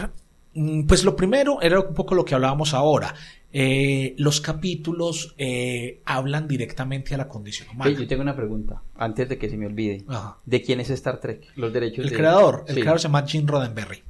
mm, 0.54 0.86
pues 0.86 1.04
lo 1.04 1.16
primero 1.16 1.62
era 1.62 1.80
un 1.80 1.94
poco 1.94 2.16
lo 2.16 2.26
que 2.26 2.36
hablábamos 2.36 2.74
ahora. 2.74 3.14
Eh, 3.54 4.16
los 4.18 4.40
capítulos 4.40 5.36
eh, 5.38 6.02
hablan 6.06 6.48
directamente 6.48 7.14
a 7.14 7.18
la 7.18 7.28
condición 7.28 7.70
humana. 7.70 7.92
yo 7.92 8.08
tengo 8.08 8.22
una 8.22 8.36
pregunta, 8.36 8.82
antes 8.96 9.28
de 9.28 9.38
que 9.38 9.50
se 9.50 9.58
me 9.58 9.66
olvide. 9.66 10.06
¿De 10.46 10.62
quién 10.62 10.80
es 10.80 10.90
Star 10.90 11.20
Trek? 11.20 11.48
Los 11.56 11.74
derechos 11.74 12.06
El 12.06 12.14
creador, 12.14 12.64
el 12.68 12.76
creador 12.76 13.00
se 13.00 13.08
llama 13.08 13.28
Gene 13.28 13.48
Roddenberry. 13.48 14.04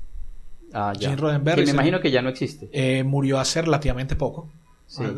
Ah, 0.74 0.94
ya. 0.98 1.10
Gene 1.10 1.22
Roddenberry. 1.22 1.66
me 1.66 1.72
imagino 1.72 2.00
que 2.00 2.12
ya 2.12 2.22
no 2.22 2.30
existe. 2.30 3.04
murió 3.04 3.40
hace 3.40 3.62
relativamente 3.62 4.16
poco. 4.16 4.50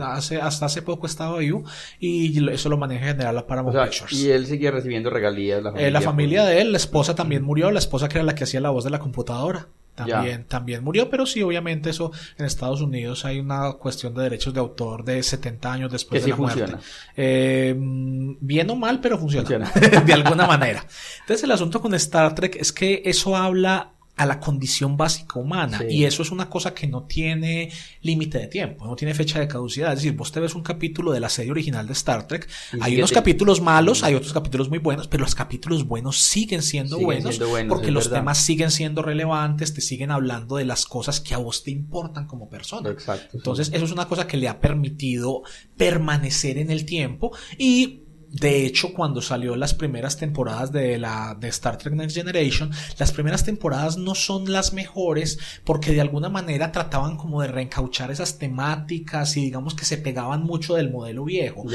Hace, 0.01 0.39
hasta 0.39 0.67
hace 0.67 0.81
poco 0.81 1.07
estaba 1.07 1.39
vivo 1.39 1.63
y 1.99 2.49
eso 2.51 2.69
lo 2.69 2.77
maneja 2.77 3.05
en 3.05 3.11
general 3.13 3.35
la 3.35 3.47
Paramount 3.47 3.77
Pictures. 3.77 4.13
Y 4.13 4.29
él 4.29 4.45
sigue 4.45 4.69
recibiendo 4.69 5.09
regalías. 5.09 5.63
La 5.63 5.71
familia, 5.71 5.87
eh, 5.87 5.91
la 5.91 6.01
familia 6.01 6.45
de 6.45 6.61
él, 6.61 6.71
la 6.71 6.77
esposa 6.77 7.15
también 7.15 7.43
murió, 7.43 7.71
la 7.71 7.79
esposa 7.79 8.07
que 8.07 8.17
era 8.17 8.25
la 8.25 8.35
que 8.35 8.43
hacía 8.43 8.61
la 8.61 8.69
voz 8.69 8.83
de 8.83 8.89
la 8.91 8.99
computadora. 8.99 9.67
También, 9.95 10.45
también 10.45 10.83
murió, 10.83 11.07
pero 11.07 11.27
sí, 11.27 11.43
obviamente 11.43 11.91
eso 11.91 12.11
en 12.39 12.45
Estados 12.45 12.81
Unidos 12.81 13.25
hay 13.25 13.39
una 13.39 13.73
cuestión 13.73 14.15
de 14.15 14.23
derechos 14.23 14.51
de 14.51 14.59
autor 14.59 15.03
de 15.05 15.21
70 15.21 15.71
años 15.71 15.91
después 15.91 16.23
de 16.23 16.31
la 16.31 16.35
muerte. 16.35 16.75
Eh, 17.15 17.75
bien 17.77 18.69
o 18.71 18.75
mal, 18.75 18.99
pero 19.01 19.19
funciona. 19.19 19.47
funciona. 19.47 20.01
de 20.05 20.13
alguna 20.13 20.47
manera. 20.47 20.83
Entonces 21.21 21.43
el 21.43 21.51
asunto 21.51 21.79
con 21.79 21.93
Star 21.93 22.33
Trek 22.33 22.55
es 22.55 22.73
que 22.73 23.03
eso 23.05 23.35
habla 23.35 23.92
a 24.15 24.27
la 24.27 24.39
condición 24.39 24.95
básica 24.95 25.39
humana. 25.39 25.81
Y 25.89 26.03
eso 26.03 26.21
es 26.21 26.31
una 26.31 26.49
cosa 26.49 26.73
que 26.73 26.87
no 26.87 27.03
tiene 27.03 27.71
límite 28.01 28.37
de 28.37 28.47
tiempo, 28.47 28.85
no 28.85 28.95
tiene 28.95 29.13
fecha 29.15 29.39
de 29.39 29.47
caducidad. 29.47 29.91
Es 29.93 29.99
decir, 29.99 30.13
vos 30.13 30.31
te 30.31 30.39
ves 30.39 30.53
un 30.53 30.61
capítulo 30.61 31.11
de 31.11 31.19
la 31.19 31.29
serie 31.29 31.51
original 31.51 31.87
de 31.87 31.93
Star 31.93 32.27
Trek, 32.27 32.47
hay 32.79 32.97
unos 32.97 33.11
capítulos 33.11 33.59
malos, 33.61 34.03
hay 34.03 34.13
otros 34.13 34.33
capítulos 34.33 34.69
muy 34.69 34.77
buenos, 34.77 35.07
pero 35.07 35.23
los 35.23 35.33
capítulos 35.33 35.87
buenos 35.87 36.19
siguen 36.19 36.61
siendo, 36.61 36.99
buenos, 36.99 37.39
porque 37.67 37.91
los 37.91 38.11
temas 38.11 38.37
siguen 38.37 38.69
siendo 38.69 39.01
relevantes, 39.01 39.73
te 39.73 39.81
siguen 39.81 40.11
hablando 40.11 40.57
de 40.57 40.65
las 40.65 40.85
cosas 40.85 41.19
que 41.19 41.33
a 41.33 41.37
vos 41.37 41.63
te 41.63 41.71
importan 41.71 42.27
como 42.27 42.49
persona. 42.49 42.91
Exacto, 42.91 43.37
Entonces, 43.37 43.71
eso 43.73 43.85
es 43.85 43.91
una 43.91 44.07
cosa 44.07 44.27
que 44.27 44.37
le 44.37 44.47
ha 44.47 44.59
permitido 44.59 45.41
permanecer 45.75 46.59
en 46.59 46.69
el 46.69 46.85
tiempo 46.85 47.35
y 47.57 48.02
de 48.33 48.65
hecho, 48.65 48.93
cuando 48.93 49.21
salió 49.21 49.55
las 49.55 49.75
primeras 49.75 50.17
temporadas 50.17 50.71
de 50.71 50.97
la 50.97 51.37
de 51.39 51.49
Star 51.49 51.77
Trek 51.77 51.93
Next 51.93 52.17
Generation, 52.17 52.71
las 52.97 53.11
primeras 53.11 53.45
temporadas 53.45 53.95
no 53.97 54.15
son 54.15 54.51
las 54.51 54.73
mejores 54.73 55.37
porque 55.63 55.91
de 55.91 56.01
alguna 56.01 56.29
manera 56.29 56.71
trataban 56.71 57.15
como 57.15 57.43
de 57.43 57.49
reencauchar 57.49 58.09
esas 58.09 58.39
temáticas 58.39 59.37
y 59.37 59.41
digamos 59.41 59.75
que 59.75 59.85
se 59.85 59.99
pegaban 59.99 60.41
mucho 60.41 60.73
del 60.73 60.89
modelo 60.89 61.25
viejo. 61.25 61.65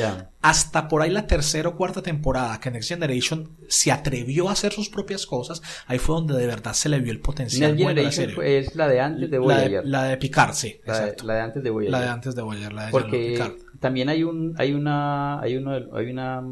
Hasta 0.42 0.88
por 0.88 1.02
ahí 1.02 1.10
la 1.10 1.28
tercera 1.28 1.68
o 1.68 1.76
cuarta 1.76 2.02
temporada 2.02 2.58
que 2.58 2.72
Next 2.72 2.88
Generation 2.88 3.50
se 3.68 3.92
atrevió 3.92 4.48
a 4.48 4.52
hacer 4.52 4.72
sus 4.72 4.88
propias 4.88 5.26
cosas, 5.26 5.62
ahí 5.86 5.98
fue 5.98 6.16
donde 6.16 6.34
de 6.34 6.46
verdad 6.48 6.72
se 6.72 6.88
le 6.88 6.98
vio 6.98 7.12
el 7.12 7.20
potencial. 7.20 7.76
Next 7.76 7.88
Generation 7.88 8.44
es 8.44 8.74
la 8.74 8.88
de 8.88 9.00
antes 9.00 9.30
de 9.30 9.38
Voyager. 9.38 9.86
La 9.86 10.04
de, 10.04 10.16
Picard, 10.16 10.54
sí. 10.54 10.80
La 10.84 11.06
de, 11.06 11.16
la 11.22 11.34
de, 11.34 11.40
antes 11.40 11.62
de 11.62 11.70
Voyager. 11.70 11.92
La 11.92 12.00
de 12.00 12.08
antes 12.08 12.34
de 12.34 12.42
Voyager, 12.42 12.72
la 12.72 12.86
de 12.86 12.90
Porque 12.90 13.56
también 13.80 14.08
hay 14.08 14.24
un, 14.24 14.54
hay 14.58 14.72
una, 14.72 15.40
hay 15.40 15.56
uno, 15.56 15.72
hay 15.72 16.10
una, 16.10 16.42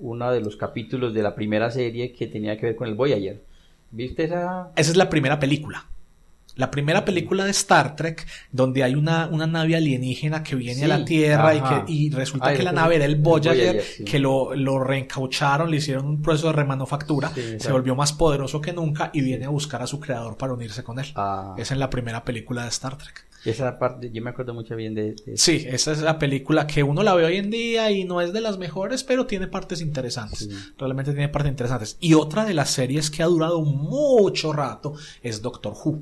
uno 0.00 0.32
de 0.32 0.40
los 0.40 0.56
capítulos 0.56 1.14
de 1.14 1.22
la 1.22 1.34
primera 1.34 1.70
serie 1.70 2.12
que 2.12 2.26
tenía 2.26 2.56
que 2.56 2.66
ver 2.66 2.76
con 2.76 2.88
el 2.88 2.94
Voyager. 2.94 3.42
¿Viste 3.90 4.24
esa? 4.24 4.70
Esa 4.76 4.90
es 4.90 4.96
la 4.96 5.08
primera 5.08 5.38
película. 5.38 5.86
La 6.56 6.72
primera 6.72 7.04
película 7.04 7.44
de 7.44 7.52
Star 7.52 7.94
Trek, 7.94 8.26
donde 8.50 8.82
hay 8.82 8.96
una, 8.96 9.28
una 9.28 9.46
nave 9.46 9.76
alienígena 9.76 10.42
que 10.42 10.56
viene 10.56 10.86
a 10.86 10.88
la 10.88 11.04
Tierra 11.04 11.54
y, 11.54 11.60
que, 11.60 11.92
y 11.92 12.10
resulta 12.10 12.48
Ay, 12.48 12.56
que 12.56 12.64
la 12.64 12.72
nave 12.72 12.96
era 12.96 13.04
el 13.04 13.14
Voyager, 13.14 13.74
Voyager, 13.76 13.82
sí. 13.82 14.04
que 14.04 14.18
lo, 14.18 14.56
lo 14.56 14.80
reencaucharon, 14.80 15.70
le 15.70 15.76
hicieron 15.76 16.06
un 16.06 16.20
proceso 16.20 16.48
de 16.48 16.54
remanufactura, 16.54 17.30
Sí, 17.32 17.60
se 17.60 17.70
volvió 17.70 17.94
más 17.94 18.12
poderoso 18.12 18.60
que 18.60 18.72
nunca 18.72 19.10
y 19.14 19.20
viene 19.20 19.44
a 19.44 19.50
buscar 19.50 19.82
a 19.82 19.86
su 19.86 20.00
creador 20.00 20.36
para 20.36 20.52
unirse 20.52 20.82
con 20.82 20.98
él. 20.98 21.06
Ah, 21.14 21.54
Esa 21.56 21.74
es 21.74 21.78
la 21.78 21.90
primera 21.90 22.24
película 22.24 22.64
de 22.64 22.70
Star 22.70 22.98
Trek. 22.98 23.27
Esa 23.44 23.78
parte, 23.78 24.10
yo 24.10 24.22
me 24.22 24.30
acuerdo 24.30 24.52
mucho 24.54 24.74
bien 24.76 24.94
de, 24.94 25.14
de- 25.24 25.36
Sí, 25.36 25.64
esa 25.68 25.92
es 25.92 26.00
la 26.00 26.18
película 26.18 26.66
que 26.66 26.82
uno 26.82 27.02
la 27.02 27.14
ve 27.14 27.24
hoy 27.24 27.36
en 27.36 27.50
día 27.50 27.90
y 27.90 28.04
no 28.04 28.20
es 28.20 28.32
de 28.32 28.40
las 28.40 28.58
mejores, 28.58 29.04
pero 29.04 29.26
tiene 29.26 29.46
partes 29.46 29.80
interesantes. 29.80 30.40
Sí. 30.40 30.50
Realmente 30.78 31.12
tiene 31.12 31.28
partes 31.28 31.50
interesantes. 31.50 31.96
Y 32.00 32.14
otra 32.14 32.44
de 32.44 32.54
las 32.54 32.70
series 32.70 33.10
que 33.10 33.22
ha 33.22 33.26
durado 33.26 33.60
mucho 33.62 34.52
rato 34.52 34.94
es 35.22 35.40
Doctor 35.42 35.74
Who. 35.84 36.00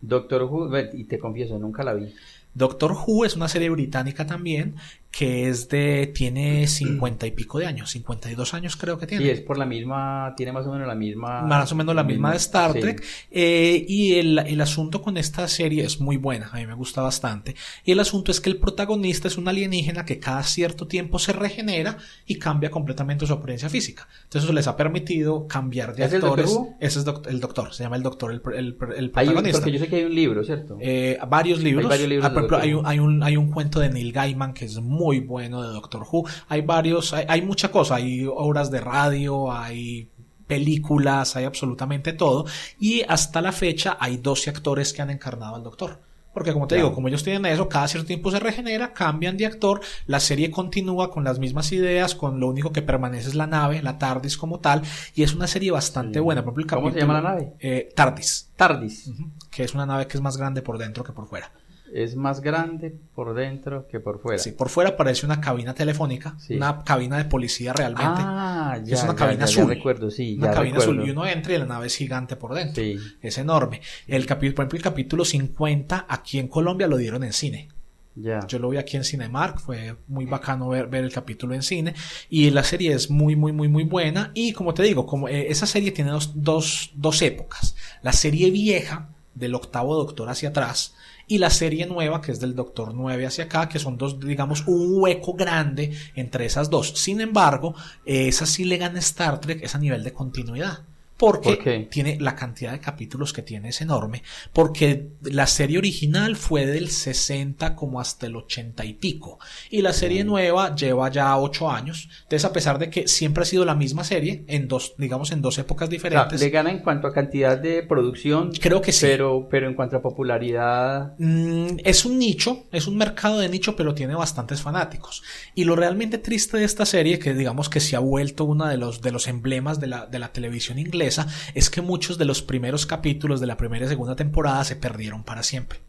Doctor 0.00 0.42
Who, 0.44 0.70
y 0.94 1.04
te 1.04 1.18
confieso, 1.18 1.58
nunca 1.58 1.82
la 1.84 1.94
vi. 1.94 2.12
Doctor 2.54 2.92
Who 2.92 3.24
es 3.24 3.36
una 3.36 3.48
serie 3.48 3.70
británica 3.70 4.26
también 4.26 4.74
que 5.10 5.48
es 5.48 5.68
de 5.68 6.06
tiene 6.14 6.68
cincuenta 6.68 7.26
y 7.26 7.32
pico 7.32 7.58
de 7.58 7.66
años, 7.66 7.90
52 7.90 8.54
años 8.54 8.76
creo 8.76 8.96
que 8.96 9.08
tiene. 9.08 9.24
Sí, 9.24 9.30
es 9.30 9.40
por 9.40 9.58
la 9.58 9.66
misma, 9.66 10.34
tiene 10.36 10.52
más 10.52 10.64
o 10.66 10.72
menos 10.72 10.86
la 10.86 10.94
misma. 10.94 11.42
más 11.42 11.72
o 11.72 11.74
menos 11.74 11.96
la 11.96 12.04
misma 12.04 12.30
de 12.30 12.36
Star 12.36 12.72
sí. 12.74 12.80
Trek. 12.80 13.02
Eh, 13.32 13.84
y 13.88 14.14
el, 14.14 14.38
el 14.38 14.60
asunto 14.60 15.02
con 15.02 15.16
esta 15.16 15.48
serie 15.48 15.82
es 15.84 16.00
muy 16.00 16.16
buena, 16.16 16.48
a 16.52 16.56
mí 16.58 16.66
me 16.66 16.74
gusta 16.74 17.02
bastante. 17.02 17.56
Y 17.84 17.90
el 17.90 17.98
asunto 17.98 18.30
es 18.30 18.40
que 18.40 18.50
el 18.50 18.58
protagonista 18.58 19.26
es 19.26 19.36
un 19.36 19.48
alienígena 19.48 20.04
que 20.04 20.20
cada 20.20 20.44
cierto 20.44 20.86
tiempo 20.86 21.18
se 21.18 21.32
regenera 21.32 21.96
y 22.24 22.36
cambia 22.36 22.70
completamente 22.70 23.26
su 23.26 23.32
apariencia 23.32 23.68
física. 23.68 24.06
Entonces 24.22 24.44
eso 24.44 24.52
les 24.52 24.68
ha 24.68 24.76
permitido 24.76 25.48
cambiar 25.48 25.96
de 25.96 26.04
¿Es 26.04 26.12
el 26.12 26.22
actores. 26.22 26.46
Doctor 26.46 26.62
Who? 26.68 26.76
Ese 26.78 26.98
es 27.00 27.04
doc- 27.04 27.26
el 27.26 27.40
doctor, 27.40 27.74
se 27.74 27.82
llama 27.82 27.96
el 27.96 28.04
doctor, 28.04 28.30
el, 28.30 28.40
el- 28.54 28.76
el 28.96 29.12
Hay 29.16 29.26
un- 29.26 29.34
protagonista. 29.34 29.58
porque 29.58 29.72
yo 29.72 29.78
sé 29.80 29.88
que 29.88 29.96
hay 29.96 30.04
un 30.04 30.14
libro, 30.14 30.44
¿cierto? 30.44 30.78
Eh, 30.80 31.18
varios 31.28 31.58
libros. 31.60 31.86
Hay 31.86 31.90
varios 31.90 32.08
libros 32.08 32.26
Ah, 32.26 32.32
por 32.32 32.38
ejemplo, 32.44 32.58
hay 32.58 32.74
un, 32.74 32.86
hay, 32.86 32.98
un, 33.00 33.22
hay 33.24 33.36
un 33.36 33.50
cuento 33.50 33.80
de 33.80 33.88
Neil 33.90 34.12
Gaiman 34.12 34.54
que 34.54 34.66
es 34.66 34.76
muy 34.80 34.99
bueno 35.20 35.62
de 35.62 35.68
Doctor 35.72 36.06
Who. 36.10 36.24
Hay 36.48 36.60
varios, 36.60 37.12
hay, 37.14 37.24
hay 37.28 37.42
mucha 37.42 37.70
cosa. 37.70 37.94
Hay 37.96 38.26
obras 38.26 38.70
de 38.70 38.80
radio, 38.80 39.50
hay 39.50 40.08
películas, 40.46 41.36
hay 41.36 41.44
absolutamente 41.44 42.12
todo. 42.12 42.44
Y 42.78 43.02
hasta 43.08 43.40
la 43.40 43.52
fecha 43.52 43.96
hay 44.00 44.16
12 44.18 44.50
actores 44.50 44.92
que 44.92 45.00
han 45.02 45.10
encarnado 45.10 45.54
al 45.56 45.62
Doctor. 45.62 46.00
Porque 46.32 46.52
como 46.52 46.68
te 46.68 46.76
digo, 46.76 46.94
como 46.94 47.08
ellos 47.08 47.24
tienen 47.24 47.44
eso, 47.46 47.68
cada 47.68 47.88
cierto 47.88 48.06
tiempo 48.06 48.30
se 48.30 48.38
regenera, 48.38 48.92
cambian 48.92 49.36
de 49.36 49.46
actor, 49.46 49.80
la 50.06 50.20
serie 50.20 50.48
continúa 50.52 51.10
con 51.10 51.24
las 51.24 51.40
mismas 51.40 51.72
ideas, 51.72 52.14
con 52.14 52.38
lo 52.38 52.46
único 52.46 52.70
que 52.70 52.82
permanece 52.82 53.30
es 53.30 53.34
la 53.34 53.48
nave, 53.48 53.82
la 53.82 53.98
TARDIS 53.98 54.36
como 54.36 54.60
tal, 54.60 54.82
y 55.16 55.24
es 55.24 55.34
una 55.34 55.48
serie 55.48 55.72
bastante 55.72 56.20
Sí. 56.20 56.22
buena. 56.22 56.44
Por 56.44 56.52
ejemplo, 56.52 56.76
el 56.76 56.82
¿Cómo 56.84 56.94
se 56.94 57.00
llama 57.00 57.14
la 57.14 57.22
nave? 57.30 57.54
Eh, 57.58 57.88
TARDIS, 57.96 58.50
Tardis. 58.54 59.10
que 59.50 59.64
es 59.64 59.74
una 59.74 59.86
nave 59.86 60.06
que 60.06 60.18
es 60.18 60.22
más 60.22 60.36
grande 60.36 60.62
por 60.62 60.78
dentro 60.78 61.02
que 61.02 61.10
por 61.12 61.26
fuera. 61.26 61.50
Es 61.92 62.14
más 62.16 62.40
grande 62.40 62.94
por 63.14 63.34
dentro 63.34 63.88
que 63.88 63.98
por 64.00 64.20
fuera. 64.20 64.38
Sí, 64.38 64.52
por 64.52 64.68
fuera 64.68 64.96
parece 64.96 65.26
una 65.26 65.40
cabina 65.40 65.74
telefónica, 65.74 66.36
Sí. 66.38 66.54
una 66.56 66.84
cabina 66.84 67.16
de 67.18 67.24
policía 67.24 67.72
realmente. 67.72 68.04
Ah, 68.06 68.78
ya. 68.84 68.94
es 68.94 69.02
una 69.02 69.12
ya, 69.12 69.16
cabina 69.18 69.46
ya, 69.46 69.52
ya 69.52 69.60
azul. 69.62 69.68
recuerdo, 69.74 70.10
sí. 70.10 70.36
una 70.38 70.50
cabina 70.52 70.78
recuerdo. 70.78 70.92
azul 71.00 71.08
y 71.08 71.10
uno 71.10 71.26
entra 71.26 71.54
y 71.54 71.58
la 71.58 71.66
nave 71.66 71.86
es 71.88 71.96
gigante 71.96 72.36
por 72.36 72.54
dentro. 72.54 72.82
Sí. 72.82 72.96
Es 73.20 73.38
enorme. 73.38 73.80
El 74.06 74.26
capi- 74.26 74.52
por 74.54 74.62
ejemplo, 74.64 74.76
el 74.76 74.82
capítulo 74.82 75.24
50 75.24 76.06
aquí 76.08 76.38
en 76.38 76.48
Colombia 76.48 76.86
lo 76.86 76.96
dieron 76.96 77.24
en 77.24 77.32
cine. 77.32 77.68
Ya. 78.16 78.40
Yo 78.48 78.58
lo 78.58 78.68
vi 78.70 78.76
aquí 78.76 78.96
en 78.96 79.04
Cinemark, 79.04 79.60
fue 79.60 79.94
muy 80.08 80.26
bacano 80.26 80.68
ver, 80.68 80.88
ver 80.88 81.04
el 81.04 81.12
capítulo 81.12 81.54
en 81.54 81.62
cine 81.62 81.94
y 82.28 82.50
la 82.50 82.64
serie 82.64 82.92
es 82.92 83.08
muy, 83.08 83.36
muy, 83.36 83.52
muy, 83.52 83.68
muy 83.68 83.84
buena 83.84 84.32
y 84.34 84.52
como 84.52 84.74
te 84.74 84.82
digo, 84.82 85.06
como 85.06 85.28
eh, 85.28 85.46
esa 85.48 85.64
serie 85.64 85.92
tiene 85.92 86.10
dos, 86.10 86.32
dos, 86.34 86.90
dos 86.94 87.22
épocas, 87.22 87.76
la 88.02 88.12
serie 88.12 88.50
vieja 88.50 89.08
del 89.34 89.54
octavo 89.54 89.96
doctor 89.96 90.28
hacia 90.28 90.50
atrás 90.50 90.94
y 91.26 91.38
la 91.38 91.50
serie 91.50 91.86
nueva 91.86 92.20
que 92.20 92.32
es 92.32 92.40
del 92.40 92.56
doctor 92.56 92.92
9 92.92 93.26
hacia 93.26 93.44
acá, 93.44 93.68
que 93.68 93.78
son 93.78 93.96
dos, 93.96 94.18
digamos, 94.18 94.64
un 94.66 95.00
hueco 95.00 95.34
grande 95.34 95.96
entre 96.16 96.46
esas 96.46 96.70
dos. 96.70 96.92
Sin 96.96 97.20
embargo, 97.20 97.74
esa 98.04 98.46
sí 98.46 98.64
le 98.64 98.78
gana 98.78 98.98
Star 98.98 99.40
Trek 99.40 99.62
es 99.62 99.74
a 99.74 99.78
nivel 99.78 100.02
de 100.02 100.12
continuidad. 100.12 100.89
Porque 101.20 101.86
tiene 101.90 102.18
la 102.18 102.34
cantidad 102.34 102.72
de 102.72 102.80
capítulos 102.80 103.34
que 103.34 103.42
tiene 103.42 103.68
es 103.68 103.82
enorme. 103.82 104.22
Porque 104.54 105.10
la 105.20 105.46
serie 105.46 105.76
original 105.76 106.34
fue 106.34 106.64
del 106.64 106.88
60 106.88 107.76
como 107.76 108.00
hasta 108.00 108.26
el 108.26 108.36
80 108.36 108.86
y 108.86 108.94
pico. 108.94 109.38
Y 109.68 109.82
la 109.82 109.92
serie 109.92 110.24
nueva 110.24 110.74
lleva 110.74 111.10
ya 111.10 111.36
8 111.36 111.70
años. 111.70 112.08
Entonces, 112.22 112.46
a 112.46 112.54
pesar 112.54 112.78
de 112.78 112.88
que 112.88 113.06
siempre 113.06 113.42
ha 113.42 113.46
sido 113.46 113.66
la 113.66 113.74
misma 113.74 114.02
serie, 114.02 114.44
en 114.48 114.66
dos, 114.66 114.94
digamos, 114.96 115.30
en 115.30 115.42
dos 115.42 115.58
épocas 115.58 115.88
O 115.88 115.90
sea, 115.90 115.98
diferentes. 115.98 116.40
le 116.40 116.48
gana 116.48 116.70
en 116.70 116.78
cuanto 116.78 117.06
a 117.06 117.12
cantidad 117.12 117.58
de 117.58 117.82
producción. 117.82 118.52
Creo 118.52 118.80
que 118.80 118.92
sí. 118.92 119.04
Pero, 119.06 119.46
pero 119.50 119.68
en 119.68 119.74
cuanto 119.74 119.96
a 119.96 120.02
popularidad. 120.02 121.16
Mm, 121.18 121.80
es 121.84 122.06
un 122.06 122.18
nicho, 122.18 122.66
es 122.72 122.86
un 122.86 122.96
mercado 122.96 123.40
de 123.40 123.50
nicho, 123.50 123.76
pero 123.76 123.94
tiene 123.94 124.14
bastantes 124.14 124.62
fanáticos. 124.62 125.22
Y 125.54 125.64
lo 125.64 125.76
realmente 125.76 126.16
triste 126.16 126.56
de 126.56 126.64
esta 126.64 126.86
serie, 126.86 127.18
que 127.18 127.34
digamos 127.34 127.68
que 127.68 127.80
se 127.80 127.94
ha 127.94 128.00
vuelto 128.00 128.44
uno 128.44 128.66
de 128.66 128.78
los, 128.78 129.02
de 129.02 129.12
los 129.12 129.28
emblemas 129.28 129.80
de 129.80 129.88
la, 129.88 130.06
de 130.06 130.18
la 130.18 130.32
televisión 130.32 130.78
inglesa, 130.78 131.09
es 131.54 131.70
que 131.70 131.80
muchos 131.80 132.18
de 132.18 132.24
los 132.24 132.42
primeros 132.42 132.86
capítulos 132.86 133.40
de 133.40 133.46
la 133.46 133.56
primera 133.56 133.86
y 133.86 133.88
segunda 133.88 134.16
temporada 134.16 134.64
se 134.64 134.76
perdieron 134.76 135.24
para 135.24 135.42
siempre. 135.42 135.80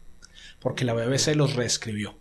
Porque 0.60 0.84
la 0.84 0.94
BBC 0.94 1.34
los 1.34 1.54
reescribió. 1.54 2.14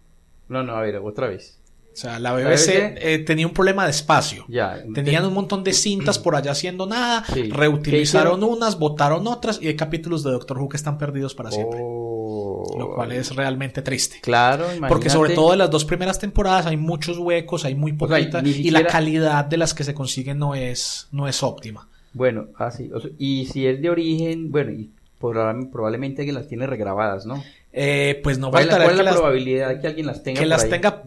No, 0.50 0.64
no, 0.64 0.76
a 0.76 0.82
ver, 0.82 0.98
otra 0.98 1.28
vez. 1.28 1.62
O 1.94 1.96
sea, 1.96 2.20
la 2.20 2.34
BBC, 2.34 2.96
eh, 2.98 3.20
tenía 3.20 3.46
un 3.46 3.54
problema 3.54 3.84
de 3.84 3.92
espacio. 3.92 4.46
Ya. 4.48 4.82
Tenían 4.94 5.26
un 5.26 5.34
montón 5.34 5.64
de 5.64 5.74
cintas 5.74 6.18
por 6.20 6.36
allá 6.36 6.52
haciendo 6.52 6.86
nada, 6.86 7.26
Sí. 7.34 7.50
reutilizaron 7.50 8.40
¿Qué 8.40 8.46
unas, 8.46 8.80
botaron 8.80 9.28
otras 9.28 9.60
y 9.62 9.68
hay 9.68 9.76
capítulos 9.76 10.24
de 10.24 10.32
Doctor 10.32 10.58
Who 10.58 10.70
que 10.70 10.78
están 10.78 10.98
perdidos 10.98 11.36
para 11.36 11.52
siempre. 11.52 11.80
Oh. 11.84 12.64
Lo 12.78 12.96
cual 12.96 13.12
es 13.12 13.36
realmente 13.36 13.82
triste. 13.82 14.20
Claro, 14.22 14.66
imagínate. 14.66 14.88
Porque 14.88 15.10
sobre 15.10 15.36
todo 15.36 15.52
en 15.52 15.60
las 15.60 15.70
dos 15.70 15.84
primeras 15.84 16.18
temporadas 16.18 16.66
hay 16.66 16.78
muchos 16.78 17.18
huecos, 17.18 17.66
hay 17.66 17.76
muy 17.76 17.92
O 17.92 18.08
sea, 18.08 18.18
poquita 18.18 18.42
y 18.42 18.72
la 18.72 18.86
calidad 18.86 19.46
de 19.46 19.58
las 19.58 19.74
que 19.74 19.84
se 19.84 19.94
consiguen 19.94 20.40
no 20.40 20.56
es, 20.56 21.08
no 21.12 21.28
es 21.28 21.44
óptima. 21.44 21.90
Bueno, 22.14 22.48
así. 22.58 22.90
y 23.18 23.46
si 23.46 23.68
es 23.68 23.82
de 23.82 23.90
origen, 23.90 24.52
bueno, 24.52 24.72
y 24.72 24.92
proba- 25.20 25.70
probablemente 25.72 26.22
alguien 26.22 26.36
las 26.36 26.48
tiene 26.48 26.68
regrabadas, 26.68 27.26
¿no? 27.26 27.42
Eh, 27.74 28.20
pues 28.24 28.38
no 28.38 28.52
¿Cuál, 28.52 28.64
faltará 28.64 28.84
cuál 28.84 28.94
es 28.96 28.98
la 28.98 29.04
las, 29.12 29.14
probabilidad 29.16 29.70
de 29.70 29.80
que 29.80 29.88
alguien 29.88 30.06
las 30.08 30.24
tenga 30.24 30.40
que 30.42 30.46
las 30.46 30.64
ahí? 30.64 30.70
tenga, 30.70 31.04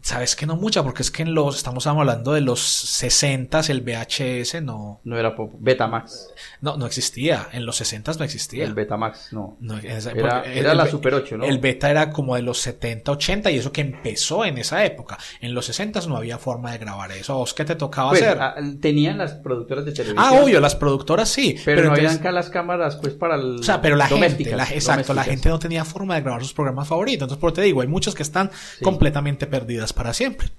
sabes 0.00 0.34
que 0.34 0.46
no 0.46 0.56
mucha, 0.56 0.82
porque 0.82 1.02
es 1.02 1.10
que 1.10 1.22
en 1.22 1.34
los, 1.34 1.56
estamos 1.56 1.86
hablando 1.86 2.32
de 2.32 2.40
los 2.40 2.60
60 2.60 3.60
el 3.68 3.80
VHS 3.82 4.62
no, 4.62 5.00
No 5.04 5.18
era 5.18 5.34
Betamax. 5.58 6.28
no, 6.62 6.76
no 6.76 6.86
existía, 6.86 7.48
en 7.52 7.66
los 7.66 7.76
60 7.76 8.12
no 8.18 8.24
existía. 8.24 8.64
El 8.64 8.72
Betamax, 8.74 9.32
no. 9.32 9.56
No, 9.60 9.76
esa- 9.78 10.12
Era, 10.12 10.42
porque 10.42 10.58
era 10.58 10.72
el 10.72 10.78
la 10.78 10.86
Super 10.86 11.14
8, 11.14 11.36
¿no? 11.38 11.44
El 11.44 11.58
beta 11.58 11.90
era 11.90 12.10
como 12.10 12.34
de 12.36 12.42
los 12.42 12.58
70, 12.60 13.12
80 13.12 13.50
y 13.50 13.58
eso 13.58 13.70
que 13.72 13.80
empezó 13.82 14.44
en 14.44 14.58
esa 14.58 14.84
época. 14.84 15.18
En 15.40 15.52
los 15.54 15.66
60 15.66 16.00
no 16.08 16.16
había 16.16 16.38
forma 16.38 16.72
de 16.72 16.78
grabar 16.78 17.12
eso. 17.12 17.34
¿A 17.34 17.36
vos 17.36 17.52
qué 17.52 17.64
te 17.64 17.74
tocaba 17.74 18.10
Pues, 18.10 18.22
hacer? 18.22 18.38
ah, 18.40 18.54
tenían 18.80 19.18
las 19.18 19.32
productoras 19.34 19.84
de 19.84 19.92
televisión. 19.92 20.18
Ah, 20.24 20.32
obvio, 20.42 20.60
las 20.60 20.74
productoras 20.76 21.28
sí. 21.28 21.56
Pero, 21.64 21.82
no 21.82 21.88
entonces- 21.88 22.06
habían 22.06 22.20
acá 22.20 22.32
las 22.32 22.48
cámaras, 22.48 22.96
pues, 22.96 23.14
para 23.14 23.34
el... 23.34 23.56
O 23.60 23.62
sea, 23.62 23.82
pero 23.82 23.96
la 23.96 24.06
gente, 24.08 24.56
la- 24.56 24.64
exacto, 24.64 25.12
la 25.12 25.24
gente 25.24 25.48
no 25.48 25.58
tenía 25.58 25.84
forma 25.84 26.05
de 26.14 26.20
grabar 26.22 26.42
sus 26.42 26.52
programas 26.54 26.88
favoritos. 26.88 27.14
Entonces, 27.24 27.38
por 27.38 27.52
te 27.52 27.62
digo, 27.62 27.80
hay 27.80 27.88
muchas 27.88 28.14
que 28.14 28.22
están 28.22 28.50
Sí. 28.78 28.84
completamente 28.84 29.46
perdidas 29.46 29.92
para 29.92 30.14
siempre. 30.14 30.50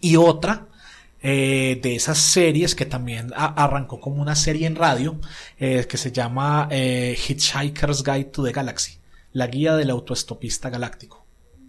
Y 0.00 0.16
otra 0.16 0.66
eh, 1.26 1.80
de 1.82 1.94
esas 1.96 2.18
series 2.18 2.74
que 2.74 2.84
también 2.84 3.32
arrancó 3.34 3.98
como 3.98 4.20
una 4.20 4.36
serie 4.36 4.66
en 4.66 4.76
radio, 4.76 5.18
eh, 5.58 5.86
que 5.88 5.96
se 5.96 6.12
llama 6.12 6.68
eh, 6.70 7.16
Hitchhiker's 7.28 8.04
Guide 8.04 8.24
to 8.24 8.44
the 8.44 8.52
Galaxy, 8.52 8.98
la 9.32 9.46
guía 9.46 9.74
del 9.74 9.88
autoestopista 9.88 10.68
galáctico. 10.68 11.23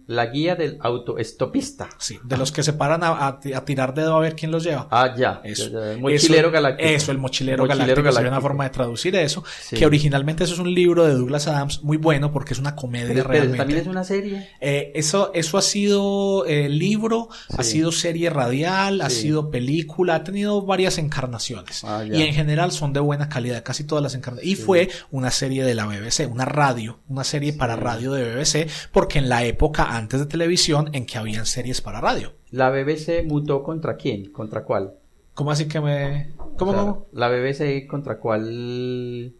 La 0.06 0.26
guía 0.26 0.54
del 0.54 0.78
autoestopista. 0.80 1.88
Sí, 1.98 2.18
de 2.24 2.36
los 2.36 2.52
que 2.52 2.62
se 2.62 2.72
paran 2.72 3.02
a, 3.02 3.08
a- 3.08 3.40
a 3.56 3.64
tirar 3.64 3.94
dedo 3.94 4.16
a 4.16 4.20
ver 4.20 4.36
quién 4.36 4.50
los 4.50 4.62
lleva. 4.64 4.86
Ah, 4.90 5.14
ya. 5.16 5.40
Eso. 5.44 5.68
ya, 5.70 5.80
ya, 5.80 5.92
el 5.92 6.00
mochilero 6.00 6.48
Eso- 6.48 6.50
galáctico. 6.52 6.88
Eso, 6.88 7.12
el 7.12 7.18
mochilero, 7.18 7.62
Mochilero 7.64 7.78
galáctico. 7.86 7.94
Sería 7.96 8.02
una 8.02 8.20
galáctico. 8.30 8.40
forma 8.48 8.64
de 8.64 8.70
traducir 8.70 9.16
eso. 9.16 9.44
Sí. 9.60 9.76
Que 9.76 9.86
originalmente 9.86 10.44
eso 10.44 10.54
es 10.54 10.60
un 10.60 10.72
libro 10.72 11.06
de 11.06 11.14
Douglas 11.14 11.48
Adams 11.48 11.82
muy 11.82 11.96
bueno 11.96 12.32
porque 12.32 12.52
es 12.54 12.58
una 12.60 12.76
comedia 12.76 13.08
Pero, 13.08 13.22
pero 13.24 13.28
realmente. 13.32 13.58
también 13.58 13.80
es 13.80 13.86
una 13.86 14.04
serie. 14.04 14.48
Eh, 14.60 14.92
eso, 14.94 15.30
eso 15.34 15.58
ha 15.58 15.62
sido 15.62 16.46
eh, 16.46 16.68
libro, 16.68 17.28
ha 17.56 17.62
sido 17.62 17.90
serie 17.92 18.30
radial, 18.30 19.00
ha 19.00 19.10
sido 19.10 19.50
película, 19.50 20.16
ha 20.16 20.24
tenido 20.24 20.62
varias 20.62 20.98
encarnaciones. 20.98 21.82
Ah, 21.84 22.04
y 22.04 22.22
en 22.22 22.32
general 22.34 22.70
son 22.72 22.92
de 22.92 23.00
buena 23.00 23.28
calidad, 23.28 23.62
casi 23.64 23.84
todas 23.84 24.02
las 24.02 24.14
encarnaciones. 24.14 24.52
Y 24.52 24.56
fue 24.62 24.88
una 25.10 25.30
serie 25.30 25.64
de 25.64 25.74
la 25.74 25.86
BBC, 25.86 26.26
una 26.30 26.44
radio, 26.44 27.00
una 27.08 27.24
serie 27.24 27.52
para 27.52 27.76
radio 27.76 28.12
de 28.12 28.34
BBC, 28.36 28.68
porque 28.92 29.18
en 29.18 29.28
la 29.28 29.44
época 29.44 29.95
antes 29.96 30.20
de 30.20 30.26
televisión 30.26 30.90
en 30.92 31.06
que 31.06 31.18
habían 31.18 31.46
series 31.46 31.80
para 31.80 32.00
radio. 32.00 32.32
La 32.50 32.70
BBC 32.70 33.24
mutó 33.24 33.62
contra 33.62 33.96
quién? 33.96 34.30
¿Contra 34.32 34.64
cuál? 34.64 34.94
¿Cómo 35.34 35.50
así 35.50 35.68
que 35.68 35.80
me... 35.80 36.32
¿Cómo, 36.56 36.70
O 36.70 36.74
sea, 36.74 36.82
cómo? 36.82 37.06
La 37.12 37.28
BBC 37.28 37.86
contra 37.86 38.18
cuál 38.18 39.34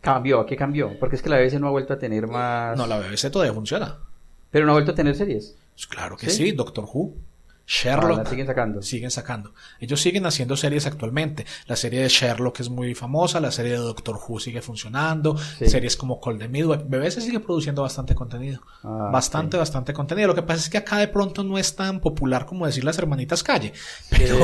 cambió. 0.00 0.40
¿A 0.40 0.46
qué 0.46 0.56
cambió? 0.56 0.98
Porque 0.98 1.16
es 1.16 1.22
que 1.22 1.28
la 1.30 1.38
BBC 1.38 1.54
no 1.54 1.68
ha 1.68 1.70
vuelto 1.70 1.92
a 1.94 1.98
tener 1.98 2.26
más. 2.26 2.76
No, 2.76 2.86
la 2.86 2.98
BBC 2.98 3.30
todavía 3.30 3.54
funciona. 3.54 3.98
Pero 4.50 4.66
no 4.66 4.72
ha 4.72 4.74
vuelto 4.74 4.92
a 4.92 4.94
tener 4.94 5.16
series. 5.16 5.56
Pues 5.74 5.86
claro 5.86 6.16
que 6.16 6.28
¿Sí? 6.30 6.44
sí, 6.44 6.52
Doctor 6.52 6.84
Who. 6.92 7.14
Sherlock. 7.74 8.18
Ah, 8.18 8.22
la 8.24 8.28
siguen 8.30 8.46
sacando. 8.46 8.82
Siguen 8.82 9.10
sacando. 9.10 9.54
Ellos 9.80 9.98
siguen 10.00 10.26
haciendo 10.26 10.56
series 10.58 10.84
actualmente. 10.84 11.46
La 11.66 11.76
serie 11.76 12.02
de 12.02 12.08
Sherlock 12.10 12.60
es 12.60 12.68
muy 12.68 12.94
famosa, 12.94 13.40
la 13.40 13.50
serie 13.50 13.72
de 13.72 13.78
Doctor 13.78 14.18
Who 14.28 14.38
sigue 14.40 14.60
funcionando, 14.60 15.38
Sí. 15.58 15.70
series 15.70 15.96
como 15.96 16.20
Cold 16.20 16.38
the 16.40 16.48
Midwife. 16.48 16.84
BBC 16.84 17.22
sigue 17.22 17.40
produciendo 17.40 17.80
bastante 17.80 18.14
contenido. 18.14 18.60
Ah, 18.82 19.08
bastante, 19.10 19.56
bastante 19.56 19.94
contenido. 19.94 20.28
Lo 20.28 20.34
que 20.34 20.42
pasa 20.42 20.60
es 20.60 20.68
que 20.68 20.76
acá 20.76 20.98
de 20.98 21.08
pronto 21.08 21.44
no 21.44 21.56
es 21.56 21.74
tan 21.74 22.00
popular 22.00 22.44
como 22.44 22.66
decir 22.66 22.84
las 22.84 22.98
hermanitas 22.98 23.42
calle. 23.42 23.72
Pero, 24.10 24.36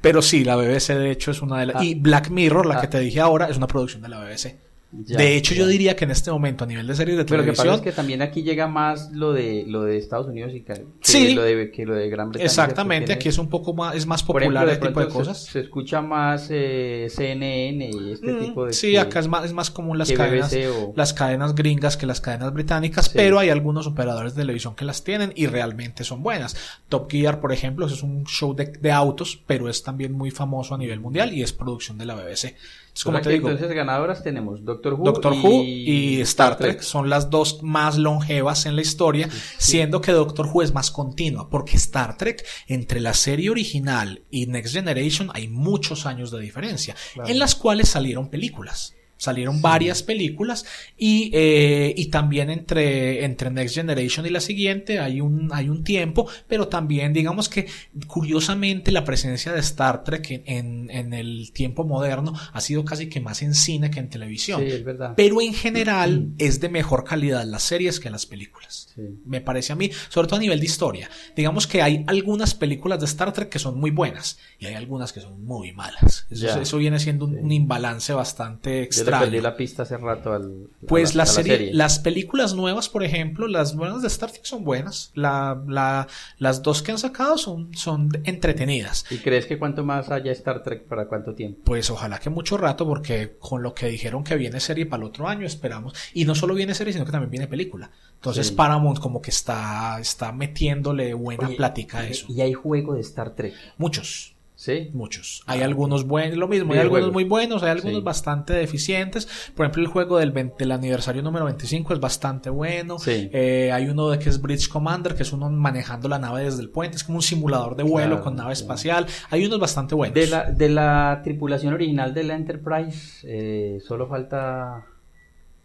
pero 0.00 0.20
sí, 0.22 0.44
la 0.44 0.56
BBC 0.56 0.94
de 0.94 1.10
hecho 1.12 1.30
es 1.30 1.40
una 1.42 1.60
de 1.60 1.66
las... 1.66 1.76
Ah. 1.76 1.84
Y 1.84 1.94
Black 1.94 2.30
Mirror, 2.30 2.66
la 2.66 2.80
que 2.80 2.88
te 2.88 2.98
dije 2.98 3.20
ahora, 3.20 3.46
es 3.48 3.56
una 3.56 3.66
producción 3.68 4.02
de 4.02 4.08
la 4.08 4.18
BBC. 4.18 4.56
Ya, 4.94 5.16
de 5.16 5.36
hecho, 5.36 5.54
yo 5.54 5.66
diría 5.66 5.96
que 5.96 6.04
en 6.04 6.10
este 6.10 6.30
momento, 6.30 6.64
a 6.64 6.66
nivel 6.66 6.86
de 6.86 6.94
series 6.94 7.16
de 7.16 7.24
Pero 7.24 7.38
lo 7.38 7.44
que 7.44 7.52
pasa 7.52 7.62
televisión, 7.62 7.88
es 7.88 7.92
que 7.92 7.96
también 7.96 8.20
aquí 8.20 8.42
llega 8.42 8.66
más 8.68 9.10
lo 9.12 9.32
de 9.32 9.64
lo 9.66 9.84
de 9.84 9.96
Estados 9.96 10.26
Unidos 10.26 10.52
y 10.54 10.60
que, 10.60 10.84
Sí. 11.00 11.32
lo 11.34 11.42
de 11.42 11.70
que 11.70 11.86
lo 11.86 11.94
de 11.94 12.10
Gran 12.10 12.28
Bretaña. 12.28 12.44
exactamente, 12.44 13.06
¿cierto? 13.06 13.20
aquí 13.20 13.28
es 13.30 13.38
un 13.38 13.48
poco 13.48 13.72
más, 13.72 13.96
es 13.96 14.04
más 14.06 14.22
popular 14.22 14.68
ejemplo, 14.68 14.72
este 14.72 14.86
tipo 14.88 15.00
de 15.00 15.06
se- 15.06 15.12
cosas. 15.12 15.44
Se, 15.44 15.60
escucha 15.60 16.02
más 16.02 16.48
eh, 16.50 17.06
CNN 17.08 17.90
y 17.90 18.12
este 18.12 18.32
Mm, 18.32 18.40
tipo 18.40 18.66
de 18.66 18.72
sí, 18.74 18.90
que- 18.92 18.98
acá 18.98 19.20
es 19.20 19.28
más, 19.28 19.46
es 19.46 19.54
más 19.54 19.70
común 19.70 19.96
las 19.96 20.12
cadenas, 20.12 20.52
o- 20.54 20.92
las 20.94 21.14
cadenas 21.14 21.54
gringas 21.54 21.96
que 21.96 22.04
las 22.04 22.20
cadenas 22.20 22.52
británicas, 22.52 23.06
Sí. 23.06 23.12
pero 23.14 23.38
hay 23.38 23.48
algunos 23.48 23.86
operadores 23.86 24.34
de 24.34 24.42
televisión 24.42 24.74
que 24.74 24.84
las 24.84 25.04
tienen 25.04 25.32
y 25.34 25.46
realmente 25.46 26.04
son 26.04 26.22
buenas. 26.22 26.54
Top 26.90 27.10
Gear, 27.10 27.40
por 27.40 27.52
ejemplo, 27.52 27.86
es 27.86 28.02
un 28.02 28.26
show 28.26 28.54
de, 28.54 28.66
de 28.66 28.92
autos, 28.92 29.40
pero 29.46 29.70
es 29.70 29.82
también 29.82 30.12
muy 30.12 30.30
famoso 30.30 30.74
a 30.74 30.78
nivel 30.78 31.00
mundial 31.00 31.32
y 31.32 31.42
es 31.42 31.54
producción 31.54 31.96
de 31.96 32.04
la 32.04 32.14
BBC. 32.14 32.56
Es 32.94 33.04
como 33.04 33.16
Aquí, 33.16 33.24
te 33.24 33.30
digo, 33.32 33.48
Entonces 33.48 33.74
ganadoras 33.74 34.22
tenemos 34.22 34.64
Doctor 34.64 34.94
Who, 34.94 35.04
Doctor 35.04 35.34
y, 35.34 35.38
Who 35.40 35.62
y 35.64 36.20
Star 36.20 36.58
Trek 36.58 36.82
son 36.82 37.08
las 37.08 37.30
dos 37.30 37.62
más 37.62 37.96
longevas 37.96 38.66
en 38.66 38.76
la 38.76 38.82
historia, 38.82 39.28
siendo 39.56 40.00
que 40.02 40.12
Doctor 40.12 40.46
Who 40.52 40.62
es 40.62 40.74
más 40.74 40.90
continua, 40.90 41.48
porque 41.48 41.76
Star 41.76 42.18
Trek, 42.18 42.44
entre 42.66 43.00
la 43.00 43.14
serie 43.14 43.48
original 43.50 44.22
y 44.30 44.46
Next 44.46 44.74
Generation, 44.74 45.30
hay 45.32 45.48
muchos 45.48 46.04
años 46.04 46.30
de 46.30 46.40
diferencia, 46.40 46.94
Claro. 47.14 47.30
en 47.30 47.38
las 47.38 47.54
cuales 47.54 47.88
salieron 47.88 48.28
películas. 48.28 48.94
Salieron 49.22 49.62
varias 49.62 50.02
películas 50.02 50.64
y, 50.98 51.30
eh, 51.32 51.94
y 51.96 52.06
también 52.06 52.50
entre, 52.50 53.24
entre 53.24 53.52
Next 53.52 53.76
Generation 53.76 54.26
y 54.26 54.30
la 54.30 54.40
siguiente 54.40 54.98
hay 54.98 55.20
un, 55.20 55.50
hay 55.52 55.68
un 55.68 55.84
tiempo, 55.84 56.28
pero 56.48 56.66
también 56.66 57.12
digamos 57.12 57.48
que 57.48 57.66
curiosamente 58.08 58.90
la 58.90 59.04
presencia 59.04 59.52
de 59.52 59.60
Star 59.60 60.02
Trek 60.02 60.42
en, 60.46 60.90
en, 60.90 61.12
el 61.14 61.52
tiempo 61.52 61.84
moderno 61.84 62.34
ha 62.52 62.60
sido 62.60 62.84
casi 62.84 63.08
que 63.08 63.20
más 63.20 63.42
en 63.42 63.54
cine 63.54 63.92
que 63.92 64.00
en 64.00 64.08
televisión. 64.10 64.60
Sí, 64.60 64.66
es 64.66 64.82
verdad. 64.84 65.14
Pero 65.16 65.40
en 65.40 65.54
general 65.54 66.32
es 66.38 66.60
de 66.60 66.68
mejor 66.68 67.04
calidad 67.04 67.44
las 67.44 67.62
series 67.62 68.00
que 68.00 68.10
las 68.10 68.26
películas. 68.26 68.88
Sí. 68.94 69.02
Me 69.24 69.40
parece 69.40 69.72
a 69.72 69.76
mí, 69.76 69.90
sobre 70.08 70.26
todo 70.26 70.36
a 70.38 70.40
nivel 70.40 70.58
de 70.58 70.66
historia. 70.66 71.08
Digamos 71.36 71.68
que 71.68 71.80
hay 71.80 72.04
algunas 72.08 72.54
películas 72.54 72.98
de 72.98 73.06
Star 73.06 73.32
Trek 73.32 73.48
que 73.48 73.60
son 73.60 73.78
muy 73.78 73.92
buenas 73.92 74.38
y 74.58 74.66
hay 74.66 74.74
algunas 74.74 75.12
que 75.12 75.20
son 75.20 75.44
muy 75.44 75.72
malas. 75.72 76.26
Eso, 76.28 76.46
Ya. 76.46 76.60
eso 76.60 76.76
viene 76.78 76.98
siendo 76.98 77.24
un, 77.24 77.36
un 77.38 77.52
imbalance 77.52 78.12
bastante 78.12 78.82
Le 79.20 79.26
perdí 79.26 79.40
la 79.40 79.56
pista 79.56 79.82
hace 79.82 79.96
rato 79.96 80.32
al 80.32 80.68
Pues 80.86 81.14
la, 81.14 81.24
la, 81.24 81.26
serie, 81.26 81.72
las 81.72 81.98
películas 81.98 82.54
nuevas, 82.54 82.88
por 82.88 83.02
ejemplo, 83.02 83.48
las 83.48 83.74
buenas 83.74 84.02
de 84.02 84.08
Star 84.08 84.30
Trek 84.30 84.44
son 84.44 84.64
buenas. 84.64 85.10
La, 85.14 85.62
la, 85.66 86.06
las 86.38 86.62
dos 86.62 86.82
que 86.82 86.92
han 86.92 86.98
sacado 86.98 87.38
son, 87.38 87.74
son 87.74 88.10
entretenidas. 88.24 89.04
¿Y 89.10 89.18
crees 89.18 89.46
que 89.46 89.58
cuánto 89.58 89.84
más 89.84 90.10
haya 90.10 90.32
Star 90.32 90.62
Trek 90.62 90.84
para 90.84 91.06
cuánto 91.06 91.34
tiempo? 91.34 91.60
Pues 91.64 91.90
ojalá 91.90 92.18
que 92.18 92.30
mucho 92.30 92.56
rato, 92.56 92.86
porque 92.86 93.36
con 93.38 93.62
lo 93.62 93.74
que 93.74 93.86
dijeron 93.86 94.24
que 94.24 94.36
viene 94.36 94.60
serie 94.60 94.86
para 94.86 95.02
el 95.02 95.08
otro 95.08 95.28
año, 95.28 95.46
esperamos. 95.46 95.94
Y 96.12 96.24
no 96.24 96.34
solo 96.34 96.54
viene 96.54 96.74
serie, 96.74 96.92
sino 96.92 97.04
que 97.04 97.12
también 97.12 97.30
viene 97.30 97.46
película. 97.46 97.90
Entonces 98.14 98.42
Sí. 98.48 98.54
Paramount 98.54 98.98
como 98.98 99.20
que 99.20 99.30
está, 99.30 99.98
está 100.00 100.32
metiéndole 100.32 101.14
buena 101.14 101.48
Oye, 101.48 101.56
plática 101.56 101.98
a 101.98 102.06
eso. 102.06 102.26
Y 102.28 102.40
hay 102.40 102.52
juego 102.52 102.94
de 102.94 103.00
Star 103.00 103.34
Trek, 103.34 103.54
Muchos. 103.78 104.31
¿Sí? 104.62 104.90
Muchos. 104.92 105.42
Hay 105.46 105.60
algunos 105.62 106.06
buenos, 106.06 106.38
lo 106.38 106.46
mismo, 106.46 106.72
hay 106.72 106.78
algunos 106.78 107.12
muy 107.12 107.24
buenos, 107.24 107.64
hay 107.64 107.70
algunos 107.70 107.98
Sí. 107.98 108.04
bastante 108.04 108.52
deficientes. 108.52 109.26
Por 109.56 109.66
ejemplo, 109.66 109.82
el 109.82 109.88
juego 109.88 110.18
del, 110.18 110.30
20 110.30 110.54
del 110.56 110.70
aniversario 110.70 111.20
número 111.20 111.44
25 111.46 111.94
es 111.94 111.98
bastante 111.98 112.48
bueno. 112.48 113.00
Sí. 113.00 113.28
Eh, 113.32 113.72
hay 113.72 113.88
uno 113.88 114.08
de 114.10 114.20
que 114.20 114.28
es 114.28 114.40
Bridge 114.40 114.68
Commander, 114.68 115.16
que 115.16 115.24
es 115.24 115.32
uno 115.32 115.50
manejando 115.50 116.08
la 116.08 116.20
nave 116.20 116.44
desde 116.44 116.62
el 116.62 116.70
puente, 116.70 116.96
es 116.96 117.02
como 117.02 117.18
un 117.18 117.22
simulador 117.22 117.74
de 117.74 117.82
vuelo 117.82 118.10
Claro, 118.10 118.22
con 118.24 118.36
nave 118.36 118.52
espacial. 118.52 119.06
Hay 119.30 119.44
unos 119.44 119.58
bastante 119.58 119.96
buenos. 119.96 120.14
De 120.14 120.28
la, 120.28 120.50
de 120.52 120.68
la 120.68 121.20
tripulación 121.24 121.74
original 121.74 122.14
de 122.14 122.22
la 122.22 122.34
Enterprise, 122.34 123.26
eh, 123.28 123.78
solo 123.84 124.06
falta... 124.06 124.86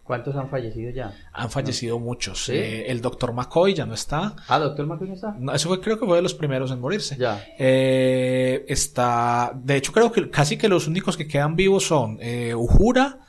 ¿Cuántos 0.08 0.36
han 0.38 0.49
fallecido 0.49 0.89
ya? 0.91 1.14
Han 1.34 1.51
fallecido 1.51 1.99
muchos. 1.99 2.45
¿Sí? 2.45 2.53
Eh, 2.53 2.89
el 2.89 3.01
doctor 3.01 3.34
McCoy 3.34 3.74
ya 3.74 3.86
no 3.86 3.93
está. 3.93 4.34
Ah, 4.47 4.58
Doctor 4.58 4.88
McCoy 4.88 5.10
no 5.10 5.14
está. 5.16 5.36
No, 5.38 5.53
eso 5.53 5.68
fue, 5.68 5.82
creo 5.82 5.99
que 5.99 6.05
fue 6.05 6.16
de 6.16 6.22
los 6.24 6.34
primeros 6.34 6.72
en 6.72 6.80
morirse. 6.80 7.18
Ya. 7.18 7.43
Eh, 7.60 8.66
está, 8.70 9.51
de 9.53 9.76
hecho 9.76 9.91
creo 9.91 10.12
que 10.12 10.30
casi 10.30 10.58
que 10.58 10.70
los 10.70 10.88
únicos 10.88 11.18
que 11.18 11.28
quedan 11.28 11.55
vivos 11.58 11.86
son 11.86 12.18
eh, 12.22 12.55
Uhura, 12.55 13.20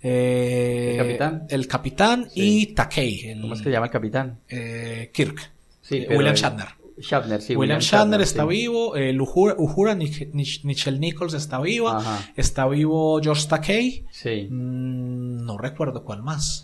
eh, 0.00 0.92
El 0.92 0.96
capitán. 1.06 1.46
el 1.50 1.66
capitán 1.66 2.30
Sí. 2.30 2.60
y 2.62 2.66
Takei, 2.74 3.30
el, 3.30 3.40
¿Cómo 3.40 3.54
es 3.54 3.60
que 3.60 3.64
se 3.64 3.70
llama 3.70 3.86
el 3.86 3.92
capitán? 3.92 4.38
eh, 4.48 5.10
Kirk, 5.12 5.50
Sí, 5.80 6.06
William 6.10 6.34
Shatner. 6.34 6.66
Shatner, 7.00 7.40
sí. 7.42 7.56
William, 7.56 7.80
Shatner 7.80 8.20
está 8.20 8.42
sí. 8.42 8.48
vivo, 8.48 8.96
el 8.96 9.20
Uhura, 9.20 9.54
Uhura 9.58 9.94
Nich- 9.94 10.30
Nich- 10.32 10.64
Nichelle 10.64 10.98
Nichols 10.98 11.34
está 11.34 11.60
viva, 11.60 11.98
Ajá. 11.98 12.30
está 12.36 12.66
vivo 12.68 13.20
George 13.22 13.46
Takei, 13.48 14.04
Sí. 14.10 14.48
Mm, 14.50 15.44
no 15.44 15.58
recuerdo 15.58 16.04
cuál 16.04 16.22
más. 16.22 16.60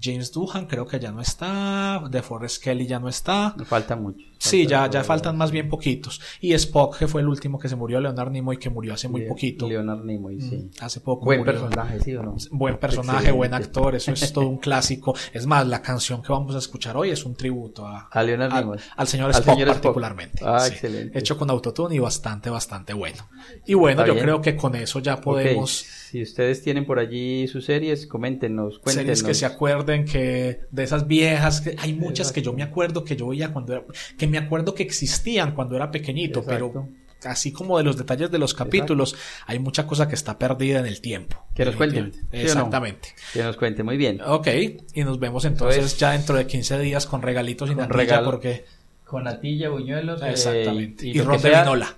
James 0.00 0.32
Doohan 0.32 0.66
creo 0.66 0.86
que 0.86 0.98
ya 0.98 1.12
no 1.12 1.20
está, 1.20 2.02
DeForest 2.10 2.62
Kelly 2.62 2.86
ya 2.86 2.98
no 2.98 3.08
está. 3.08 3.54
Me 3.56 3.64
falta 3.64 3.94
mucho. 3.96 4.18
Sí, 4.38 4.66
ya, 4.66 4.90
ya 4.90 5.04
faltan 5.04 5.36
más 5.36 5.52
bien 5.52 5.68
poquitos. 5.68 6.20
Y 6.40 6.52
Spock, 6.54 6.98
que 6.98 7.06
fue 7.06 7.20
el 7.20 7.28
último 7.28 7.60
que 7.60 7.68
se 7.68 7.76
murió, 7.76 8.00
Leonard 8.00 8.30
Nimoy, 8.32 8.56
que 8.58 8.70
murió 8.70 8.94
hace 8.94 9.08
muy 9.08 9.22
poquito. 9.22 9.68
Leonard 9.68 10.04
Nimoy, 10.04 10.40
sí. 10.40 10.56
Mm, 10.56 10.70
Hace 10.84 10.98
poco. 11.00 11.24
Buen 11.24 11.38
murió. 11.40 11.52
personaje, 11.54 12.00
¿sí 12.00 12.16
o 12.16 12.22
no? 12.24 12.34
Buen 12.50 12.76
personaje, 12.78 13.18
Excelente. 13.18 13.36
buen 13.38 13.54
actor, 13.54 13.94
eso 13.94 14.10
es 14.12 14.32
todo 14.32 14.48
un 14.48 14.58
clásico. 14.58 15.14
Es 15.32 15.46
más, 15.46 15.64
la 15.68 15.80
canción 15.80 16.22
que 16.22 16.32
vamos 16.32 16.56
a 16.56 16.58
escuchar 16.58 16.96
hoy 16.96 17.10
es 17.10 17.24
un 17.24 17.36
tributo 17.36 17.86
a, 17.86 18.08
A 18.10 18.22
Leonard 18.24 18.52
Nimoy. 18.52 18.78
al 18.96 19.06
señor 19.06 19.26
Al 19.26 19.34
Spock 19.36 19.54
señor 19.54 19.68
Spock. 19.68 19.82
particularmente. 19.82 20.42
Ah, 20.44 20.58
sí. 20.58 20.72
excelente. 20.72 21.16
Hecho 21.16 21.38
con 21.38 21.48
autotune 21.48 21.94
y 21.94 21.98
bastante, 22.00 22.50
bastante 22.50 22.92
bueno. 22.94 23.28
Y 23.64 23.74
bueno, 23.74 24.04
yo 24.04 24.18
creo 24.18 24.40
que 24.40 24.56
con 24.56 24.74
eso 24.74 24.98
ya 24.98 25.20
podemos... 25.20 25.82
Ok, 25.82 26.01
Si 26.12 26.20
ustedes 26.20 26.60
tienen 26.60 26.84
por 26.84 26.98
allí 26.98 27.48
sus 27.48 27.64
series, 27.64 28.06
coméntenos, 28.06 28.78
cuéntenos. 28.80 29.18
Series 29.18 29.22
que 29.22 29.32
se 29.32 29.46
acuerden 29.46 30.04
que 30.04 30.60
de 30.70 30.82
esas 30.82 31.06
viejas, 31.06 31.62
que 31.62 31.74
hay 31.78 31.94
muchas 31.94 32.32
que 32.32 32.42
yo 32.42 32.52
me 32.52 32.62
acuerdo 32.62 33.02
que 33.02 33.16
yo 33.16 33.28
veía 33.28 33.50
cuando 33.50 33.72
era, 33.72 33.84
que 34.18 34.26
me 34.26 34.36
acuerdo 34.36 34.74
que 34.74 34.82
existían 34.82 35.54
cuando 35.54 35.74
era 35.74 35.90
pequeñito, 35.90 36.40
Exacto. 36.40 36.70
pero 36.74 36.88
así 37.24 37.50
como 37.50 37.78
de 37.78 37.84
los 37.84 37.96
detalles 37.96 38.30
de 38.30 38.38
los 38.38 38.52
capítulos, 38.52 39.16
hay 39.46 39.58
mucha 39.58 39.86
cosa 39.86 40.06
que 40.06 40.14
está 40.14 40.38
perdida 40.38 40.80
en 40.80 40.86
el 40.86 41.00
tiempo. 41.00 41.46
Que 41.54 41.64
nos 41.64 41.76
cuenten. 41.76 42.12
Exactamente. 42.30 43.08
Que 43.32 43.42
nos 43.42 43.56
cuente, 43.56 43.82
muy 43.82 43.96
bien. 43.96 44.20
Ok, 44.20 44.48
y 44.92 45.04
nos 45.04 45.18
vemos 45.18 45.46
entonces 45.46 45.76
Entonces, 45.78 45.98
ya 45.98 46.10
dentro 46.10 46.36
de 46.36 46.46
15 46.46 46.78
días 46.78 47.06
con 47.06 47.22
regalitos 47.22 47.70
y 47.70 47.72
con 47.72 47.88
natilla 47.88 47.96
regalo. 47.96 48.26
porque 48.26 48.66
Con 49.06 49.24
natilla, 49.24 49.70
buñuelos. 49.70 50.20
eh, 50.20 50.28
exactamente. 50.28 51.06
y 51.06 51.14
de 51.14 51.38
sea, 51.38 51.62
vinola. 51.62 51.96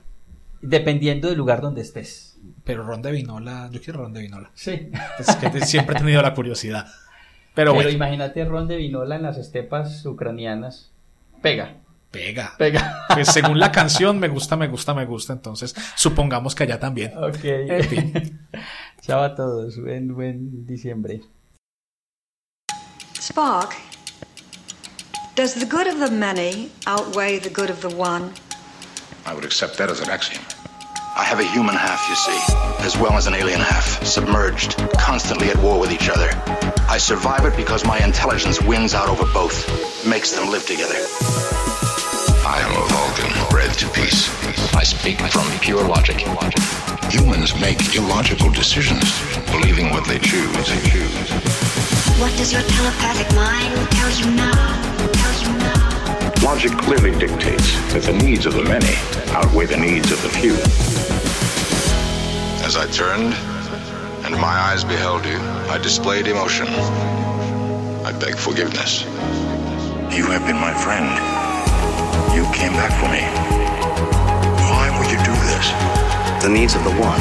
Dependiendo 0.63 1.27
del 1.27 1.37
lugar 1.37 1.61
donde 1.61 1.83
estés. 1.83 2.34
Pero 2.65 2.83
ron 2.83 3.03
de 3.03 3.13
vinola, 3.13 3.69
yo 3.71 3.81
quiero 3.83 4.01
ron 4.01 4.13
de 4.15 4.23
vinola. 4.23 4.51
Sí. 4.55 4.91
Es 5.19 5.37
que 5.37 5.61
siempre 5.67 5.97
he 5.97 5.99
tenido 5.99 6.23
la 6.23 6.33
curiosidad. 6.35 6.87
Pero, 7.55 7.73
Pero 7.73 7.75
bueno, 7.75 7.91
imagínate 7.91 8.45
ron 8.45 8.67
de 8.67 8.77
vinola 8.77 9.17
en 9.17 9.23
las 9.23 9.37
estepas 9.37 10.05
ucranianas. 10.07 10.91
Pega, 11.43 11.77
pega. 12.11 12.55
pega. 12.57 13.05
Pues 13.13 13.29
según 13.29 13.61
la 13.61 13.71
canción, 13.71 14.19
me 14.19 14.29
gusta, 14.29 14.57
me 14.57 14.67
gusta, 14.69 14.95
me 14.95 15.05
gusta. 15.05 15.35
Entonces, 15.35 15.75
supongamos 15.95 16.55
que 16.55 16.63
allá 16.65 16.81
también. 16.81 17.13
ok. 17.17 17.45
En 17.45 17.85
fin. 17.85 18.41
Chao 19.03 19.23
a 19.23 19.35
todos. 19.35 19.79
Buen, 19.79 20.15
buen 20.15 20.67
diciembre. 20.67 21.21
Spark, 23.21 23.75
does 25.37 25.55
the 25.55 25.67
good 25.67 25.87
of 25.87 25.99
the 25.99 26.11
many 26.11 26.71
outweigh 26.87 27.39
the 27.39 27.51
good 27.51 27.71
of 27.71 27.81
the 27.81 27.95
one? 27.95 28.31
I 29.27 29.33
would 29.33 29.45
accept 29.45 29.77
that 29.77 29.91
as 29.91 30.01
an 30.01 30.11
axiom. 30.11 30.43
I 31.17 31.23
have 31.23 31.39
a 31.39 31.45
human 31.45 31.77
half, 31.77 32.09
you 32.09 32.17
see, 32.17 32.41
as 32.85 32.99
well 32.99 33.13
as 33.17 33.29
an 33.29 33.35
alien 33.35 33.61
half, 33.61 34.05
submerged, 34.05 34.77
constantly 34.99 35.49
at 35.49 35.57
war 35.59 35.79
with 35.79 35.93
each 35.93 36.09
other. 36.09 36.29
I 36.89 36.99
survive 36.99 37.45
it 37.45 37.57
because 37.57 37.87
my 37.87 38.05
intelligence 38.05 38.61
wins 38.61 38.95
out 38.95 39.09
over 39.09 39.25
both, 39.33 39.63
makes 40.05 40.33
them 40.33 40.51
live 40.51 40.67
together. 40.67 40.99
I 42.45 42.59
am 42.67 42.73
a 42.75 42.85
Vulcan, 42.91 43.49
bred 43.49 43.71
to 43.79 43.89
peace. 43.91 44.27
I 44.75 44.83
speak 44.83 45.21
from 45.21 45.47
pure 45.61 45.87
logic. 45.87 46.19
Humans 47.13 47.61
make 47.61 47.95
illogical 47.95 48.51
decisions, 48.51 49.07
believing 49.53 49.91
what 49.91 50.05
they 50.09 50.19
choose. 50.19 50.69
What 52.19 52.37
does 52.37 52.53
your 52.53 52.63
telepathic 52.63 53.33
mind 53.37 53.91
tell 53.93 54.11
you 54.19 54.35
now? 54.35 54.64
Tell 56.55 56.63
you 56.63 56.71
now? 56.71 56.75
Logic 56.75 56.79
clearly 56.79 57.19
dictates 57.19 57.93
that 57.93 58.03
the 58.03 58.13
needs 58.13 58.47
of 58.47 58.55
the 58.55 58.63
many 58.65 58.95
outweigh 59.33 59.67
the 59.67 59.77
needs 59.77 60.13
of 60.13 60.23
the 60.23 60.29
few. 60.29 60.55
As 62.65 62.77
I 62.77 62.87
turned 62.91 63.35
and 64.25 64.35
my 64.41 64.55
eyes 64.71 64.85
beheld 64.85 65.25
you, 65.27 65.39
I 65.71 65.79
displayed 65.79 66.27
emotion. 66.27 66.67
I 68.07 68.13
beg 68.19 68.37
forgiveness. 68.37 69.05
You 70.15 70.27
have 70.31 70.47
been 70.47 70.57
my 70.57 70.73
friend. 70.75 71.07
You 72.35 72.45
came 72.55 72.73
back 72.73 72.93
for 73.01 73.09
me. 73.11 73.23
Why 74.71 74.97
would 74.99 75.11
you 75.11 75.19
do 75.25 75.35
this? 75.51 75.71
The 76.43 76.51
needs 76.51 76.75
of 76.75 76.85
the 76.85 76.91
one 76.91 77.21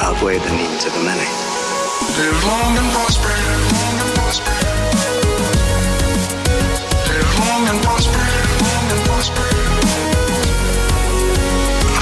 outweigh 0.00 0.38
the 0.38 0.56
needs 0.56 0.84
of 0.86 0.92
the 0.92 1.02
many. 1.04 1.28
Live 2.18 2.44
long 2.44 2.76
and 2.76 2.92
prosper. 2.92 3.28
Live 3.28 3.72
long 3.72 4.00
and 4.00 4.14
prosper. 4.14 4.65
Long. 9.28 9.38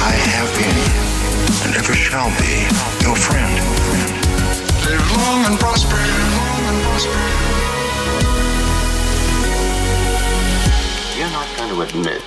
I 0.00 0.12
have 0.34 0.50
been 0.58 0.78
and 1.66 1.76
ever 1.76 1.94
shall 1.94 2.30
be 2.40 2.66
your 3.04 3.16
friend. 3.16 3.54
Live 4.86 5.06
long 5.16 5.44
and 5.46 5.58
prosper. 5.58 5.96
Live 5.96 6.34
long 6.38 6.62
and 6.70 6.82
prosper. 6.84 7.20
You're 11.18 11.30
not 11.30 11.48
going 11.56 11.70
to 11.74 11.80
admit 11.82 12.22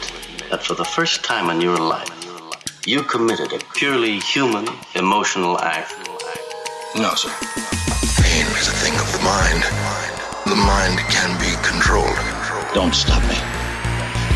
that 0.50 0.64
for 0.64 0.74
the 0.74 0.86
first 0.86 1.24
time 1.24 1.50
in 1.50 1.62
your 1.62 1.78
life, 1.78 2.10
you 2.86 3.04
committed 3.04 3.54
a 3.54 3.60
purely 3.76 4.20
human, 4.20 4.68
emotional 4.96 5.60
act. 5.60 5.94
No, 6.96 7.14
sir. 7.16 7.30
Pain 8.24 8.46
is 8.58 8.68
a 8.70 8.78
thing 8.82 8.96
of 8.96 9.12
the 9.12 9.22
mind. 9.24 9.64
The 10.46 10.56
mind 10.56 11.00
can 11.12 11.38
be 11.40 11.52
controlled. 11.68 12.18
Don't 12.74 12.96
stop 12.96 13.22
me. 13.30 13.57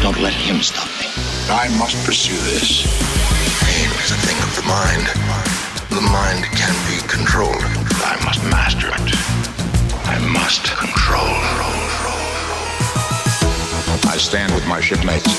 Don't 0.01 0.19
let 0.19 0.33
him 0.33 0.63
stop 0.63 0.87
me. 0.99 1.05
I 1.47 1.69
must 1.77 1.95
pursue 2.03 2.35
this. 2.49 2.81
Pain 3.61 3.89
is 4.01 4.09
a 4.09 4.17
thing 4.25 4.37
of 4.41 4.49
the 4.55 4.65
mind. 4.65 5.05
The 5.89 6.01
mind 6.01 6.45
can 6.57 6.73
be 6.89 6.97
controlled. 7.07 7.61
I 8.01 8.19
must 8.25 8.43
master 8.49 8.87
it. 8.87 9.13
I 10.07 10.17
must 10.33 10.63
control. 10.75 11.29
I 14.09 14.17
stand 14.17 14.55
with 14.55 14.65
my 14.67 14.81
shipmates. 14.81 15.37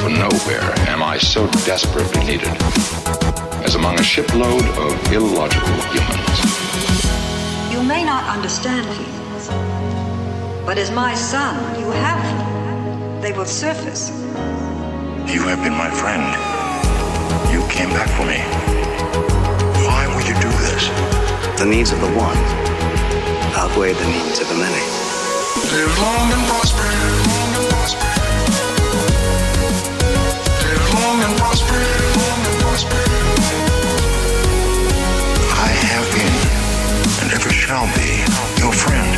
For 0.00 0.08
nowhere 0.08 0.72
am 0.88 1.02
I 1.02 1.18
so 1.18 1.46
desperately 1.66 2.24
needed 2.24 2.56
as 3.64 3.74
among 3.74 4.00
a 4.00 4.02
shipload 4.02 4.64
of 4.78 5.12
illogical 5.12 5.76
humans. 5.92 6.38
You 7.70 7.82
may 7.82 8.02
not 8.02 8.24
understand 8.34 8.86
feelings, 8.96 9.48
but 10.64 10.78
as 10.78 10.90
my 10.90 11.14
son, 11.14 11.78
you 11.78 11.90
have 11.90 12.22
them. 12.22 12.43
They 13.24 13.32
will 13.32 13.46
surface. 13.46 14.10
You 15.32 15.48
have 15.48 15.64
been 15.64 15.72
my 15.72 15.88
friend. 15.88 16.20
You 17.50 17.64
came 17.72 17.88
back 17.88 18.10
for 18.20 18.26
me. 18.28 18.36
Why 19.88 20.04
would 20.14 20.28
you 20.28 20.34
do 20.44 20.52
this? 20.60 20.92
The 21.58 21.64
needs 21.64 21.90
of 21.90 22.02
the 22.02 22.12
one 22.12 22.36
outweigh 23.56 23.94
the 23.94 24.08
needs 24.12 24.40
of 24.40 24.48
the 24.52 24.60
many. 24.60 24.84
Live 25.72 25.96
long 26.04 26.36
and 26.36 26.44
prosper. 26.52 26.84
Live 26.84 27.24
long 27.32 27.50
and 27.56 27.66
prosper. 27.72 28.12
Live 30.68 30.86
long 30.92 31.18
and 31.24 31.34
prosper. 31.40 31.80
Long 32.20 32.40
and 32.44 32.56
prosper. 32.60 33.00
I 35.64 35.72
have 35.88 36.06
been 36.12 36.36
and 37.24 37.32
ever 37.32 37.48
shall 37.48 37.88
be 37.96 38.20
your 38.60 38.74
friend. 38.76 39.08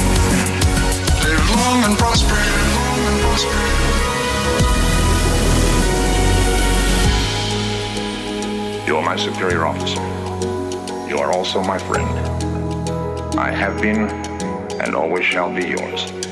Live 1.27 1.51
long 1.59 1.83
and 1.83 1.99
prosper. 1.99 2.39
Live 2.39 2.71
long 2.79 3.03
and 3.03 3.21
prosper. 3.27 3.96
You 8.97 9.03
are 9.03 9.05
my 9.05 9.17
superior 9.17 9.67
officer. 9.67 10.01
You 11.07 11.19
are 11.19 11.31
also 11.31 11.61
my 11.61 11.77
friend. 11.77 12.09
I 13.39 13.51
have 13.51 13.83
been 13.83 14.09
and 14.81 14.95
always 14.95 15.23
shall 15.23 15.53
be 15.53 15.67
yours. 15.67 16.26